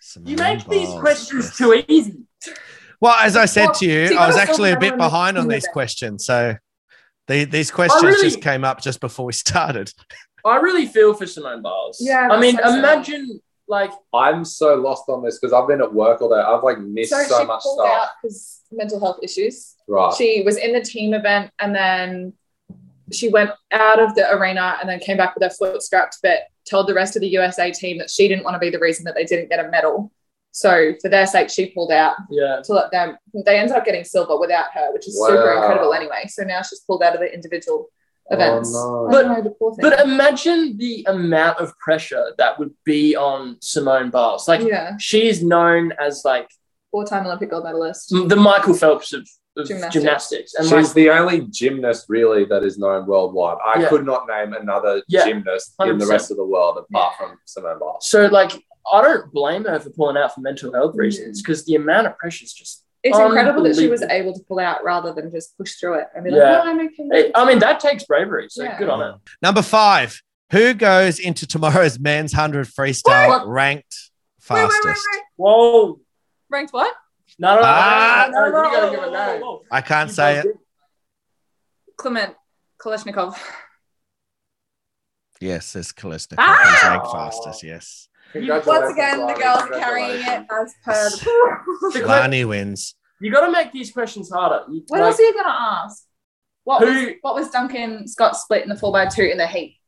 Simone 0.00 0.28
You 0.28 0.36
make 0.36 0.66
these 0.68 0.88
Biles, 0.88 1.00
questions 1.00 1.44
yes. 1.46 1.56
too 1.56 1.84
easy. 1.86 2.16
Well, 3.00 3.14
as 3.20 3.36
I 3.36 3.44
said 3.44 3.66
Well, 3.66 3.74
to 3.74 3.86
you, 3.86 4.18
I 4.18 4.26
was 4.26 4.36
actually 4.36 4.72
a 4.72 4.78
bit 4.78 4.90
down 4.90 4.92
on 4.94 4.98
the 4.98 5.04
behind 5.04 5.38
on 5.38 5.46
these 5.48 5.68
questions. 5.68 6.24
So 6.26 6.56
the, 7.28 7.44
these 7.44 7.70
questions 7.70 8.02
really- 8.02 8.22
just 8.24 8.40
came 8.40 8.64
up 8.64 8.80
just 8.82 8.98
before 9.00 9.26
we 9.26 9.32
started. 9.32 9.92
I 10.44 10.56
really 10.56 10.86
feel 10.86 11.14
for 11.14 11.26
Simone 11.26 11.62
Biles. 11.62 11.98
Yeah, 12.00 12.28
I 12.30 12.38
mean, 12.38 12.56
that's 12.56 12.68
so 12.68 12.72
sad. 12.72 12.78
imagine 12.78 13.40
like 13.66 13.90
I'm 14.12 14.44
so 14.44 14.74
lost 14.74 15.04
on 15.08 15.22
this 15.22 15.38
because 15.38 15.52
I've 15.52 15.66
been 15.66 15.80
at 15.80 15.92
work 15.92 16.20
all 16.20 16.28
day. 16.28 16.40
I've 16.40 16.62
like 16.62 16.80
missed 16.80 17.10
So, 17.10 17.22
so, 17.22 17.40
she 17.40 17.46
much 17.46 17.62
pulled 17.62 17.86
stuff. 17.86 18.10
because 18.22 18.60
mental 18.70 19.00
health 19.00 19.20
issues. 19.22 19.74
Right. 19.88 20.14
She 20.14 20.42
was 20.44 20.56
in 20.56 20.72
the 20.72 20.82
team 20.82 21.14
event 21.14 21.50
and 21.58 21.74
then 21.74 22.34
she 23.12 23.28
went 23.28 23.50
out 23.70 24.00
of 24.00 24.14
the 24.14 24.30
arena 24.32 24.76
and 24.80 24.88
then 24.88 24.98
came 24.98 25.16
back 25.16 25.34
with 25.34 25.42
her 25.42 25.50
foot 25.50 25.82
scrapped, 25.82 26.18
but 26.22 26.40
told 26.68 26.88
the 26.88 26.94
rest 26.94 27.16
of 27.16 27.20
the 27.20 27.28
USA 27.28 27.70
team 27.70 27.98
that 27.98 28.10
she 28.10 28.28
didn't 28.28 28.44
want 28.44 28.54
to 28.54 28.58
be 28.58 28.70
the 28.70 28.78
reason 28.78 29.04
that 29.04 29.14
they 29.14 29.24
didn't 29.24 29.50
get 29.50 29.64
a 29.64 29.68
medal. 29.70 30.10
So 30.52 30.94
for 31.02 31.08
their 31.08 31.26
sake, 31.26 31.50
she 31.50 31.70
pulled 31.70 31.90
out 31.90 32.14
yeah. 32.30 32.60
to 32.64 32.72
let 32.72 32.90
them. 32.92 33.16
They 33.44 33.58
ended 33.58 33.76
up 33.76 33.84
getting 33.84 34.04
silver 34.04 34.38
without 34.38 34.66
her, 34.72 34.92
which 34.92 35.08
is 35.08 35.18
super 35.18 35.52
incredible 35.52 35.92
anyway. 35.92 36.24
So 36.28 36.44
now 36.44 36.62
she's 36.62 36.80
pulled 36.80 37.02
out 37.02 37.14
of 37.14 37.20
the 37.20 37.32
individual 37.32 37.88
events. 38.30 38.72
Oh, 38.74 39.06
no. 39.10 39.22
don't 39.22 39.28
know, 39.32 39.42
the 39.42 39.50
poor 39.50 39.74
thing. 39.74 39.82
But 39.90 40.00
imagine 40.00 40.76
the 40.78 41.04
amount 41.08 41.58
of 41.58 41.76
pressure 41.78 42.32
that 42.38 42.58
would 42.58 42.72
be 42.84 43.14
on 43.16 43.56
Simone 43.60 44.10
Biles. 44.10 44.48
Like 44.48 44.62
yeah, 44.62 44.96
she's 44.98 45.42
known 45.42 45.92
as 46.00 46.22
like 46.24 46.48
four-time 46.90 47.26
Olympic 47.26 47.50
gold 47.50 47.64
medalist. 47.64 48.08
the 48.10 48.36
Michael 48.36 48.74
Phelps 48.74 49.12
of, 49.12 49.28
of 49.56 49.66
Gymnastics. 49.66 49.92
gymnastics. 49.94 50.54
And 50.54 50.64
She's 50.64 50.72
like, 50.72 50.92
the 50.94 51.10
only 51.10 51.40
gymnast 51.50 52.06
really 52.08 52.44
that 52.46 52.62
is 52.64 52.78
known 52.78 53.06
worldwide. 53.06 53.58
I 53.64 53.80
Yeah. 53.80 53.88
could 53.88 54.06
not 54.06 54.26
name 54.28 54.52
another 54.52 55.02
Yeah. 55.08 55.24
gymnast 55.24 55.74
in 55.80 55.98
the 55.98 56.06
rest 56.06 56.30
of 56.30 56.36
the 56.36 56.44
world 56.44 56.78
apart 56.78 57.14
from 57.18 57.38
Simone 57.46 57.78
Biles. 57.80 58.08
so 58.08 58.26
like 58.26 58.52
I 58.92 59.00
don't 59.00 59.32
blame 59.32 59.64
her 59.64 59.80
for 59.80 59.88
pulling 59.90 60.16
out 60.18 60.34
for 60.34 60.40
mental 60.42 60.72
health 60.72 60.94
Mm. 60.94 60.98
reasons 60.98 61.40
because 61.42 61.64
the 61.64 61.74
amount 61.74 62.06
of 62.06 62.16
pressure 62.18 62.44
is 62.44 62.52
just. 62.52 62.83
It's 63.04 63.18
incredible 63.18 63.62
that 63.64 63.76
she 63.76 63.88
was 63.88 64.02
able 64.02 64.32
to 64.32 64.40
pull 64.48 64.58
out 64.58 64.82
rather 64.82 65.12
than 65.12 65.30
just 65.30 65.56
push 65.58 65.74
through 65.74 65.94
it 66.00 66.06
and 66.14 66.24
be 66.24 66.30
Yeah. 66.30 66.36
like, 66.58 66.64
"No, 66.64 66.70
I'm 66.70 66.80
okay." 66.88 67.30
I 67.34 67.44
mean, 67.44 67.58
that 67.58 67.78
takes 67.78 68.04
bravery. 68.04 68.46
So 68.48 68.62
Yeah. 68.64 68.78
good 68.78 68.88
on 68.88 69.00
her. 69.00 69.16
Number 69.42 69.60
five. 69.62 70.20
Who 70.52 70.72
goes 70.74 71.18
into 71.18 71.46
tomorrow's 71.46 71.98
men's 71.98 72.32
100 72.32 72.66
freestyle 72.66 73.28
What? 73.28 73.46
ranked 73.48 74.10
Wait, 74.48 74.56
wait, 74.62 74.70
fastest? 74.70 74.84
wait, 74.84 75.16
wait. 75.18 75.22
Whoa. 75.36 76.00
Ranked 76.48 76.72
what? 76.72 76.94
No, 77.38 77.56
no, 77.56 77.60
no, 77.62 77.66
Ah. 77.66 78.26
no, 78.30 78.40
no, 78.40 78.50
no, 78.50 78.62
no, 78.62 78.90
no, 78.92 79.00
name. 79.02 79.12
no, 79.12 79.38
no. 79.40 79.62
I 79.70 79.80
can't 79.80 80.08
You 80.10 80.14
say 80.14 80.36
both 80.42 80.44
it. 80.46 80.56
Kliment 81.98 82.34
Kolesnikov. 82.78 83.36
Yes, 85.40 85.74
it's 85.76 85.92
Kalista. 85.92 86.36
Ah! 86.38 86.70
He's 86.80 86.88
ranked 86.90 87.10
fastest. 87.10 87.62
Yes. 87.62 88.08
Once 88.34 88.92
again, 88.92 89.20
the 89.26 89.34
girls 89.34 89.62
are 89.62 89.78
carrying 89.78 90.20
it 90.20 90.46
as 90.50 90.74
per 90.84 91.10
the. 91.10 91.90
The 92.00 92.06
Lani 92.06 92.44
wins. 92.44 92.94
You 93.20 93.30
got 93.32 93.46
to 93.46 93.52
make 93.52 93.72
these 93.72 93.92
questions 93.92 94.30
harder. 94.30 94.64
You- 94.70 94.82
what 94.88 95.00
like, 95.00 95.10
else 95.10 95.20
are 95.20 95.22
you 95.22 95.34
gonna 95.34 95.48
ask? 95.84 96.04
What 96.64 96.80
was 96.80 96.90
Who- 96.90 97.14
what 97.20 97.34
was 97.34 97.50
Duncan 97.50 98.08
Scott 98.08 98.36
split 98.36 98.62
in 98.62 98.68
the 98.68 98.76
four 98.76 98.92
by 98.92 99.06
two 99.06 99.22
in 99.22 99.38
the 99.38 99.46
heat? 99.46 99.78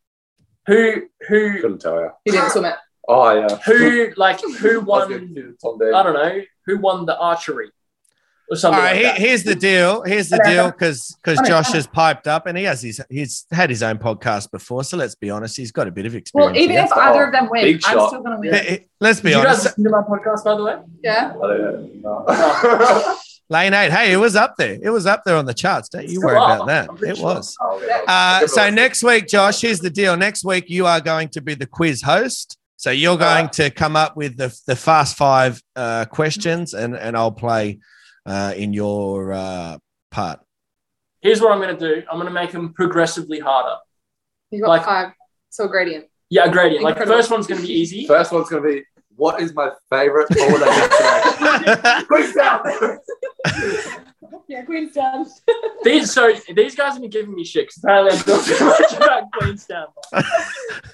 Who, 0.66 1.02
who, 1.28 1.60
Couldn't 1.60 1.80
tell 1.80 2.00
you. 2.00 2.10
He 2.24 2.30
didn't 2.32 2.50
swim 2.50 2.64
it. 2.66 2.74
Oh 3.08 3.30
yeah. 3.32 3.56
who, 3.64 4.08
like, 4.16 4.40
who 4.40 4.80
won? 4.84 5.08
gonna 5.08 5.26
do 5.26 5.54
Tom 5.62 5.78
Daley. 5.78 5.92
I 5.92 6.02
don't 6.02 6.14
know. 6.14 6.42
Who 6.66 6.78
won 6.78 7.06
the 7.06 7.16
archery 7.16 7.70
or 8.50 8.56
something 8.56 8.78
right, 8.80 8.90
like 8.90 8.96
he- 8.96 9.02
that? 9.02 9.18
here's 9.18 9.42
the 9.44 9.54
deal. 9.54 10.02
Here's 10.02 10.28
the 10.28 10.40
deal 10.44 10.70
because 10.70 11.16
because 11.22 11.46
Josh 11.48 11.72
has 11.72 11.86
piped 11.86 12.28
up 12.28 12.46
and 12.46 12.56
he 12.56 12.64
has 12.64 12.82
his 12.82 13.00
he's 13.10 13.46
had 13.50 13.70
his 13.70 13.82
own 13.82 13.98
podcast 13.98 14.50
before. 14.50 14.84
So 14.84 14.96
let's 14.96 15.14
be 15.14 15.30
honest, 15.30 15.56
he's 15.56 15.72
got 15.72 15.88
a 15.88 15.90
bit 15.90 16.06
of 16.06 16.14
experience. 16.14 16.52
Well, 16.52 16.56
even 16.62 16.76
here. 16.76 16.84
if 16.84 16.92
either 16.92 17.24
of 17.24 17.32
them 17.32 17.48
win, 17.50 17.74
I'm 17.74 17.78
shot. 17.80 18.08
still 18.08 18.22
gonna 18.22 18.38
win. 18.40 18.54
Eh, 18.54 18.78
let's 19.00 19.20
be 19.20 19.30
Did 19.30 19.38
you 19.38 19.44
guys 19.44 19.46
honest. 19.46 19.64
listen 19.64 19.84
to 19.84 19.90
my 19.90 20.02
podcast, 20.02 20.44
by 20.44 20.56
the 20.56 20.64
way? 20.64 20.76
Yeah. 21.02 21.32
I 21.36 21.46
don't 21.46 22.02
know. 22.02 23.16
Lane 23.48 23.74
eight. 23.74 23.92
Hey, 23.92 24.12
it 24.12 24.16
was 24.16 24.34
up 24.34 24.56
there. 24.58 24.76
It 24.82 24.90
was 24.90 25.06
up 25.06 25.22
there 25.24 25.36
on 25.36 25.46
the 25.46 25.54
charts. 25.54 25.88
Don't 25.88 26.08
you 26.08 26.20
worry 26.20 26.36
up. 26.36 26.62
about 26.62 26.66
that. 26.66 27.08
It 27.08 27.16
sure. 27.16 27.24
was. 27.26 27.56
Oh, 27.60 27.80
yeah. 27.86 28.02
Uh, 28.08 28.46
so 28.48 28.70
next 28.70 29.04
week, 29.04 29.28
Josh, 29.28 29.60
here's 29.60 29.78
the 29.78 29.88
deal. 29.90 30.16
Next 30.16 30.44
week, 30.44 30.64
you 30.68 30.84
are 30.86 31.00
going 31.00 31.28
to 31.28 31.40
be 31.40 31.54
the 31.54 31.66
quiz 31.66 32.02
host. 32.02 32.58
So 32.76 32.90
you're 32.90 33.16
going 33.16 33.48
to 33.50 33.70
come 33.70 33.94
up 33.94 34.16
with 34.16 34.36
the, 34.36 34.56
the 34.66 34.74
fast 34.74 35.16
five 35.16 35.62
uh, 35.76 36.06
questions, 36.06 36.74
and, 36.74 36.96
and 36.96 37.16
I'll 37.16 37.30
play 37.30 37.78
uh, 38.26 38.52
in 38.56 38.72
your 38.72 39.32
uh, 39.32 39.78
part. 40.10 40.40
Here's 41.20 41.40
what 41.40 41.52
I'm 41.52 41.60
going 41.60 41.76
to 41.76 41.94
do. 41.94 42.02
I'm 42.10 42.16
going 42.16 42.26
to 42.26 42.32
make 42.32 42.52
them 42.52 42.72
progressively 42.74 43.38
harder. 43.40 43.76
You 44.50 44.60
got 44.60 44.68
Like- 44.68 44.84
five. 44.84 45.12
So 45.50 45.64
a 45.64 45.68
gradient. 45.68 46.06
Yeah, 46.28 46.44
a 46.44 46.50
gradient. 46.50 46.82
Like 46.84 46.92
Incredible. 46.96 47.16
first 47.18 47.30
one's 47.30 47.46
going 47.46 47.60
to 47.60 47.66
be 47.66 47.72
easy. 47.72 48.06
First 48.06 48.32
one's 48.32 48.48
gonna 48.50 48.62
be 48.66 48.82
what 49.14 49.40
is 49.40 49.54
my 49.54 49.70
favorite 49.88 50.26
holiday 50.30 50.66
destination? 51.64 52.06
Queenstown. 52.06 52.98
Yeah, 54.48 54.62
Queenstown. 54.64 55.26
These 55.82 56.12
so 56.12 56.32
these 56.54 56.74
guys 56.74 56.92
have 56.92 57.00
been 57.00 57.10
giving 57.10 57.34
me 57.34 57.44
shit 57.44 57.68
because 57.68 57.82
apparently 57.82 58.12
I 58.18 58.22
talk 58.22 58.44
too 58.44 58.64
much 58.64 58.92
about 58.96 59.22
Queenstown. 59.38 59.86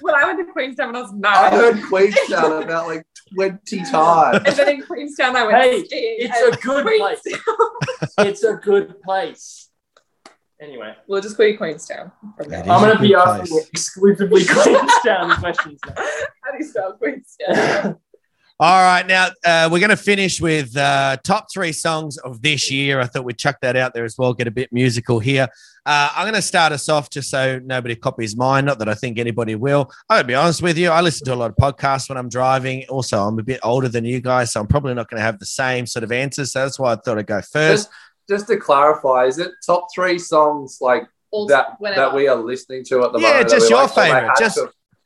well, 0.01 0.15
I 0.15 0.25
went 0.25 0.39
to 0.47 0.51
Queenstown 0.53 0.87
when 0.93 0.95
I 0.95 1.01
was 1.01 1.13
I 1.23 1.49
heard 1.49 1.83
Queenstown 1.89 2.63
about 2.63 2.87
like 2.87 3.05
twenty 3.33 3.83
times. 3.83 4.41
and 4.45 4.55
then 4.55 4.69
in 4.69 4.81
Queenstown, 4.83 5.35
I 5.35 5.43
went 5.45 5.57
Hey, 5.57 5.83
skiing. 5.85 6.17
it's 6.19 6.57
a 6.57 6.61
good 6.61 6.85
place. 6.85 7.21
It's 8.19 8.43
a 8.43 8.53
good 8.53 9.01
place. 9.01 9.69
Anyway, 10.61 10.95
We'll 11.07 11.19
just 11.21 11.35
call 11.35 11.45
you 11.45 11.57
Queenstown. 11.57 12.11
From 12.37 12.49
now 12.49 12.59
It 12.59 12.67
on. 12.69 12.71
I'm 12.71 12.81
going 12.83 12.95
to 12.95 13.01
be 13.01 13.09
good 13.09 13.17
asking 13.17 13.59
exclusively 13.71 14.45
Queenstown 14.45 15.35
questions 15.41 15.79
now. 15.85 15.93
How 16.43 16.51
do 16.51 16.57
you 16.59 16.63
spell 16.63 16.93
Queenstown? 16.93 17.99
All 18.59 18.81
right, 18.83 19.05
now 19.05 19.29
uh, 19.45 19.67
we're 19.69 19.79
going 19.79 19.89
to 19.89 19.97
finish 19.97 20.39
with 20.39 20.77
uh, 20.77 21.17
top 21.23 21.47
three 21.53 21.73
songs 21.73 22.17
of 22.19 22.41
this 22.41 22.71
year. 22.71 23.01
I 23.01 23.07
thought 23.07 23.25
we'd 23.25 23.37
chuck 23.37 23.57
that 23.61 23.75
out 23.75 23.93
there 23.93 24.05
as 24.05 24.17
well, 24.17 24.33
get 24.33 24.47
a 24.47 24.51
bit 24.51 24.71
musical 24.71 25.19
here. 25.19 25.47
Uh, 25.85 26.09
I'm 26.15 26.23
going 26.23 26.33
to 26.35 26.41
start 26.41 26.71
us 26.71 26.87
off 26.87 27.09
just 27.09 27.29
so 27.29 27.59
nobody 27.59 27.95
copies 27.95 28.37
mine. 28.37 28.63
Not 28.65 28.79
that 28.79 28.87
I 28.87 28.93
think 28.93 29.19
anybody 29.19 29.55
will. 29.55 29.91
I'm 30.09 30.15
going 30.15 30.23
to 30.23 30.27
be 30.27 30.35
honest 30.35 30.61
with 30.61 30.77
you. 30.77 30.89
I 30.89 31.01
listen 31.01 31.25
to 31.25 31.33
a 31.33 31.35
lot 31.35 31.49
of 31.51 31.57
podcasts 31.57 32.07
when 32.07 32.17
I'm 32.17 32.29
driving. 32.29 32.85
Also, 32.87 33.21
I'm 33.21 33.37
a 33.37 33.43
bit 33.43 33.59
older 33.63 33.89
than 33.89 34.05
you 34.05 34.21
guys, 34.21 34.53
so 34.53 34.61
I'm 34.61 34.67
probably 34.67 34.93
not 34.93 35.09
going 35.09 35.19
to 35.19 35.23
have 35.25 35.39
the 35.39 35.45
same 35.45 35.85
sort 35.85 36.03
of 36.03 36.11
answers. 36.13 36.53
So 36.53 36.59
that's 36.61 36.79
why 36.79 36.93
I 36.93 36.95
thought 36.95 37.17
I'd 37.17 37.27
go 37.27 37.41
first. 37.41 37.89
Just, 37.89 37.89
just 38.29 38.47
to 38.47 38.57
clarify, 38.57 39.25
is 39.25 39.39
it 39.39 39.51
top 39.65 39.87
three 39.93 40.17
songs 40.19 40.77
like 40.79 41.03
All- 41.31 41.47
that 41.47 41.75
whenever. 41.79 41.99
that 42.01 42.15
we 42.15 42.29
are 42.29 42.35
listening 42.37 42.85
to 42.85 43.03
at 43.03 43.11
the 43.11 43.19
Yeah, 43.19 43.27
moment? 43.31 43.49
that 43.49 43.55
just 43.55 43.69
your 43.69 43.83
like, 43.83 43.91
favourite, 43.93 44.37
just- 44.39 44.59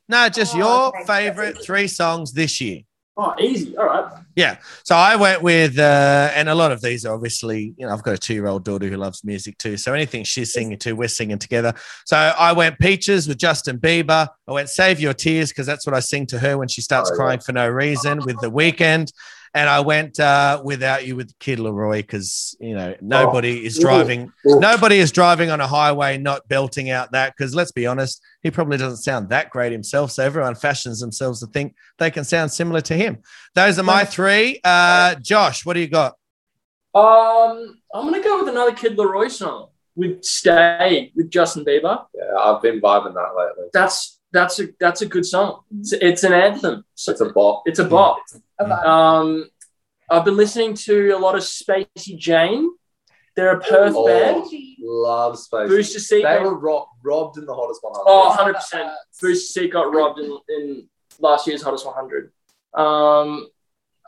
No, 0.07 0.29
just 0.29 0.53
Oh, 0.55 0.57
your 0.59 0.87
okay. 0.89 1.03
favorite 1.05 1.57
three 1.63 1.87
songs 1.87 2.33
this 2.33 2.61
year. 2.61 2.81
Oh, 3.19 3.33
easy. 3.39 3.75
All 3.75 3.85
right. 3.85 4.11
Yeah. 4.35 4.57
So 4.83 4.95
I 4.95 5.15
went 5.15 5.41
with, 5.41 5.79
uh, 5.79 6.29
and 6.35 6.47
a 6.47 6.53
lot 6.53 6.71
of 6.71 6.81
these 6.81 7.03
are 7.03 7.15
obviously, 7.15 7.73
you 7.75 7.87
know, 7.87 7.91
I've 7.91 8.03
got 8.03 8.13
a 8.13 8.17
two 8.19 8.35
year 8.35 8.45
old 8.45 8.63
daughter 8.63 8.87
who 8.87 8.95
loves 8.95 9.23
music 9.23 9.57
too. 9.57 9.75
So 9.75 9.93
anything 9.95 10.23
she's 10.23 10.53
singing 10.53 10.77
to, 10.79 10.93
we're 10.93 11.07
singing 11.07 11.39
together. 11.39 11.73
So 12.05 12.15
I 12.15 12.51
went 12.53 12.77
Peaches 12.77 13.27
with 13.27 13.39
Justin 13.39 13.79
Bieber. 13.79 14.27
I 14.47 14.51
went 14.51 14.69
Save 14.69 14.99
Your 14.99 15.15
Tears 15.15 15.49
because 15.49 15.65
that's 15.65 15.87
what 15.87 15.95
I 15.95 15.99
sing 15.99 16.27
to 16.27 16.37
her 16.37 16.59
when 16.59 16.67
she 16.67 16.81
starts 16.81 17.09
Oh, 17.09 17.13
yeah. 17.13 17.17
crying 17.17 17.39
for 17.39 17.53
no 17.53 17.67
reason 17.67 18.19
with 18.23 18.39
The 18.39 18.51
Weeknd. 18.51 19.11
And 19.53 19.69
I 19.69 19.79
went 19.79 20.19
uh, 20.19 20.61
Without 20.63 21.05
You 21.05 21.15
with 21.15 21.37
Kid 21.39 21.59
LAROI 21.59 21.97
because, 21.97 22.55
you 22.59 22.75
know, 22.75 22.95
nobody 23.01 23.65
is 23.65 23.79
driving. 23.79 24.31
Ooh. 24.47 24.59
Nobody 24.59 24.97
is 24.97 25.11
driving 25.11 25.49
on 25.49 25.61
a 25.61 25.67
highway 25.67 26.17
not 26.17 26.47
belting 26.47 26.89
out 26.89 27.11
that 27.11 27.33
because 27.35 27.55
let's 27.55 27.71
be 27.71 27.87
honest, 27.87 28.21
he 28.41 28.51
probably 28.51 28.77
doesn't 28.77 28.97
sound 28.97 29.29
that 29.29 29.49
great 29.49 29.71
himself. 29.71 30.11
So 30.11 30.23
everyone 30.23 30.55
fashions 30.55 30.99
themselves 30.99 31.39
to 31.41 31.47
think 31.47 31.75
they 31.97 32.11
can 32.11 32.23
sound 32.23 32.51
similar 32.51 32.81
to 32.81 32.95
him. 32.95 33.19
Those 33.55 33.79
are 33.79 33.83
my 33.83 34.05
three. 34.05 34.59
Uh, 34.63 35.15
Josh, 35.15 35.65
what 35.65 35.73
do 35.73 35.79
you 35.79 35.87
got? 35.87 36.13
Um, 36.93 37.79
I'm 37.93 38.05
gonna 38.05 38.23
go 38.23 38.39
with 38.39 38.49
another 38.49 38.73
Kid 38.73 38.97
LAROI 38.97 39.29
song 39.29 39.69
with 39.95 40.23
"Stay" 40.23 41.11
with 41.15 41.29
Justin 41.29 41.63
Bieber. 41.63 42.05
Yeah, 42.15 42.35
I've 42.39 42.61
been 42.61 42.81
vibing 42.81 43.13
that 43.13 43.35
lately. 43.37 43.69
That's 43.73 44.16
that's 44.31 44.59
a 44.59 44.67
that's 44.79 45.01
a 45.01 45.05
good 45.05 45.25
song. 45.25 45.61
It's, 45.79 45.93
it's 45.93 46.23
an 46.23 46.33
anthem. 46.33 46.83
So 46.95 47.11
It's 47.11 47.21
a 47.21 47.29
bop. 47.29 47.63
it's 47.65 47.79
a 47.79 47.85
bop. 47.85 48.19
A. 48.59 48.89
Um, 48.89 49.49
I've 50.09 50.25
been 50.25 50.37
listening 50.37 50.73
to 50.75 51.11
a 51.11 51.17
lot 51.19 51.35
of 51.35 51.41
Spacey 51.41 52.17
Jane. 52.17 52.69
They're 53.35 53.55
a 53.57 53.59
Perth 53.59 53.93
Oh. 53.95 54.05
band. 54.07 54.45
Love 54.79 55.35
Spacey. 55.37 55.67
Booster 55.67 55.99
Seat. 55.99 56.17
They 56.17 56.21
got- 56.23 56.43
were 56.43 56.57
ro- 56.57 56.87
robbed 57.03 57.37
in 57.37 57.45
the 57.45 57.53
hottest 57.53 57.81
100. 57.83 58.03
Oh, 58.09 58.27
100 58.29 58.53
percent. 58.55 58.89
Booster 59.21 59.59
Seat 59.61 59.71
got 59.73 59.93
robbed 59.93 60.19
in, 60.19 60.37
in 60.49 60.89
last 61.19 61.45
year's 61.47 61.61
Hottest 61.61 61.85
100. 61.85 62.31
Um, 62.73 63.47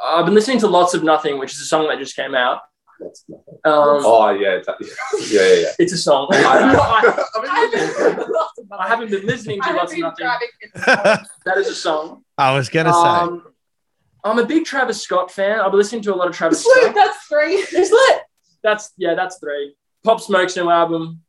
I've 0.01 0.25
been 0.25 0.33
listening 0.35 0.59
to 0.59 0.67
lots 0.67 0.93
of 0.93 1.03
Nothing, 1.03 1.37
which 1.39 1.53
is 1.53 1.59
a 1.61 1.65
song 1.65 1.87
that 1.89 1.99
just 1.99 2.15
came 2.15 2.33
out. 2.33 2.61
That's 2.99 3.23
nothing. 3.27 3.53
Um, 3.65 4.01
oh 4.05 4.29
yeah, 4.31 4.59
that- 4.65 4.75
yeah, 5.29 5.41
yeah, 5.41 5.53
yeah. 5.61 5.71
It's 5.79 5.93
a 5.93 5.97
song. 5.97 6.27
I- 6.33 6.37
I, 7.35 8.25
I 8.71 8.77
I 8.79 8.87
haven't 8.87 9.09
been 9.11 9.25
listening 9.25 9.61
to 9.61 9.73
lots 9.73 9.93
of 9.93 9.99
Nothing. 9.99 10.27
That 10.75 11.57
is 11.57 11.67
a 11.67 11.75
song. 11.75 12.23
I 12.37 12.53
was 12.55 12.69
gonna 12.69 12.93
say. 12.93 12.99
Um, 12.99 13.43
I'm 14.23 14.37
a 14.37 14.45
big 14.45 14.65
Travis 14.65 15.01
Scott 15.01 15.31
fan. 15.31 15.59
I've 15.59 15.71
been 15.71 15.79
listening 15.79 16.01
to 16.03 16.13
a 16.13 16.17
lot 16.17 16.27
of 16.27 16.35
Travis 16.35 16.61
Sweet, 16.63 16.81
Scott. 16.81 16.95
that's 16.95 17.25
three. 17.25 17.53
It's 17.55 17.91
lit. 17.91 18.21
That's 18.63 18.91
yeah, 18.97 19.15
that's 19.15 19.39
three. 19.39 19.75
Pop 20.03 20.19
Smoke's 20.21 20.55
new 20.57 20.69
album, 20.69 21.21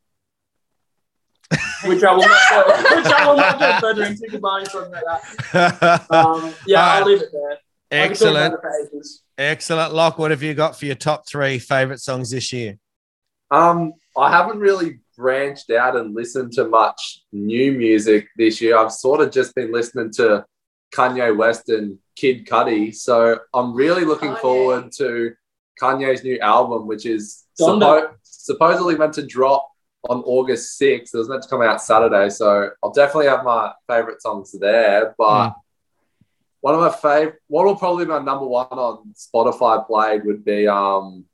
which 1.85 2.03
I 2.03 2.11
will 2.13 2.27
not 2.27 2.49
go, 2.49 2.95
which 2.97 3.05
I 3.13 3.27
will 3.27 3.37
not 3.37 3.59
go 3.59 3.79
further 3.79 4.03
into 4.03 4.21
because 4.29 4.41
I'm 4.45 4.65
talking 4.65 4.93
about 4.93 5.21
that. 5.53 6.11
Um, 6.11 6.53
yeah, 6.67 6.85
I'll 6.85 7.05
leave 7.05 7.21
it 7.21 7.29
there. 7.31 7.51
I 7.53 8.03
can 8.03 8.11
Excellent, 8.11 8.55
about 9.41 9.61
it 9.61 9.67
for 9.67 9.73
ages. 9.73 9.89
excellent. 9.89 9.93
Lock, 9.93 10.17
what 10.17 10.31
have 10.31 10.43
you 10.43 10.53
got 10.53 10.77
for 10.77 10.85
your 10.85 10.95
top 10.95 11.27
three 11.27 11.59
favorite 11.59 11.99
songs 11.99 12.31
this 12.31 12.51
year? 12.53 12.77
Um, 13.51 13.93
I 14.17 14.31
haven't 14.31 14.59
really 14.59 14.99
branched 15.17 15.69
out 15.71 15.95
and 15.95 16.15
listened 16.15 16.53
to 16.53 16.65
much 16.67 17.21
new 17.31 17.71
music 17.73 18.27
this 18.37 18.61
year. 18.61 18.77
I've 18.77 18.91
sort 18.91 19.21
of 19.21 19.31
just 19.31 19.55
been 19.55 19.71
listening 19.71 20.11
to 20.13 20.45
Kanye 20.93 21.35
West 21.35 21.69
and 21.69 21.97
Kid 22.15 22.45
Cudi. 22.47 22.93
So 22.95 23.39
I'm 23.53 23.73
really 23.73 24.05
looking 24.05 24.31
Kanye. 24.31 24.39
forward 24.41 24.91
to 24.97 25.33
Kanye's 25.81 26.23
new 26.23 26.39
album, 26.39 26.87
which 26.87 27.05
is 27.05 27.45
suppo- 27.59 28.13
supposedly 28.23 28.97
meant 28.97 29.13
to 29.13 29.25
drop 29.25 29.67
on 30.09 30.21
August 30.21 30.79
6th. 30.79 31.13
It 31.13 31.17
was 31.17 31.29
meant 31.29 31.43
to 31.43 31.49
come 31.49 31.61
out 31.61 31.81
Saturday. 31.81 32.29
So 32.29 32.71
I'll 32.83 32.91
definitely 32.91 33.27
have 33.27 33.43
my 33.43 33.73
favorite 33.87 34.21
songs 34.21 34.51
there. 34.59 35.15
But 35.17 35.53
one 36.61 36.75
of 36.75 36.79
my 36.79 36.91
favorite, 36.91 37.41
what 37.47 37.65
will 37.65 37.75
probably 37.75 38.05
be 38.05 38.11
my 38.11 38.19
number 38.19 38.45
one 38.45 38.67
on 38.67 39.13
Spotify 39.15 39.85
played 39.85 40.23
would 40.25 40.45
be 40.45 40.67
um, 40.67 41.25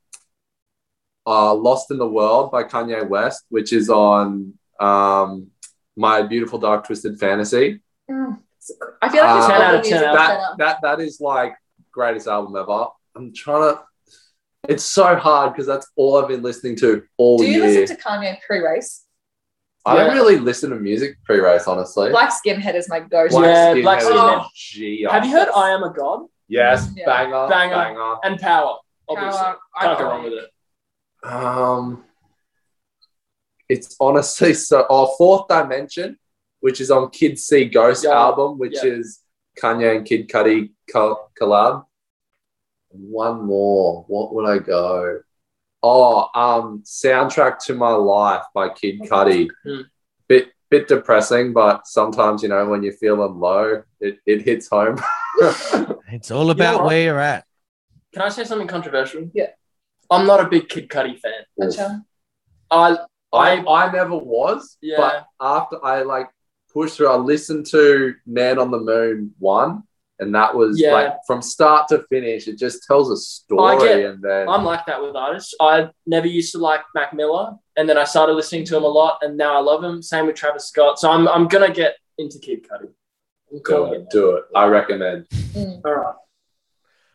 uh, 1.26 1.54
Lost 1.54 1.92
in 1.92 1.98
the 1.98 2.08
World 2.08 2.52
by 2.52 2.64
Kanye 2.64 3.08
West, 3.08 3.44
which 3.50 3.74
is 3.74 3.90
on 3.90 4.54
um, 4.80 5.48
My 5.98 6.22
Beautiful 6.22 6.60
Dark 6.60 6.86
Twisted 6.86 7.20
Fantasy. 7.20 7.82
Mm. 8.10 8.40
I 9.02 9.10
feel 9.10 9.24
like 9.24 9.38
it's 9.38 9.46
Uh, 9.46 9.50
10 9.50 9.62
out 9.62 9.76
of 9.76 9.82
music 9.82 10.00
10 10.00 10.16
better. 10.16 10.16
That, 10.16 10.58
that, 10.58 10.78
that 10.82 11.00
is 11.02 11.20
like 11.20 11.56
greatest 11.92 12.28
album 12.28 12.56
ever. 12.56 12.88
I'm 13.16 13.34
trying 13.34 13.76
to, 13.76 13.82
it's 14.70 14.84
so 14.84 15.16
hard 15.18 15.54
because 15.54 15.68
that's 15.68 15.88
all 15.98 16.22
I've 16.22 16.30
been 16.30 16.42
listening 16.42 16.78
to 16.78 17.04
all 17.18 17.44
year. 17.44 17.48
Do 17.48 17.54
you 17.54 17.64
year. 17.72 17.82
listen 17.82 17.98
to 17.98 18.04
Kanye 18.04 18.38
pre-race? 18.48 19.04
I 19.88 19.96
don't 19.96 20.14
really 20.14 20.38
listen 20.38 20.70
to 20.72 20.76
music 20.76 21.18
pre 21.24 21.40
race, 21.40 21.68
honestly. 21.68 22.10
Black 22.10 22.32
Skinhead 22.34 22.76
is 22.76 22.90
my 22.90 23.00
go-to. 23.00 23.30
Black 23.38 23.46
Yeah, 23.46 23.74
Skinhead 23.74 23.82
Black 23.84 24.00
is 24.02 24.08
Skinhead. 24.08 24.40
a 24.46 24.50
G. 24.56 25.08
Have 25.10 25.26
you 25.26 25.32
heard 25.32 25.50
I 25.56 25.70
Am 25.72 25.84
a 25.84 25.94
God 25.94 26.26
Yes, 26.48 26.90
Yeah. 26.96 27.06
banger, 27.06 27.48
Banger. 27.50 27.76
banger. 27.76 28.16
and 28.24 28.40
Power? 28.40 28.78
Obviously, 29.10 29.40
Power, 29.40 29.58
can't 29.82 30.00
go 30.00 30.06
wrong 30.06 30.24
with 30.24 30.34
it. 30.34 30.50
Um, 31.24 32.04
it's 33.70 33.96
honestly 34.00 34.54
so. 34.70 34.86
Oh, 34.90 35.16
Fourth 35.18 35.48
Dimension, 35.48 36.18
which 36.60 36.80
is 36.82 36.92
on 36.92 37.10
Kid 37.10 37.38
See 37.40 37.66
Ghost 37.66 38.04
Yeah. 38.06 38.12
album, 38.18 38.58
which 38.60 38.76
Yeah. 38.84 38.92
is 38.92 39.22
Kanye 39.62 39.96
and 39.98 40.06
Kid 40.06 40.30
Cudi 40.30 40.72
co- 40.92 41.30
collab. 41.40 41.86
One 42.90 43.46
more. 43.46 44.06
What 44.08 44.34
would 44.34 44.48
I 44.50 44.60
go? 44.60 45.20
Oh, 45.90 46.28
um, 46.36 46.84
soundtrack 46.86 47.60
to 47.66 47.74
my 47.74 47.92
life 47.92 48.44
by 48.54 48.70
Kid 48.70 49.00
Cudi. 49.02 49.50
Hmm. 49.64 49.82
Bit 50.28 50.50
bit 50.70 50.88
depressing, 50.90 51.54
but 51.54 51.88
sometimes 51.88 52.44
you 52.44 52.50
know 52.50 52.68
when 52.68 52.84
you're 52.84 52.94
feeling 52.94 53.40
low, 53.40 53.84
it, 54.02 54.20
it 54.26 54.42
hits 54.42 54.68
home. 54.70 54.98
It's 56.10 56.32
all 56.32 56.50
about 56.52 56.76
what? 56.80 56.86
where 56.86 57.04
you're 57.04 57.20
at. 57.20 57.44
Can 58.14 58.22
I 58.22 58.30
say 58.30 58.46
something 58.46 58.68
controversial? 58.68 59.30
Yeah. 59.34 59.52
I'm 60.10 60.26
not 60.26 60.40
a 60.40 60.48
big 60.48 60.68
Kid 60.70 60.88
Cudi 60.90 61.20
fan. 61.20 61.44
Gotcha. 61.60 62.04
I 62.72 62.98
I 63.34 63.64
I 63.68 63.92
never 63.92 64.16
was, 64.16 64.78
Yeah. 64.82 64.98
but 64.98 65.26
after 65.40 65.84
I 65.86 66.04
like 66.04 66.30
pushed 66.74 66.98
through, 66.98 67.10
I 67.10 67.18
listened 67.18 67.66
to 67.68 68.16
Man 68.26 68.58
on 68.58 68.72
the 68.72 68.80
Moon 68.80 69.36
one, 69.38 69.84
and 70.20 70.34
that 70.36 70.56
was 70.56 70.80
Yeah. 70.80 70.94
like 70.94 71.14
from 71.28 71.42
start 71.42 71.88
to 71.90 72.04
finish. 72.10 72.48
It 72.48 72.58
just 72.58 72.84
tells 72.86 73.12
a 73.12 73.18
story, 73.18 73.76
I 73.76 73.80
get- 73.80 74.06
and 74.10 74.22
then 74.24 74.50
I'm 74.50 74.64
like 74.64 74.86
that 74.88 75.02
with 75.02 75.16
artists. 75.16 75.54
I 75.62 75.90
never 76.06 76.28
used 76.28 76.52
to 76.54 76.58
like 76.60 76.82
Mac 76.96 77.14
Miller, 77.14 77.54
and 77.76 77.88
then 77.88 77.98
I 77.98 78.04
started 78.04 78.34
listening 78.34 78.66
to 78.66 78.78
him 78.78 78.84
a 78.84 78.88
lot, 78.88 79.20
and 79.22 79.38
now 79.38 79.56
I 79.56 79.60
love 79.62 79.84
him. 79.84 80.02
Same 80.02 80.26
with 80.28 80.36
Travis 80.36 80.68
Scott. 80.68 81.00
So 81.00 81.10
I'm 81.12 81.28
I'm 81.28 81.48
gonna 81.48 81.72
get 81.72 81.96
into 82.18 82.40
Kid 82.40 82.64
Cudi. 82.68 82.90
I'm 83.52 83.62
do 83.64 83.94
it, 83.94 83.98
it. 84.02 84.10
do 84.10 84.32
it. 84.38 84.44
I 84.56 84.66
recommend. 84.66 85.28
Mm. 85.54 85.82
All 85.86 85.94
right. 85.94 86.16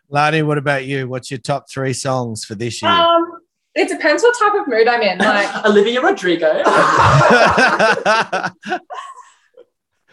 Lani, 0.09 0.43
what 0.43 0.59
about 0.59 0.85
you? 0.85 1.09
What's 1.09 1.31
your 1.31 1.41
top 1.41 1.69
three 1.71 1.93
songs 1.93 2.45
for 2.45 2.55
this 2.55 2.83
year? 2.83 2.91
Um, 2.91 3.39
it 3.75 3.89
depends 3.89 4.23
what 4.23 4.39
type 4.39 4.55
of 4.55 4.69
mood 4.69 4.87
I'm 4.87 5.01
in. 5.03 5.19
Like, 5.19 5.65
Olivia 5.67 6.01
Rodrigo. 6.03 6.63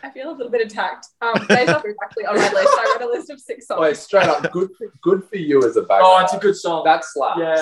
I 0.03 0.09
feel 0.11 0.29
a 0.29 0.33
little 0.33 0.51
bit 0.51 0.65
attacked. 0.65 1.07
Um, 1.21 1.33
Deja 1.47 1.79
Vu 1.79 1.89
is 1.89 1.95
actually 2.03 2.25
on 2.25 2.35
my 2.35 2.51
list. 2.51 2.69
I 2.71 2.97
wrote 2.99 3.09
a 3.09 3.11
list 3.11 3.29
of 3.29 3.39
six 3.39 3.67
songs. 3.67 3.81
Wait, 3.81 3.97
straight 3.97 4.27
up, 4.27 4.51
good, 4.51 4.69
for, 4.77 4.87
good 5.01 5.23
for 5.29 5.37
you 5.37 5.59
as 5.67 5.77
a 5.77 5.81
banger. 5.83 6.01
oh, 6.03 6.21
it's 6.23 6.33
a 6.33 6.37
good 6.39 6.55
song. 6.55 6.83
that 6.85 7.03
slaps. 7.03 7.39
yeah. 7.39 7.61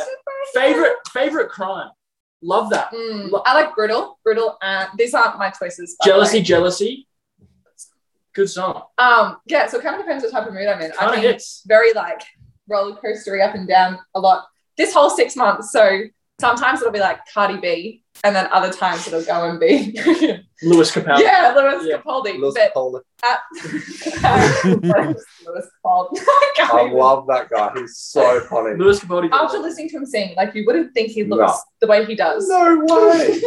Favorite 0.53 0.95
favorite 1.11 1.49
crime. 1.49 1.89
Love 2.41 2.69
that. 2.69 2.91
Mm, 2.91 3.41
I 3.45 3.53
like 3.55 3.73
Brutal. 3.75 4.19
Brutal. 4.23 4.57
And 4.61 4.89
these 4.97 5.13
aren't 5.13 5.39
my 5.39 5.49
choices. 5.49 5.97
Jealousy, 6.03 6.38
way. 6.38 6.43
jealousy. 6.43 7.07
Good 8.33 8.49
song. 8.49 8.83
Um, 8.99 9.38
yeah. 9.47 9.65
So 9.67 9.79
it 9.79 9.83
kind 9.83 9.95
of 9.95 10.01
depends 10.01 10.23
what 10.23 10.31
type 10.31 10.47
of 10.47 10.53
mood 10.53 10.67
I'm 10.67 10.79
in. 10.81 10.91
Kind 10.91 10.99
I 10.99 11.05
of 11.05 11.11
think 11.13 11.25
hits. 11.25 11.63
very 11.65 11.93
like 11.93 12.21
roller 12.69 12.95
coastery 12.95 13.43
up 13.47 13.55
and 13.55 13.67
down 13.67 13.97
a 14.13 14.19
lot 14.19 14.45
this 14.77 14.93
whole 14.93 15.09
six 15.09 15.35
months. 15.35 15.71
So 15.71 16.01
sometimes 16.39 16.81
it'll 16.81 16.93
be 16.93 16.99
like 16.99 17.19
Cardi 17.33 17.57
B, 17.57 18.03
and 18.24 18.36
then 18.36 18.47
other 18.51 18.72
times 18.72 19.07
it'll 19.07 19.24
go 19.24 19.49
and 19.49 19.59
be 19.59 19.97
Lewis 20.63 20.91
Capaldi. 20.91 21.22
yeah, 21.22 21.53
Lewis 21.55 21.86
Yeah. 21.86 21.97
Capaldi. 21.97 22.39
Lewis 22.39 22.55
but 22.55 22.74
Capaldi. 22.74 23.01
at, 23.24 23.39
Lewis 25.45 25.68
Capaldi. 25.86 26.20
I 26.59 26.89
love 26.91 27.28
that 27.28 27.49
guy. 27.49 27.72
He's 27.76 27.97
so 27.97 28.41
funny. 28.41 28.76
Lewis 28.78 28.99
Capaldi. 28.99 29.30
After 29.32 29.59
listening 29.59 29.89
to 29.89 29.97
him 29.97 30.05
sing, 30.05 30.34
like 30.36 30.53
you 30.55 30.63
wouldn't 30.65 30.93
think 30.93 31.11
he 31.11 31.24
looks 31.24 31.53
No. 31.53 31.59
the 31.82 31.88
way 31.88 32.05
he 32.05 32.15
does. 32.15 32.47
No 32.47 32.84
way. 32.88 33.41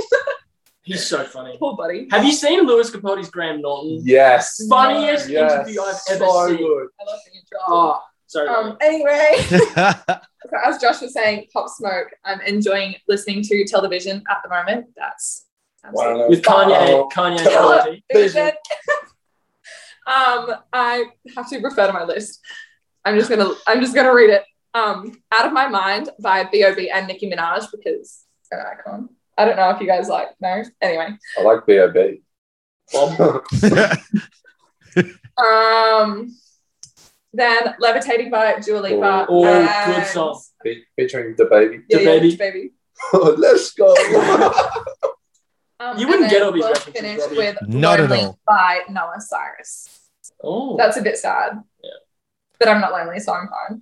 He's 0.82 1.06
so 1.06 1.24
funny. 1.24 1.56
Poor 1.58 1.76
buddy. 1.76 2.08
Have 2.10 2.24
you 2.24 2.32
seen 2.32 2.66
Lewis 2.66 2.90
Capaldi's 2.90 3.28
Graham 3.30 3.60
Norton? 3.60 4.00
yes. 4.02 4.66
Funniest 4.68 5.28
Yes. 5.28 5.52
interview 5.52 5.82
I've 5.82 6.00
ever 6.10 6.24
so 6.26 6.46
seen. 6.48 6.56
good. 6.56 6.88
I 7.00 7.04
love 7.04 7.18
being 7.26 7.42
interrupted. 7.42 7.68
Oh, 7.68 7.90
ah. 7.96 8.02
Sorry. 8.30 8.48
Um, 8.48 8.76
anyway, 8.80 9.38
so 9.48 10.56
as 10.64 10.78
Josh 10.78 11.00
was 11.00 11.12
saying, 11.12 11.48
Pop 11.52 11.68
Smoke, 11.68 12.06
I'm 12.24 12.40
enjoying 12.42 12.94
listening 13.08 13.42
to 13.42 13.64
Tell 13.64 13.82
the 13.82 13.88
Vision 13.88 14.22
at 14.30 14.38
the 14.44 14.48
moment. 14.48 14.86
That's 14.96 15.46
absolutely 15.84 16.28
With 16.28 16.42
Kanye, 16.42 17.10
Kanye 17.10 17.38
and 18.14 18.30
Kanye. 18.30 18.52
Um, 20.06 20.54
I 20.72 21.06
have 21.34 21.50
to 21.50 21.58
refer 21.58 21.88
to 21.88 21.92
my 21.92 22.04
list. 22.04 22.40
I'm 23.04 23.18
just 23.18 23.28
gonna 23.28 23.50
I'm 23.66 23.80
just 23.80 23.96
gonna 23.96 24.14
read 24.14 24.30
it. 24.30 24.44
Um, 24.74 25.20
Out 25.32 25.46
of 25.46 25.52
My 25.52 25.66
Mind 25.66 26.10
by 26.20 26.44
B.O.B. 26.44 26.88
and 26.88 27.08
Nicki 27.08 27.28
Minaj 27.28 27.68
because 27.72 28.26
an 28.52 28.60
icon. 28.60 29.08
I 29.36 29.44
don't 29.44 29.56
know 29.56 29.70
if 29.70 29.80
you 29.80 29.88
guys 29.88 30.08
like 30.08 30.28
no. 30.40 30.62
Anyway. 30.80 31.18
I 31.36 31.42
like 31.42 31.66
B.O.B. 31.66 32.22
Um 35.36 36.36
then 37.32 37.74
Levitating 37.78 38.30
by 38.30 38.58
Dua 38.60 38.78
Lipa. 38.80 39.26
Oh, 39.28 39.44
and- 39.44 39.94
good 39.94 40.06
song. 40.06 40.40
Fe- 40.64 40.82
Featuring 40.96 41.34
DaBaby. 41.36 41.82
Yeah, 41.88 41.98
The 41.98 42.04
yeah, 42.04 42.10
Baby. 42.18 42.36
baby. 42.36 42.70
Let's 43.12 43.70
go. 43.72 43.94
Um, 45.82 45.98
You 45.98 46.08
wouldn't 46.08 46.28
get 46.30 46.40
then 46.40 46.42
all 46.46 46.52
these 46.52 46.62
we'll 46.62 46.72
references, 46.74 47.00
Finish 47.00 47.20
Robbie. 47.22 47.36
with 47.36 47.56
Not 47.66 48.00
at 48.00 48.10
Lonely 48.10 48.24
all. 48.26 48.38
by 48.46 48.80
Noah 48.90 49.14
Cyrus. 49.18 49.88
Oh, 50.44 50.76
That's 50.76 50.98
a 50.98 51.02
bit 51.02 51.16
sad. 51.16 51.58
Yeah. 51.82 51.90
But 52.58 52.68
I'm 52.68 52.82
not 52.82 52.92
lonely, 52.92 53.18
so 53.18 53.32
I'm 53.32 53.48
fine. 53.48 53.80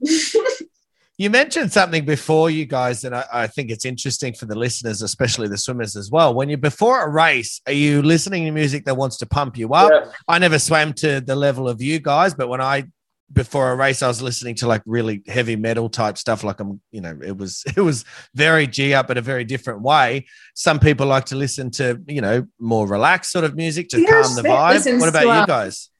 You 1.16 1.30
mentioned 1.30 1.72
something 1.72 2.04
before, 2.04 2.48
you 2.50 2.66
guys, 2.66 3.02
and 3.02 3.16
I, 3.16 3.24
I 3.32 3.46
think 3.48 3.72
it's 3.72 3.84
interesting 3.84 4.32
for 4.34 4.46
the 4.46 4.54
listeners, 4.56 5.02
especially 5.02 5.48
the 5.48 5.58
swimmers 5.58 5.96
as 5.96 6.08
well. 6.12 6.32
When 6.32 6.48
you're 6.48 6.56
before 6.58 7.02
a 7.04 7.10
race, 7.10 7.60
are 7.66 7.72
you 7.72 8.02
listening 8.02 8.44
to 8.44 8.52
music 8.52 8.84
that 8.84 8.96
wants 8.96 9.16
to 9.16 9.26
pump 9.26 9.58
you 9.58 9.74
up? 9.74 9.90
yeah. 9.92 10.12
I 10.28 10.38
never 10.38 10.60
swam 10.60 10.92
to 10.94 11.20
the 11.20 11.34
level 11.34 11.68
of 11.68 11.82
you 11.82 11.98
guys, 11.98 12.32
but 12.34 12.46
when 12.46 12.60
I 12.60 12.84
before 13.32 13.72
a 13.72 13.76
race, 13.76 14.02
I 14.02 14.08
was 14.08 14.22
listening 14.22 14.54
to 14.56 14.66
like 14.66 14.82
really 14.86 15.22
heavy 15.26 15.56
metal 15.56 15.88
type 15.88 16.16
stuff. 16.16 16.44
Like 16.44 16.60
I'm, 16.60 16.80
you 16.90 17.00
know, 17.00 17.18
it 17.22 17.36
was 17.36 17.62
it 17.76 17.80
was 17.80 18.04
very 18.34 18.66
G 18.66 18.94
up 18.94 19.10
in 19.10 19.18
a 19.18 19.22
very 19.22 19.44
different 19.44 19.82
way. 19.82 20.26
Some 20.54 20.78
people 20.78 21.06
like 21.06 21.26
to 21.26 21.36
listen 21.36 21.70
to, 21.72 22.00
you 22.06 22.20
know, 22.20 22.46
more 22.58 22.86
relaxed 22.86 23.32
sort 23.32 23.44
of 23.44 23.54
music 23.54 23.88
to 23.90 24.00
Yeah, 24.00 24.22
calm 24.22 24.34
the 24.36 24.42
vibe. 24.42 25.00
What 25.00 25.08
about 25.08 25.20
to, 25.20 25.26
you 25.26 25.32
um, 25.32 25.46
guys? 25.46 25.90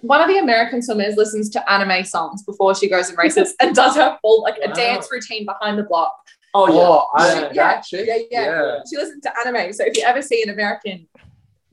One 0.00 0.20
of 0.20 0.28
the 0.28 0.38
American 0.38 0.82
swimmers 0.82 1.16
listens 1.16 1.48
to 1.50 1.72
anime 1.72 2.04
songs 2.04 2.42
before 2.42 2.74
she 2.74 2.88
goes 2.88 3.08
and 3.08 3.18
races 3.18 3.54
and 3.60 3.74
does 3.74 3.94
her 3.96 4.18
full 4.22 4.42
like 4.42 4.58
Wow. 4.64 4.72
a 4.72 4.74
dance 4.74 5.08
routine 5.12 5.46
behind 5.46 5.78
the 5.78 5.84
block. 5.84 6.14
Oh 6.54 6.68
yeah. 6.68 6.80
Oh, 6.80 7.08
I, 7.14 7.50
Yeah. 7.52 7.82
Yeah, 7.92 8.02
yeah, 8.02 8.18
yeah. 8.30 8.78
She 8.90 8.96
listens 8.96 9.22
to 9.22 9.32
anime. 9.40 9.72
So 9.72 9.84
if 9.84 9.96
you 9.96 10.02
ever 10.04 10.20
see 10.22 10.42
an 10.42 10.50
American 10.50 11.06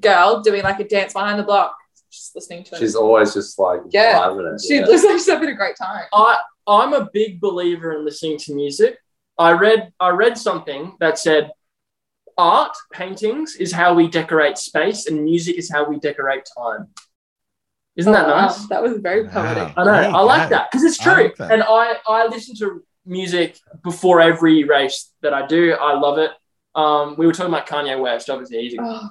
girl 0.01 0.41
doing 0.41 0.63
like 0.63 0.79
a 0.79 0.87
dance 0.87 1.13
behind 1.13 1.39
the 1.39 1.43
block, 1.43 1.75
just 2.11 2.35
listening 2.35 2.63
to 2.65 2.75
it. 2.75 2.79
She's 2.79 2.95
always 2.95 3.33
just 3.33 3.57
like 3.59 3.81
Yeah. 3.91 4.19
vibing 4.19 4.55
it. 4.55 4.61
she 4.61 4.75
yeah. 4.75 4.85
looks 4.85 5.03
like 5.03 5.13
she's 5.13 5.27
having 5.29 5.49
a 5.49 5.55
great 5.55 5.75
time. 5.75 6.05
I 6.13 6.39
I'm 6.67 6.93
a 6.93 7.09
big 7.13 7.39
believer 7.41 7.93
in 7.93 8.05
listening 8.05 8.37
to 8.39 8.53
music. 8.53 8.97
I 9.37 9.51
read 9.51 9.91
I 9.99 10.09
read 10.09 10.37
something 10.37 10.95
that 10.99 11.17
said 11.19 11.51
art, 12.37 12.75
paintings 12.93 13.55
is 13.55 13.71
how 13.71 13.93
we 13.93 14.07
decorate 14.07 14.57
space, 14.57 15.07
and 15.07 15.23
music 15.23 15.57
is 15.57 15.69
how 15.71 15.83
we 15.89 15.99
decorate 15.99 16.47
time. 16.57 16.87
Isn't 17.95 18.13
that 18.13 18.25
Oh, 18.25 18.29
wow. 18.31 18.41
nice? 18.47 18.65
That 18.67 18.81
was 18.81 18.93
very 18.99 19.23
Wow. 19.25 19.31
poetic. 19.33 19.73
I 19.77 19.83
know. 19.83 19.91
There 19.91 20.09
you 20.09 20.15
I 20.15 20.21
like 20.21 20.49
go. 20.49 20.55
that 20.55 20.71
because 20.71 20.83
it's 20.85 20.99
I 21.01 21.03
true. 21.13 21.23
like 21.37 21.51
and 21.51 21.63
I 21.63 21.95
I 22.07 22.27
listen 22.27 22.55
to 22.57 22.83
music 23.05 23.57
before 23.83 24.21
every 24.21 24.63
race 24.63 25.11
that 25.21 25.33
I 25.33 25.45
do. 25.47 25.73
I 25.73 25.93
love 25.99 26.17
it. 26.17 26.31
Um, 26.75 27.15
we 27.17 27.25
were 27.25 27.33
talking 27.33 27.51
about 27.53 27.67
Kanye 27.67 27.99
West. 27.99 28.29
Obviously, 28.29 28.61
he's 28.61 28.75
a, 28.75 28.81
Oh, 28.81 29.09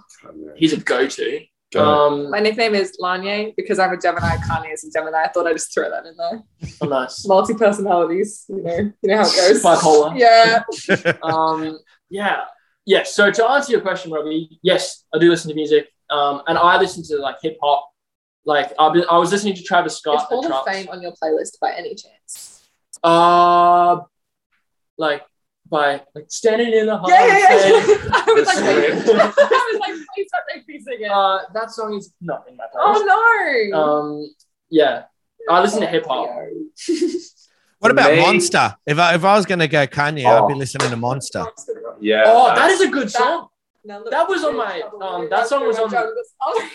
he's 0.56 0.72
a 0.72 0.76
go-to. 0.78 1.40
Go. 1.70 1.84
Um, 1.84 2.30
my 2.30 2.40
nickname 2.40 2.74
is 2.74 2.96
Lanye 3.00 3.54
because 3.54 3.78
I'm 3.78 3.92
a 3.92 4.00
Gemini. 4.00 4.36
Kanye 4.36 4.72
is 4.72 4.84
a 4.84 4.90
Gemini. 4.90 5.24
I 5.24 5.28
thought 5.28 5.46
I'd 5.46 5.52
just 5.52 5.72
throw 5.74 5.90
that 5.90 6.06
in 6.06 6.16
there. 6.16 6.42
oh, 6.80 6.86
nice. 6.86 7.26
Multi 7.26 7.52
personalities. 7.52 8.46
You 8.48 8.62
know, 8.62 8.76
you 8.76 8.94
know 9.02 9.16
how 9.18 9.28
it 9.28 9.36
goes. 9.36 9.62
Bipolar. 9.62 10.18
Yeah. 10.18 11.12
um, 11.22 11.78
yeah, 12.08 12.44
yeah. 12.86 13.02
So 13.02 13.30
to 13.30 13.44
answer 13.50 13.72
your 13.72 13.82
question, 13.82 14.10
Robbie, 14.10 14.58
yes, 14.62 15.04
I 15.14 15.18
do 15.18 15.28
listen 15.28 15.50
to 15.50 15.54
music, 15.54 15.88
um, 16.08 16.42
and 16.46 16.56
I 16.56 16.78
listen 16.78 17.04
to 17.04 17.16
like 17.22 17.36
hip 17.42 17.58
hop. 17.62 17.90
Like 18.46 18.72
I've 18.78 18.94
been, 18.94 19.04
I 19.10 19.18
was 19.18 19.30
listening 19.30 19.54
to 19.54 19.62
Travis 19.62 19.92
Is 19.92 19.98
Scott. 19.98 20.20
Hall 20.20 20.38
at 20.38 20.44
of 20.46 20.50
Trucks. 20.50 20.70
Fame 20.70 20.88
on 20.90 21.02
your 21.02 21.12
playlist 21.22 21.60
by 21.60 21.74
any 21.74 21.94
chance? 21.94 22.66
Uh, 23.04 24.00
like 24.96 25.22
by 25.68 26.02
like 26.14 26.24
standing 26.28 26.72
in 26.72 26.86
the 26.86 26.96
Hall 26.96 27.10
Yeah, 27.10 27.26
yeah, 27.26 27.38
yeah. 27.38 27.48
I 28.12 28.32
was 28.34 28.46
like, 28.46 28.56
I 28.58 29.70
was 29.72 29.80
like, 29.80 30.06
please 30.52 30.54
don't 30.54 30.56
make 30.56 30.68
me 30.68 30.80
sing 30.80 30.98
it. 31.04 31.10
Uh, 31.10 31.38
that 31.54 31.70
song 31.70 31.94
is 31.96 32.12
not 32.20 32.44
in 32.48 32.56
my 32.56 32.64
playlist. 32.64 33.04
oh 33.06 33.68
no. 33.72 33.78
Um, 33.80 34.34
yeah, 34.70 35.04
I 35.50 35.60
listen 35.60 35.80
to 35.80 35.86
hip 35.86 36.06
hop. 36.06 36.28
What 37.80 37.92
about 37.92 38.10
me- 38.10 38.20
Monster? 38.20 38.74
If 38.86 38.98
I 38.98 39.14
if 39.14 39.24
I 39.24 39.36
was 39.36 39.46
going 39.46 39.60
to 39.60 39.68
go 39.68 39.86
Kanye, 39.86 40.26
I'd 40.26 40.48
be 40.48 40.54
Oh. 40.54 40.56
listening 40.56 40.90
to 40.90 40.96
Monster. 40.96 41.46
yeah. 42.00 42.24
Oh, 42.26 42.48
that's- 42.48 42.80
a 42.80 42.88
good 42.88 43.06
That- 43.06 43.12
song. 43.12 43.48
Now 43.88 44.00
look, 44.00 44.10
That 44.10 44.28
was 44.28 44.44
on 44.44 44.54
my- 44.54 44.82
um, 45.00 45.28
that 45.30 45.46
song 45.48 45.66
was 45.66 45.78
on- 45.78 45.90
Oh, 45.94 46.68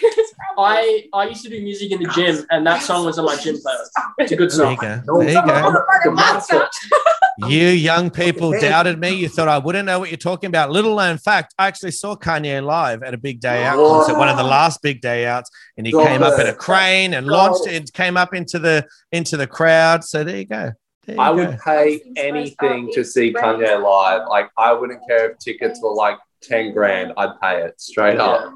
I 0.57 1.03
I 1.13 1.27
used 1.27 1.43
to 1.43 1.49
do 1.49 1.61
music 1.61 1.91
in 1.91 2.01
the 2.01 2.09
gym, 2.09 2.43
and 2.49 2.65
that 2.65 2.81
song 2.81 3.05
was 3.05 3.19
on 3.19 3.25
my 3.25 3.35
gym 3.35 3.55
playlist. 3.55 3.91
It's 4.17 4.31
a 4.31 4.35
good 4.35 4.49
There 4.49 4.71
you 4.71 4.77
song. 4.77 5.01
go. 5.05 5.19
There 5.19 5.29
you 5.29 5.45
go. 5.45 6.67
You 7.47 7.67
young 7.69 8.11
people 8.11 8.51
doubted 8.59 8.99
me. 8.99 9.09
You 9.09 9.27
thought 9.27 9.47
I 9.47 9.57
wouldn't 9.57 9.87
know 9.87 9.97
what 9.99 10.09
you're 10.11 10.17
talking 10.17 10.47
about. 10.49 10.69
Little 10.69 10.95
known 10.95 11.17
fact, 11.17 11.53
I 11.57 11.65
actually 11.67 11.89
saw 11.91 12.15
Kanye 12.15 12.63
live 12.63 13.01
at 13.01 13.15
a 13.15 13.17
big 13.17 13.39
day 13.39 13.63
out 13.63 13.77
Whoa. 13.79 13.89
concert, 14.01 14.19
one 14.19 14.29
of 14.29 14.37
the 14.37 14.43
last 14.43 14.83
big 14.83 15.01
day 15.01 15.25
outs, 15.25 15.49
and 15.75 15.85
he 15.87 15.91
Stop 15.93 16.07
came 16.07 16.21
up 16.21 16.39
in 16.39 16.45
a 16.47 16.53
crane 16.53 17.15
and 17.15 17.27
Go. 17.27 17.33
launched 17.33 17.65
it, 17.67 17.91
came 17.93 18.17
up 18.17 18.35
into 18.35 18.59
the 18.59 18.85
into 19.11 19.35
the 19.35 19.47
crowd. 19.47 20.03
So 20.03 20.23
there 20.23 20.37
you 20.37 20.45
go. 20.45 20.71
You 21.07 21.15
I 21.19 21.29
go. 21.29 21.35
would 21.37 21.59
pay 21.59 22.01
anything 22.17 22.91
to 22.93 23.03
see 23.03 23.33
Kanye 23.33 23.81
live. 23.81 24.27
Like 24.29 24.49
I 24.57 24.71
wouldn't 24.73 25.01
care 25.07 25.31
if 25.31 25.39
tickets 25.39 25.79
were 25.81 25.93
like 25.93 26.17
ten 26.43 26.73
grand. 26.73 27.13
I'd 27.17 27.39
pay 27.41 27.63
it 27.63 27.79
straight 27.79 28.19
up. 28.19 28.53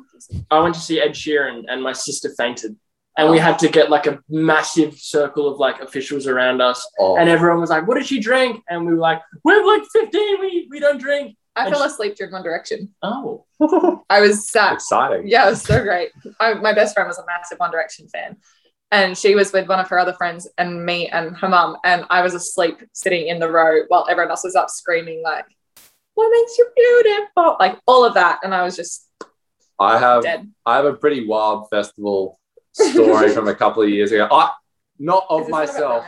I 0.52 0.60
went 0.60 0.76
to 0.76 0.82
see 0.82 1.00
Ed 1.00 1.12
Sheeran, 1.12 1.64
and 1.68 1.82
my 1.82 1.94
sister 1.94 2.30
fainted, 2.38 2.76
and 3.18 3.32
we 3.32 3.38
had 3.40 3.58
to 3.60 3.68
get 3.70 3.90
like 3.90 4.08
a 4.08 4.20
massive 4.30 4.98
circle 4.98 5.48
of 5.48 5.60
like 5.60 5.80
officials 5.82 6.28
around 6.28 6.62
us, 6.62 6.88
Oh, 7.00 7.18
and 7.18 7.30
everyone 7.30 7.60
was 7.60 7.70
like, 7.70 7.88
"What 7.88 7.96
did 7.96 8.06
she 8.08 8.20
drink?" 8.20 8.64
And 8.70 8.86
we 8.86 8.94
were 8.94 9.00
like, 9.00 9.22
"We're 9.44 9.66
like 9.66 9.84
15. 9.94 10.40
We 10.40 10.68
we 10.70 10.80
don't 10.80 11.00
drink." 11.00 11.36
I 11.56 11.72
fell 11.72 11.82
asleep 11.82 12.16
during 12.16 12.32
One 12.34 12.44
Direction. 12.44 12.94
Oh, 13.02 13.46
I 14.12 14.22
was 14.22 14.48
sat 14.48 14.74
exciting. 14.74 15.28
Yeah, 15.28 15.48
it 15.48 15.50
was 15.50 15.62
so 15.64 15.82
great. 15.82 16.12
I, 16.40 16.54
my 16.54 16.72
best 16.72 16.94
friend 16.94 17.08
was 17.08 17.18
a 17.18 17.26
massive 17.26 17.58
One 17.58 17.72
Direction 17.72 18.08
fan. 18.10 18.38
And 18.92 19.18
she 19.18 19.34
was 19.36 19.52
with 19.52 19.68
one 19.68 19.80
of 19.80 19.90
her 19.90 19.98
other 20.00 20.14
friends 20.14 20.48
and 20.60 20.86
me 20.86 21.08
and 21.10 21.36
her 21.36 21.50
mum. 21.50 21.76
And 21.84 22.06
I 22.12 22.22
was 22.22 22.36
asleep 22.36 22.78
sitting 22.94 23.28
in 23.28 23.40
the 23.40 23.52
row 23.52 23.80
while 23.88 24.06
everyone 24.08 24.30
else 24.30 24.44
was 24.46 24.56
up 24.56 24.70
screaming, 24.70 25.22
like, 25.24 25.46
what 26.18 26.32
makes 26.32 26.58
you 26.58 26.68
beautiful? 26.76 27.58
Like 27.60 27.78
all 27.86 28.04
of 28.04 28.16
that. 28.16 28.40
And 28.44 28.56
I 28.56 28.64
was 28.64 28.76
just 28.76 29.08
I 29.80 30.00
have 30.00 30.24
dead. 30.24 30.52
I 30.66 30.78
have 30.78 30.86
a 30.86 30.94
pretty 30.94 31.28
wild 31.28 31.70
festival 31.70 32.40
story 32.74 33.30
from 33.30 33.48
a 33.48 33.54
couple 33.54 33.84
of 33.84 33.90
years 33.90 34.12
ago. 34.12 34.28
I 34.32 34.50
not 34.98 35.28
of 35.30 35.46
this 35.46 35.52
one 35.52 35.64
about 35.64 35.74
myself. 35.74 36.06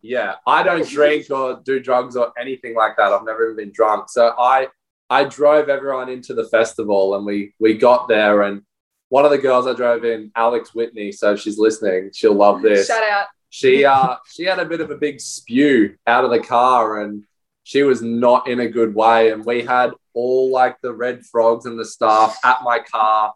Yeah, 0.00 0.36
I 0.46 0.62
don't 0.62 0.88
drink 0.96 1.28
or 1.32 1.60
do 1.64 1.80
drugs 1.80 2.14
or 2.14 2.32
anything 2.40 2.76
like 2.76 2.96
that. 2.98 3.12
I've 3.12 3.24
never 3.24 3.46
even 3.46 3.56
been 3.56 3.72
drunk. 3.72 4.10
So 4.10 4.32
I 4.38 4.68
I 5.10 5.24
drove 5.24 5.68
everyone 5.68 6.08
into 6.08 6.34
the 6.34 6.44
festival 6.44 7.16
and 7.16 7.26
we 7.26 7.52
we 7.58 7.76
got 7.76 8.06
there 8.06 8.42
and 8.42 8.62
one 9.08 9.24
of 9.24 9.32
the 9.32 9.38
girls 9.38 9.66
I 9.66 9.72
drove 9.72 10.04
in, 10.04 10.30
Alex 10.36 10.72
Whitney, 10.72 11.10
so 11.10 11.32
if 11.32 11.40
she's 11.40 11.58
listening, 11.58 12.10
she'll 12.14 12.34
love 12.34 12.62
this. 12.62 12.86
Shout 12.86 13.02
out. 13.02 13.26
She 13.50 13.84
uh 13.84 14.18
she 14.30 14.44
had 14.44 14.60
a 14.60 14.66
bit 14.66 14.80
of 14.80 14.92
a 14.92 14.96
big 14.96 15.20
spew 15.20 15.96
out 16.06 16.24
of 16.24 16.30
the 16.30 16.40
car 16.40 17.00
and 17.00 17.24
she 17.68 17.82
was 17.82 18.00
not 18.00 18.48
in 18.48 18.60
a 18.60 18.66
good 18.68 18.94
way. 18.94 19.30
And 19.30 19.44
we 19.44 19.60
had 19.62 19.90
all 20.14 20.50
like 20.50 20.80
the 20.80 20.94
red 20.94 21.26
frogs 21.26 21.66
and 21.66 21.78
the 21.78 21.84
staff 21.84 22.38
at 22.42 22.62
my 22.64 22.78
car, 22.78 23.34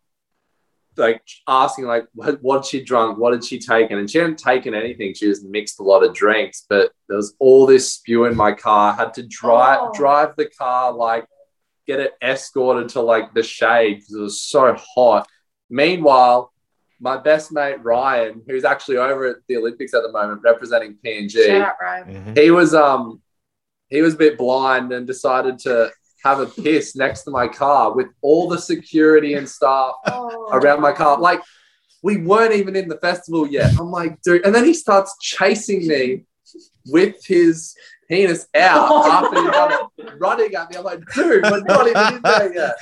like 0.96 1.20
asking 1.46 1.84
like 1.84 2.06
what 2.14 2.42
what 2.42 2.64
she 2.64 2.82
drunk, 2.82 3.18
what 3.18 3.34
had 3.34 3.44
she 3.44 3.58
taken? 3.58 3.98
And 3.98 4.10
she 4.10 4.16
hadn't 4.16 4.38
taken 4.38 4.72
anything. 4.74 5.12
She 5.12 5.26
just 5.26 5.44
mixed 5.44 5.80
a 5.80 5.82
lot 5.82 6.02
of 6.02 6.14
drinks, 6.14 6.64
but 6.66 6.92
there 7.08 7.18
was 7.18 7.34
all 7.40 7.66
this 7.66 7.92
spew 7.92 8.24
in 8.24 8.34
my 8.34 8.52
car. 8.52 8.92
I 8.92 8.96
had 8.96 9.12
to 9.14 9.22
drive 9.22 9.80
Oh. 9.82 9.92
drive 9.94 10.34
the 10.36 10.46
car 10.46 10.92
like 10.94 11.26
get 11.86 12.00
it 12.00 12.12
escorted 12.22 12.88
to 12.90 13.02
like 13.02 13.34
the 13.34 13.42
shade 13.42 13.96
because 13.96 14.14
it 14.14 14.20
was 14.20 14.42
so 14.42 14.74
hot. 14.94 15.28
Meanwhile, 15.68 16.52
my 17.00 17.16
best 17.18 17.52
mate 17.52 17.82
Ryan, 17.82 18.40
who's 18.46 18.64
actually 18.64 18.96
over 18.96 19.26
at 19.26 19.36
the 19.48 19.56
Olympics 19.58 19.92
at 19.92 20.02
the 20.02 20.12
moment 20.12 20.40
representing 20.42 20.96
PNG, 21.04 21.44
Shout 21.46 21.60
out, 21.68 21.74
Ryan. 21.82 22.06
Mhm. 22.34 22.38
he 22.38 22.50
was 22.50 22.72
um 22.74 23.20
he 23.92 24.02
was 24.02 24.14
a 24.14 24.18
bit 24.18 24.38
blind 24.38 24.92
and 24.92 25.06
decided 25.06 25.58
to 25.60 25.90
have 26.24 26.40
a 26.40 26.46
piss 26.46 26.96
next 26.96 27.22
to 27.22 27.30
my 27.30 27.46
car 27.46 27.94
with 27.94 28.08
all 28.22 28.48
the 28.48 28.58
security 28.58 29.34
and 29.34 29.48
staff 29.48 29.92
Oh. 30.06 30.48
around 30.52 30.80
my 30.80 30.92
car. 30.92 31.18
Like 31.18 31.40
we 32.02 32.16
weren't 32.16 32.54
even 32.54 32.74
in 32.74 32.88
the 32.88 32.98
festival 32.98 33.46
yet. 33.46 33.72
I'm 33.78 33.90
like, 33.90 34.20
dude, 34.22 34.44
and 34.44 34.54
then 34.54 34.64
he 34.64 34.74
starts 34.74 35.16
chasing 35.20 35.86
me 35.86 36.24
with 36.86 37.24
his 37.24 37.74
penis 38.08 38.46
out 38.54 38.88
oh, 38.90 39.10
after 39.10 40.02
he 40.02 40.18
running 40.18 40.54
at 40.54 40.70
me. 40.70 40.76
I'm 40.76 40.84
like, 40.84 41.00
dude, 41.14 41.44
we're 41.44 41.60
not 41.60 41.86
even 41.86 42.14
in 42.14 42.22
there 42.22 42.54
yet. 42.54 42.76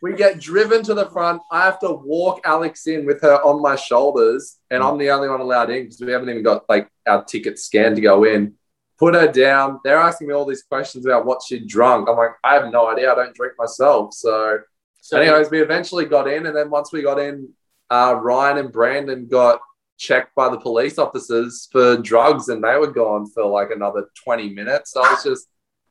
We 0.00 0.14
get 0.14 0.40
driven 0.40 0.82
to 0.84 0.94
the 0.94 1.06
front. 1.06 1.42
I 1.50 1.64
have 1.64 1.80
to 1.80 1.90
walk 1.90 2.40
Alex 2.44 2.86
in 2.86 3.04
with 3.04 3.20
her 3.22 3.42
on 3.42 3.60
my 3.60 3.76
shoulders, 3.76 4.58
and 4.70 4.82
hmm. 4.82 4.88
I'm 4.88 4.98
the 4.98 5.10
only 5.10 5.28
one 5.28 5.40
allowed 5.40 5.70
in 5.70 5.84
because 5.84 6.00
we 6.00 6.12
haven't 6.12 6.30
even 6.30 6.42
got 6.42 6.68
like 6.68 6.88
our 7.06 7.24
ticket 7.24 7.58
scanned 7.58 7.96
to 7.96 8.02
go 8.02 8.24
in. 8.24 8.54
Put 8.98 9.14
her 9.14 9.30
down. 9.30 9.80
They're 9.84 9.98
asking 9.98 10.28
me 10.28 10.34
all 10.34 10.44
these 10.44 10.62
questions 10.62 11.06
about 11.06 11.24
what 11.24 11.42
she'd 11.46 11.68
drunk. 11.68 12.08
I'm 12.08 12.16
like, 12.16 12.32
I 12.42 12.54
have 12.54 12.72
no 12.72 12.90
idea. 12.90 13.12
I 13.12 13.14
don't 13.14 13.34
drink 13.34 13.54
myself. 13.58 14.12
So, 14.12 14.58
so 15.00 15.18
anyways, 15.18 15.50
we 15.50 15.62
eventually 15.62 16.04
got 16.04 16.28
in, 16.28 16.46
and 16.46 16.56
then 16.56 16.70
once 16.70 16.92
we 16.92 17.02
got 17.02 17.18
in, 17.18 17.48
uh, 17.90 18.18
Ryan 18.20 18.58
and 18.58 18.72
Brandon 18.72 19.26
got 19.26 19.60
checked 19.98 20.34
by 20.34 20.48
the 20.48 20.58
police 20.58 20.98
officers 20.98 21.68
for 21.70 21.96
drugs, 21.96 22.48
and 22.48 22.62
they 22.62 22.76
were 22.76 22.90
gone 22.90 23.26
for 23.30 23.44
like 23.44 23.70
another 23.70 24.08
20 24.24 24.50
minutes. 24.50 24.92
So 24.92 25.02
I 25.02 25.12
was 25.12 25.24
just 25.24 25.48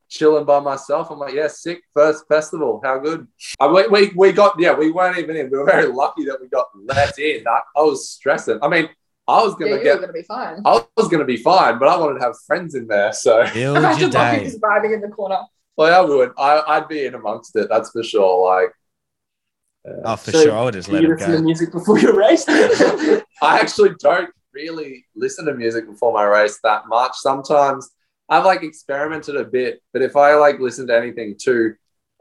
chilling 0.10 0.46
by 0.46 0.60
myself. 0.60 1.10
I'm 1.12 1.20
like, 1.20 1.34
yeah, 1.34 1.48
sick 1.48 1.82
first 1.94 2.28
festival. 2.28 2.82
How 2.84 3.00
good? 3.00 3.28
I, 3.60 3.68
we, 3.68 3.88
we, 3.88 4.12
we 4.16 4.32
got, 4.32 4.60
yeah, 4.60 4.74
we 4.74 4.92
weren't 4.92 5.18
even 5.18 5.36
in. 5.36 5.50
We 5.50 5.58
were 5.58 5.66
very 5.66 5.88
lucky 5.88 6.26
that 6.26 6.42
we 6.42 6.48
got 6.48 6.68
let 6.76 7.18
in. 7.20 7.48
I, 7.48 7.60
I 7.76 7.82
was 7.82 8.10
stressing. 8.10 8.60
I 8.62 8.68
mean, 8.68 8.90
I 9.28 9.44
was 9.44 9.56
gonna 9.56 9.72
you 9.76 9.84
get, 9.84 9.96
were 9.96 10.08
going 10.08 10.08
to 10.08 10.14
be 10.14 10.24
fine. 10.24 10.62
I 10.66 10.84
was 10.96 11.08
gonna 11.10 11.26
be 11.26 11.38
fine, 11.38 11.80
but 11.80 11.88
I 11.90 11.98
wanted 11.98 12.20
to 12.20 12.26
have 12.26 12.36
friends 12.46 12.76
in 12.76 12.88
there. 12.88 13.12
So, 13.14 13.44
Build 13.54 13.56
your 13.56 13.78
Imagine 13.78 14.12
Lockie 14.12 14.38
day. 14.38 14.44
just 14.46 14.62
vibing 14.62 14.94
in 14.94 15.02
the 15.02 15.10
corner. 15.10 15.40
well, 15.76 16.06
I 16.06 16.08
would. 16.08 16.32
I, 16.38 16.62
I'd 16.78 16.88
be 16.88 17.06
in 17.06 17.14
amongst 17.16 17.56
it. 17.56 17.68
That's 17.70 17.92
for 17.92 18.04
sure. 18.04 18.62
Like, 18.62 18.72
uh, 19.88 20.02
Oh, 20.14 20.16
for 20.16 20.32
So, 20.32 20.44
sure. 20.44 20.54
I 20.58 20.64
would 20.64 20.74
just 20.76 20.88
do 20.88 20.94
let 20.94 21.02
you 21.04 21.10
him 21.12 21.18
listen 21.18 21.32
to 21.34 21.42
music 21.42 21.72
before 21.72 22.00
your 22.00 22.16
race? 22.16 22.46
I 22.50 23.60
actually 23.60 23.92
don't 24.00 24.30
really 24.54 25.06
listen 25.16 25.46
to 25.46 25.54
music 25.54 25.88
before 25.88 26.14
my 26.14 26.24
race 26.24 26.60
that 26.64 26.88
much. 26.88 27.12
Sometimes 27.18 27.90
I've 28.30 28.46
like 28.46 28.64
experimented 28.64 29.36
a 29.36 29.44
bit, 29.46 29.82
but 29.94 30.02
if 30.02 30.16
I 30.16 30.36
like 30.36 30.60
listen 30.60 30.88
to 30.88 30.96
anything 30.98 31.36
too 31.40 31.76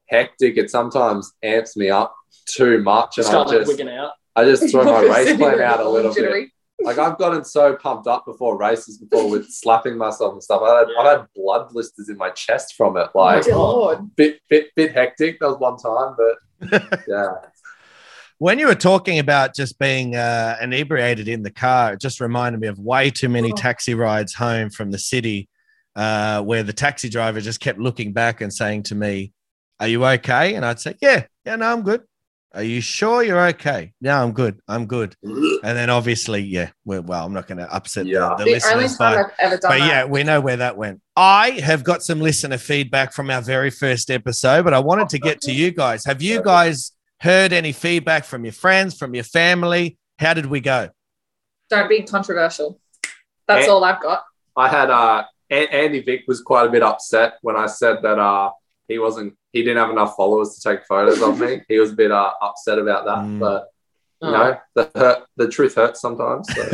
hectic, 0.08 0.56
it 0.56 0.70
sometimes 0.70 1.32
amps 1.42 1.76
me 1.76 1.88
up 1.90 2.14
too 2.46 2.82
much, 2.82 3.18
and 3.18 3.26
I 3.26 3.30
Start 3.30 3.48
like 3.48 3.58
just 3.58 3.68
wigging 3.68 3.88
out. 3.88 4.12
I 4.36 4.44
just 4.44 4.70
throw 4.70 4.84
my 4.84 5.00
race 5.14 5.36
plan 5.36 5.60
out 5.60 5.80
a 5.80 5.84
all 5.84 5.92
little 5.92 6.14
bit. 6.14 6.48
Jittery. 6.86 7.02
like 7.04 7.12
I've 7.12 7.18
gotten 7.18 7.44
so 7.44 7.76
pumped 7.76 8.06
up 8.06 8.24
before 8.24 8.58
races 8.58 8.98
before 8.98 9.28
with 9.30 9.46
slapping 9.50 9.96
myself 9.98 10.32
and 10.34 10.42
stuff. 10.42 10.62
I 10.62 10.78
had, 10.78 10.86
Yeah. 10.94 11.00
I've 11.02 11.18
had 11.18 11.26
blood 11.34 11.68
blisters 11.70 12.08
in 12.08 12.16
my 12.16 12.30
chest 12.30 12.74
from 12.76 12.96
it. 12.96 13.08
Oh, 13.14 13.18
Like 13.20 13.44
dear 13.44 13.56
Lord. 13.56 14.16
bit 14.16 14.40
bit 14.48 14.68
bit 14.76 14.92
hectic. 14.92 15.40
That 15.40 15.48
was 15.48 15.58
one 15.58 15.76
time, 15.76 16.16
but 16.16 17.00
yeah. 17.08 17.28
When 18.38 18.58
you 18.58 18.66
were 18.66 18.74
talking 18.74 19.18
about 19.18 19.54
just 19.54 19.78
being 19.78 20.14
uh, 20.14 20.56
inebriated 20.60 21.26
in 21.26 21.42
the 21.42 21.50
car, 21.50 21.94
it 21.94 22.00
just 22.02 22.20
reminded 22.20 22.60
me 22.60 22.66
of 22.68 22.78
way 22.78 23.08
too 23.10 23.30
many 23.30 23.50
Oh. 23.50 23.56
taxi 23.56 23.94
rides 23.94 24.34
home 24.34 24.68
from 24.68 24.90
the 24.90 24.98
city 24.98 25.48
uh, 25.94 26.42
where 26.42 26.62
the 26.62 26.74
taxi 26.74 27.08
driver 27.08 27.40
just 27.40 27.60
kept 27.60 27.78
looking 27.78 28.12
back 28.12 28.42
and 28.42 28.52
saying 28.52 28.82
to 28.84 28.94
me, 28.94 29.32
Are 29.80 29.88
you 29.88 30.04
okay? 30.04 30.54
And 30.54 30.66
I'd 30.66 30.78
say, 30.80 30.94
Yeah, 31.00 31.24
yeah, 31.46 31.56
no, 31.56 31.72
I'm 31.72 31.82
good. 31.82 32.02
Are 32.56 32.62
you 32.62 32.80
sure 32.80 33.22
you're 33.22 33.48
okay? 33.48 33.92
Yeah, 34.00 34.20
I'm 34.22 34.32
good. 34.32 34.60
I'm 34.66 34.86
good. 34.86 35.14
And 35.66 35.76
then 35.76 35.90
obviously, 35.90 36.40
yeah, 36.42 36.70
well, 36.84 37.02
well 37.02 37.24
I'm 37.26 37.32
not 37.32 37.46
going 37.48 37.58
to 37.58 37.72
upset 37.74 38.06
Yeah. 38.06 38.34
the, 38.38 38.44
the, 38.44 38.44
The 38.44 38.50
listeners 38.52 38.96
by 38.96 39.14
time 39.14 39.24
I've 39.26 39.32
ever 39.40 39.56
done 39.56 39.70
but 39.72 39.78
that. 39.78 39.86
yeah, 39.88 40.04
we 40.04 40.22
know 40.22 40.40
where 40.40 40.56
that 40.58 40.76
went. 40.76 41.00
I 41.16 41.50
have 41.62 41.82
got 41.82 42.02
some 42.04 42.20
listener 42.20 42.56
feedback 42.58 43.12
from 43.12 43.30
our 43.30 43.42
very 43.42 43.70
first 43.70 44.10
episode, 44.10 44.62
but 44.64 44.74
I 44.74 44.78
wanted 44.78 45.08
to 45.10 45.18
get 45.18 45.40
to 45.42 45.52
you 45.52 45.72
guys. 45.72 46.04
Have 46.04 46.22
you 46.22 46.40
guys 46.42 46.92
heard 47.20 47.52
any 47.52 47.72
feedback 47.72 48.24
from 48.24 48.44
your 48.44 48.52
friends, 48.52 48.96
from 48.96 49.14
your 49.14 49.24
family? 49.24 49.98
How 50.20 50.34
did 50.34 50.46
we 50.46 50.60
go? 50.60 50.90
Don't 51.68 51.88
be 51.88 52.02
controversial. 52.02 52.78
That's 53.48 53.66
Eh. 53.66 53.70
all 53.70 53.82
I've 53.82 54.00
got. 54.00 54.22
I 54.56 54.68
had 54.68 54.88
uh 54.90 55.24
A- 55.50 55.68
Andy 55.74 56.02
Vick 56.02 56.22
was 56.28 56.40
quite 56.42 56.66
a 56.66 56.70
bit 56.70 56.82
upset 56.82 57.34
when 57.42 57.56
I 57.56 57.66
said 57.66 58.02
that 58.02 58.18
uh 58.20 58.50
he 58.88 58.98
wasn't 59.00 59.34
he 59.56 59.62
didn't 59.62 59.78
have 59.78 59.90
enough 59.90 60.14
followers 60.16 60.54
to 60.54 60.68
take 60.68 60.84
photos 60.86 61.20
of 61.22 61.38
me. 61.40 61.62
He 61.68 61.78
was 61.78 61.90
a 61.92 61.94
bit 61.94 62.10
uh, 62.10 62.30
upset 62.42 62.78
about 62.78 63.04
that, 63.06 63.18
Mm. 63.24 63.40
but 63.40 63.60
you 64.22 64.28
Oh. 64.28 64.32
know 64.32 64.56
the 64.76 64.90
hurt 64.96 65.18
the 65.36 65.48
truth 65.48 65.74
hurts 65.74 66.00
sometimes. 66.00 66.46
So. 66.54 66.62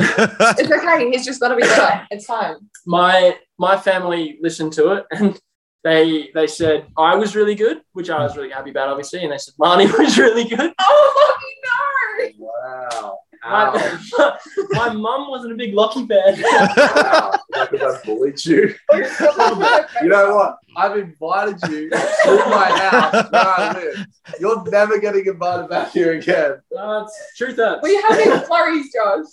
It's 0.60 0.70
okay. 0.78 1.10
He's 1.10 1.24
just 1.24 1.40
got 1.40 1.48
to 1.48 1.56
be 1.56 1.62
better. 1.62 2.06
It's 2.10 2.26
fine. 2.26 2.56
my 2.86 3.36
my 3.58 3.76
family 3.76 4.38
listened 4.46 4.72
to 4.74 4.92
it 4.92 5.04
and 5.12 5.38
they 5.84 6.30
they 6.36 6.46
said 6.46 6.86
I 6.96 7.16
was 7.16 7.34
really 7.34 7.56
good, 7.64 7.78
which 7.92 8.10
I 8.10 8.22
was 8.22 8.36
really 8.36 8.50
happy 8.50 8.70
about, 8.70 8.88
obviously, 8.88 9.20
and 9.24 9.32
they 9.32 9.38
said 9.38 9.54
Lani 9.58 9.86
was 9.98 10.16
really 10.18 10.44
good. 10.44 10.72
Oh, 10.78 11.34
no! 11.68 12.28
wow. 12.38 13.18
Ow. 13.44 13.98
My, 14.18 14.38
my 14.70 14.92
mum 14.92 15.28
wasn't 15.28 15.52
a 15.52 15.56
big 15.56 15.74
Lockie 15.74 16.06
fan. 16.06 16.40
wow. 16.42 17.32
Because 17.70 18.00
I 18.00 18.04
bullied 18.06 18.44
you. 18.44 18.74
You 18.92 20.08
know 20.08 20.34
what? 20.36 20.58
I've 20.76 20.96
invited 20.96 21.58
you 21.70 21.90
to 21.90 22.46
my 22.48 22.70
house 22.78 23.30
where 23.30 23.42
I 23.48 23.72
live. 23.74 24.06
You're 24.40 24.62
never 24.70 24.98
getting 24.98 25.26
invited 25.26 25.68
back 25.68 25.92
here 25.92 26.12
again. 26.12 26.60
No, 26.72 27.02
it's, 27.04 27.36
truth 27.36 27.56
hurts. 27.56 27.80
We 27.82 27.94
have 28.02 28.16
these 28.16 28.46
flurries, 28.46 28.92
Josh. 28.92 29.26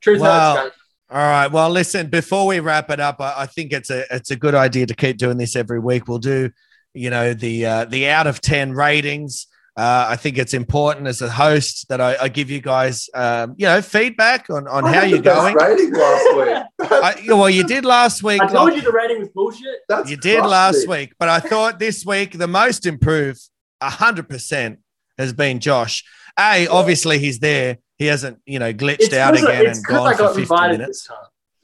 truth 0.00 0.20
Wow. 0.20 0.54
hurts. 0.56 0.70
guys. 0.70 0.78
All 1.10 1.18
right. 1.18 1.48
Well, 1.48 1.70
listen, 1.70 2.08
before 2.08 2.46
we 2.46 2.60
wrap 2.60 2.90
it 2.90 2.98
up, 3.00 3.20
I, 3.20 3.34
I 3.42 3.46
think 3.46 3.72
it's 3.72 3.90
a 3.90 4.04
it's 4.14 4.30
a 4.30 4.36
good 4.36 4.54
idea 4.54 4.86
to 4.86 4.94
keep 4.94 5.18
doing 5.18 5.36
this 5.36 5.54
every 5.54 5.78
week. 5.78 6.08
We'll 6.08 6.18
do, 6.18 6.50
you 6.94 7.10
know, 7.10 7.34
the 7.34 7.66
uh, 7.66 7.84
the 7.84 8.08
out 8.08 8.26
of 8.26 8.40
10 8.40 8.72
ratings. 8.72 9.46
Uh, 9.76 10.06
I 10.10 10.14
think 10.16 10.38
it's 10.38 10.54
important 10.54 11.08
as 11.08 11.20
a 11.20 11.28
host 11.28 11.88
that 11.88 12.00
I, 12.00 12.16
I 12.22 12.28
give 12.28 12.48
you 12.48 12.60
guys, 12.60 13.10
um, 13.12 13.56
you 13.58 13.66
know, 13.66 13.82
feedback 13.82 14.48
on, 14.48 14.68
on 14.68 14.84
I 14.84 14.92
how 14.92 15.02
you're 15.04 15.18
the 15.18 15.24
going. 15.24 15.56
Rating 15.56 15.92
last 15.92 16.36
week. 16.36 16.64
I, 16.92 17.22
well, 17.34 17.50
you 17.50 17.64
did 17.64 17.84
last 17.84 18.22
week. 18.22 18.40
I 18.40 18.46
told 18.46 18.68
Lockie. 18.68 18.76
you 18.76 18.82
the 18.82 18.92
rating 18.92 19.18
was 19.18 19.30
bullshit. 19.30 19.80
That's 19.88 20.08
You 20.08 20.16
did 20.16 20.44
last 20.44 20.86
me. 20.86 20.96
week, 20.98 21.14
but 21.18 21.28
I 21.28 21.40
thought 21.40 21.80
this 21.80 22.06
week 22.06 22.38
the 22.38 22.46
most 22.46 22.86
improved, 22.86 23.40
hundred 23.82 24.28
percent, 24.28 24.78
has 25.18 25.32
been 25.32 25.58
Josh. 25.58 26.04
A, 26.38 26.68
obviously 26.68 27.18
he's 27.18 27.40
there. 27.40 27.78
He 27.98 28.06
hasn't, 28.06 28.38
you 28.46 28.58
know, 28.60 28.72
glitched 28.72 29.00
It's 29.00 29.14
out 29.14 29.34
'cause 29.34 29.44
I- 29.44 29.52
again 29.54 29.66
it's 29.70 29.78
and 29.78 29.86
'cause 29.88 29.96
gone 29.96 30.14
I 30.14 30.16
for 30.16 30.34
fifty 30.34 30.54
minutes. 30.54 31.08
this 31.08 31.10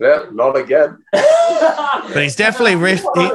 Yeah, 0.01 0.25
not 0.33 0.57
again. 0.57 0.99
But 1.13 2.23
he's 2.25 2.35
definitely 2.37 2.75
riff. 2.77 3.05
He, 3.15 3.29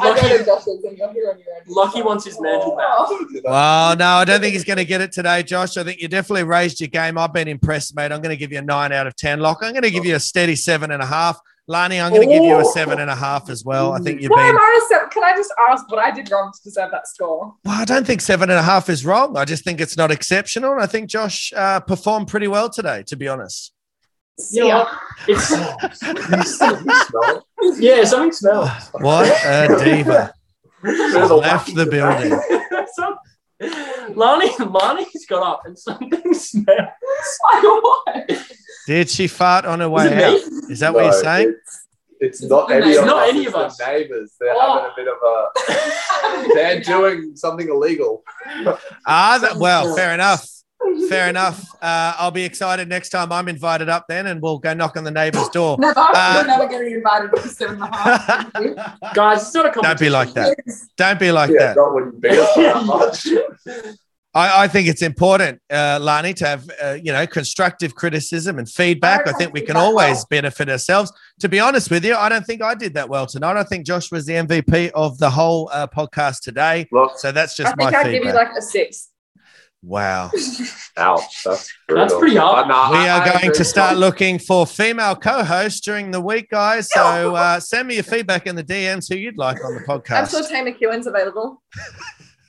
I 0.00 0.20
go 0.20 0.38
to 0.38 0.44
Josh's 0.44 0.84
and 0.84 0.96
you're 0.98 1.12
here 1.12 1.30
on 1.30 1.38
your 1.38 1.48
own. 1.54 1.62
Lucky 1.66 2.02
wants 2.02 2.24
his 2.24 2.40
mantle 2.40 2.76
back. 2.76 2.86
Oh. 2.90 3.26
well, 3.44 3.96
no, 3.96 4.06
I 4.06 4.24
don't 4.24 4.40
think 4.40 4.52
he's 4.52 4.64
going 4.64 4.78
to 4.78 4.84
get 4.84 5.00
it 5.00 5.12
today, 5.12 5.42
Josh. 5.42 5.76
I 5.76 5.84
think 5.84 6.00
you 6.00 6.08
definitely 6.08 6.44
raised 6.44 6.80
your 6.80 6.88
game. 6.88 7.18
I've 7.18 7.32
been 7.32 7.48
impressed, 7.48 7.94
mate. 7.96 8.12
I'm 8.12 8.20
going 8.20 8.30
to 8.30 8.36
give 8.36 8.52
you 8.52 8.58
a 8.58 8.62
nine 8.62 8.92
out 8.92 9.06
of 9.06 9.16
ten. 9.16 9.40
Lock. 9.40 9.58
I'm 9.62 9.72
going 9.72 9.82
to 9.82 9.90
give 9.90 10.04
you 10.04 10.16
a 10.16 10.20
steady 10.20 10.56
seven 10.56 10.90
and 10.90 11.02
a 11.02 11.06
half. 11.06 11.38
Lani, 11.66 11.98
I'm 11.98 12.12
going 12.12 12.28
to 12.28 12.34
give 12.34 12.44
you 12.44 12.58
a 12.58 12.64
seven 12.64 13.00
and 13.00 13.08
a 13.08 13.14
half 13.14 13.48
as 13.48 13.64
well. 13.64 13.92
I 13.94 13.98
think 13.98 14.20
you've 14.20 14.30
Why 14.30 14.48
been. 14.48 14.50
am 14.50 14.58
I 14.58 14.80
a 14.82 14.86
seven? 14.86 15.08
Can 15.08 15.24
I 15.24 15.34
just 15.34 15.52
ask 15.70 15.90
what 15.90 15.98
I 15.98 16.10
did 16.10 16.30
wrong 16.30 16.52
to 16.54 16.62
deserve 16.62 16.90
that 16.90 17.08
score? 17.08 17.54
Well, 17.64 17.80
I 17.80 17.86
don't 17.86 18.06
think 18.06 18.20
seven 18.20 18.50
and 18.50 18.58
a 18.58 18.62
half 18.62 18.90
is 18.90 19.06
wrong. 19.06 19.36
I 19.38 19.46
just 19.46 19.64
think 19.64 19.80
it's 19.80 19.96
not 19.96 20.10
exceptional. 20.10 20.72
And 20.72 20.82
I 20.82 20.86
think 20.86 21.08
Josh 21.08 21.54
uh, 21.56 21.80
performed 21.80 22.28
pretty 22.28 22.48
well 22.48 22.68
today, 22.68 23.02
to 23.06 23.16
be 23.16 23.28
honest. 23.28 23.72
You 24.50 24.60
know 24.60 24.66
Yeah. 24.66 24.78
what? 24.78 24.88
It's 25.28 25.50
You 25.50 26.42
smell 26.44 27.46
yeah, 27.78 28.04
something 28.04 28.32
smells. 28.32 28.68
What 28.92 29.26
a 29.44 29.76
diva. 29.82 30.32
There's 30.82 31.30
left 31.30 31.74
the 31.74 31.86
building. 31.86 32.38
Some- 32.94 33.18
Lani, 34.14 34.50
Lani's 34.58 35.24
got 35.26 35.42
up 35.42 35.62
and 35.64 35.78
something 35.78 36.34
smells. 36.34 36.66
Like 36.76 37.62
what? 37.62 38.40
Did 38.86 39.08
she 39.08 39.28
fart 39.28 39.64
on 39.64 39.80
her 39.80 39.88
way 39.88 40.08
out? 40.24 40.32
me? 40.34 40.72
Is 40.72 40.80
that 40.80 40.92
what 40.92 41.04
you're 41.04 41.12
saying? 41.14 41.54
It's, 42.20 42.40
it's 42.42 42.42
not 42.42 42.70
It's 42.70 42.84
any 42.86 42.96
of 42.96 43.06
not 43.06 43.22
us. 43.22 43.28
any 43.30 43.44
it's 43.44 43.48
of 43.48 43.54
us. 43.54 43.76
The 43.78 43.86
neighbors. 43.86 44.34
They're 44.38 44.54
Oh. 44.54 44.72
having 44.74 44.90
a 44.90 44.94
bit 44.96 45.08
of 45.08 45.16
a. 45.24 46.54
They're 46.54 46.80
doing 46.80 47.34
something 47.36 47.68
illegal. 47.68 48.22
Ah, 49.06 49.38
that, 49.40 49.56
well, 49.56 49.94
fair 49.96 50.12
enough. 50.12 50.46
Fair 51.08 51.28
enough. 51.28 51.64
Uh, 51.82 52.14
I'll 52.18 52.30
be 52.30 52.44
excited 52.44 52.88
next 52.88 53.10
time 53.10 53.30
I'm 53.32 53.48
invited 53.48 53.88
up 53.88 54.06
then 54.08 54.26
and 54.26 54.40
we'll 54.40 54.58
go 54.58 54.74
knock 54.74 54.96
on 54.96 55.04
the 55.04 55.10
neighbor's 55.10 55.48
door. 55.48 55.76
Never. 55.80 55.94
Uh, 55.98 56.34
You're 56.36 56.46
never 56.46 56.68
getting 56.68 56.92
invited 56.94 57.30
to 57.34 57.48
seven 57.48 57.82
and 57.82 57.92
a 57.92 57.96
half. 57.96 58.52
Don't 58.52 58.76
Guys, 59.14 59.42
it's 59.42 59.54
not 59.54 59.66
a 59.66 59.70
competition. 59.70 60.06
be 60.06 60.10
like 60.10 60.32
that. 60.34 60.56
Don't 60.96 61.18
be 61.18 61.32
like 61.32 61.50
yeah, 61.50 61.58
that. 61.58 61.76
not 61.76 61.94
when 61.94 62.04
you 62.06 62.12
beat 62.20 62.32
us 62.38 62.54
that 62.54 62.84
much. 63.76 63.94
I, 64.36 64.64
I 64.64 64.68
think 64.68 64.88
it's 64.88 65.02
important, 65.02 65.60
uh, 65.70 65.98
Lani, 66.02 66.34
to 66.34 66.46
have, 66.46 66.68
uh, 66.82 66.96
you 67.00 67.12
know, 67.12 67.24
constructive 67.24 67.94
criticism 67.94 68.58
and 68.58 68.68
feedback. 68.68 69.28
I 69.28 69.32
think 69.32 69.52
we 69.52 69.60
can 69.60 69.76
always 69.76 70.24
benefit 70.24 70.68
ourselves. 70.68 71.12
To 71.38 71.48
be 71.48 71.60
honest 71.60 71.88
with 71.88 72.04
you, 72.04 72.16
I 72.16 72.28
don't 72.28 72.44
think 72.44 72.60
I 72.60 72.74
did 72.74 72.94
that 72.94 73.08
well 73.08 73.26
tonight. 73.26 73.56
I 73.56 73.62
think 73.62 73.86
Josh 73.86 74.10
was 74.10 74.26
the 74.26 74.32
MVP 74.32 74.90
of 74.92 75.18
the 75.18 75.30
whole 75.30 75.70
uh, 75.72 75.86
podcast 75.86 76.40
today. 76.40 76.88
Look, 76.90 77.16
So 77.18 77.30
that's 77.30 77.58
I 77.60 77.62
just 77.62 77.76
think 77.76 77.92
my 77.92 77.96
I'd 77.96 78.06
feedback. 78.06 78.12
give 78.12 78.24
you 78.24 78.32
like 78.32 78.48
a 78.58 78.62
six. 78.62 79.10
Wow. 79.84 80.30
ouch. 80.96 81.44
That's, 81.44 81.72
That's 81.88 82.14
pretty 82.14 82.36
hard. 82.36 82.68
We 82.68 82.72
are 83.08 83.20
I 83.20 83.24
going 83.24 83.44
agree. 83.44 83.56
to 83.56 83.64
start 83.64 83.96
looking 83.96 84.38
for 84.38 84.66
female 84.66 85.16
co-hosts 85.16 85.80
during 85.80 86.10
the 86.10 86.20
week, 86.20 86.50
guys. 86.50 86.90
So 86.90 87.34
uh, 87.34 87.60
send 87.60 87.88
me 87.88 87.94
your 87.94 88.04
feedback 88.04 88.46
in 88.46 88.56
the 88.56 88.64
DMs 88.64 89.12
who 89.12 89.18
you'd 89.18 89.38
like 89.38 89.64
on 89.64 89.74
the 89.74 89.80
podcast. 89.80 90.16
I'm 90.16 90.24
podcast. 90.24 90.30
sure 90.30 90.48
Tammy 90.48 90.72
McEwen's 90.72 91.06
available. 91.06 91.62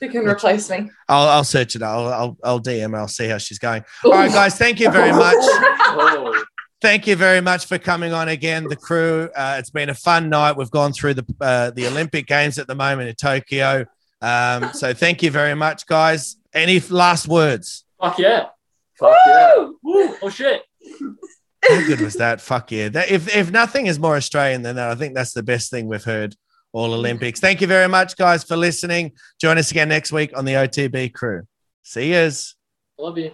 Who 0.01 0.09
can 0.09 0.27
replace 0.27 0.69
me? 0.69 0.89
I'll, 1.07 1.27
I'll 1.29 1.43
search 1.43 1.75
it. 1.75 1.81
I'll, 1.81 2.07
I'll, 2.07 2.37
I'll 2.43 2.59
DM. 2.59 2.91
her. 2.91 2.97
I'll 2.97 3.07
see 3.07 3.27
how 3.27 3.37
she's 3.37 3.59
going. 3.59 3.83
All 4.03 4.11
right, 4.11 4.31
guys. 4.31 4.57
Thank 4.57 4.79
you 4.79 4.91
very 4.91 5.11
much. 5.11 5.35
Thank 6.81 7.07
you 7.07 7.15
very 7.15 7.41
much 7.41 7.65
for 7.65 7.79
coming 7.79 8.13
on 8.13 8.27
again, 8.27 8.65
the 8.67 8.75
crew. 8.75 9.29
Uh, 9.35 9.55
it's 9.57 9.69
been 9.69 9.89
a 9.89 9.95
fun 9.95 10.29
night. 10.29 10.57
We've 10.57 10.69
gone 10.69 10.91
through 10.91 11.15
the 11.15 11.25
uh, 11.41 11.71
the 11.71 11.87
Olympic 11.87 12.27
Games 12.27 12.59
at 12.59 12.67
the 12.67 12.75
moment 12.75 13.09
in 13.09 13.15
Tokyo. 13.15 13.85
Um, 14.21 14.71
so 14.73 14.93
thank 14.93 15.23
you 15.23 15.31
very 15.31 15.55
much, 15.55 15.87
guys. 15.87 16.35
Any 16.55 16.79
last 16.79 17.27
words? 17.27 17.83
Fuck 18.01 18.17
yeah. 18.17 18.45
fuck 18.97 19.15
yeah. 19.27 19.67
Woo. 19.83 20.15
Oh 20.21 20.29
shit. 20.29 20.63
How 21.67 21.85
good 21.85 22.01
was 22.01 22.13
that? 22.15 22.41
Fuck 22.41 22.71
yeah! 22.71 22.89
That, 22.89 23.09
if 23.09 23.35
if 23.35 23.51
nothing 23.51 23.87
is 23.87 23.99
more 23.99 24.15
Australian 24.15 24.61
than 24.61 24.75
that, 24.75 24.89
I 24.89 24.95
think 24.95 25.15
that's 25.15 25.33
the 25.33 25.43
best 25.43 25.71
thing 25.71 25.87
we've 25.87 26.03
heard 26.03 26.35
all 26.73 26.93
Olympics. 26.93 27.39
Thank 27.39 27.61
you 27.61 27.67
very 27.67 27.87
much, 27.87 28.17
guys, 28.17 28.43
for 28.43 28.55
listening. 28.55 29.13
Join 29.39 29.57
us 29.57 29.71
again 29.71 29.89
next 29.89 30.11
week 30.11 30.37
on 30.37 30.45
the 30.45 30.53
OTB 30.53 31.13
crew. 31.13 31.43
See 31.83 32.11
yous. 32.11 32.55
Love 32.97 33.17
you. 33.17 33.31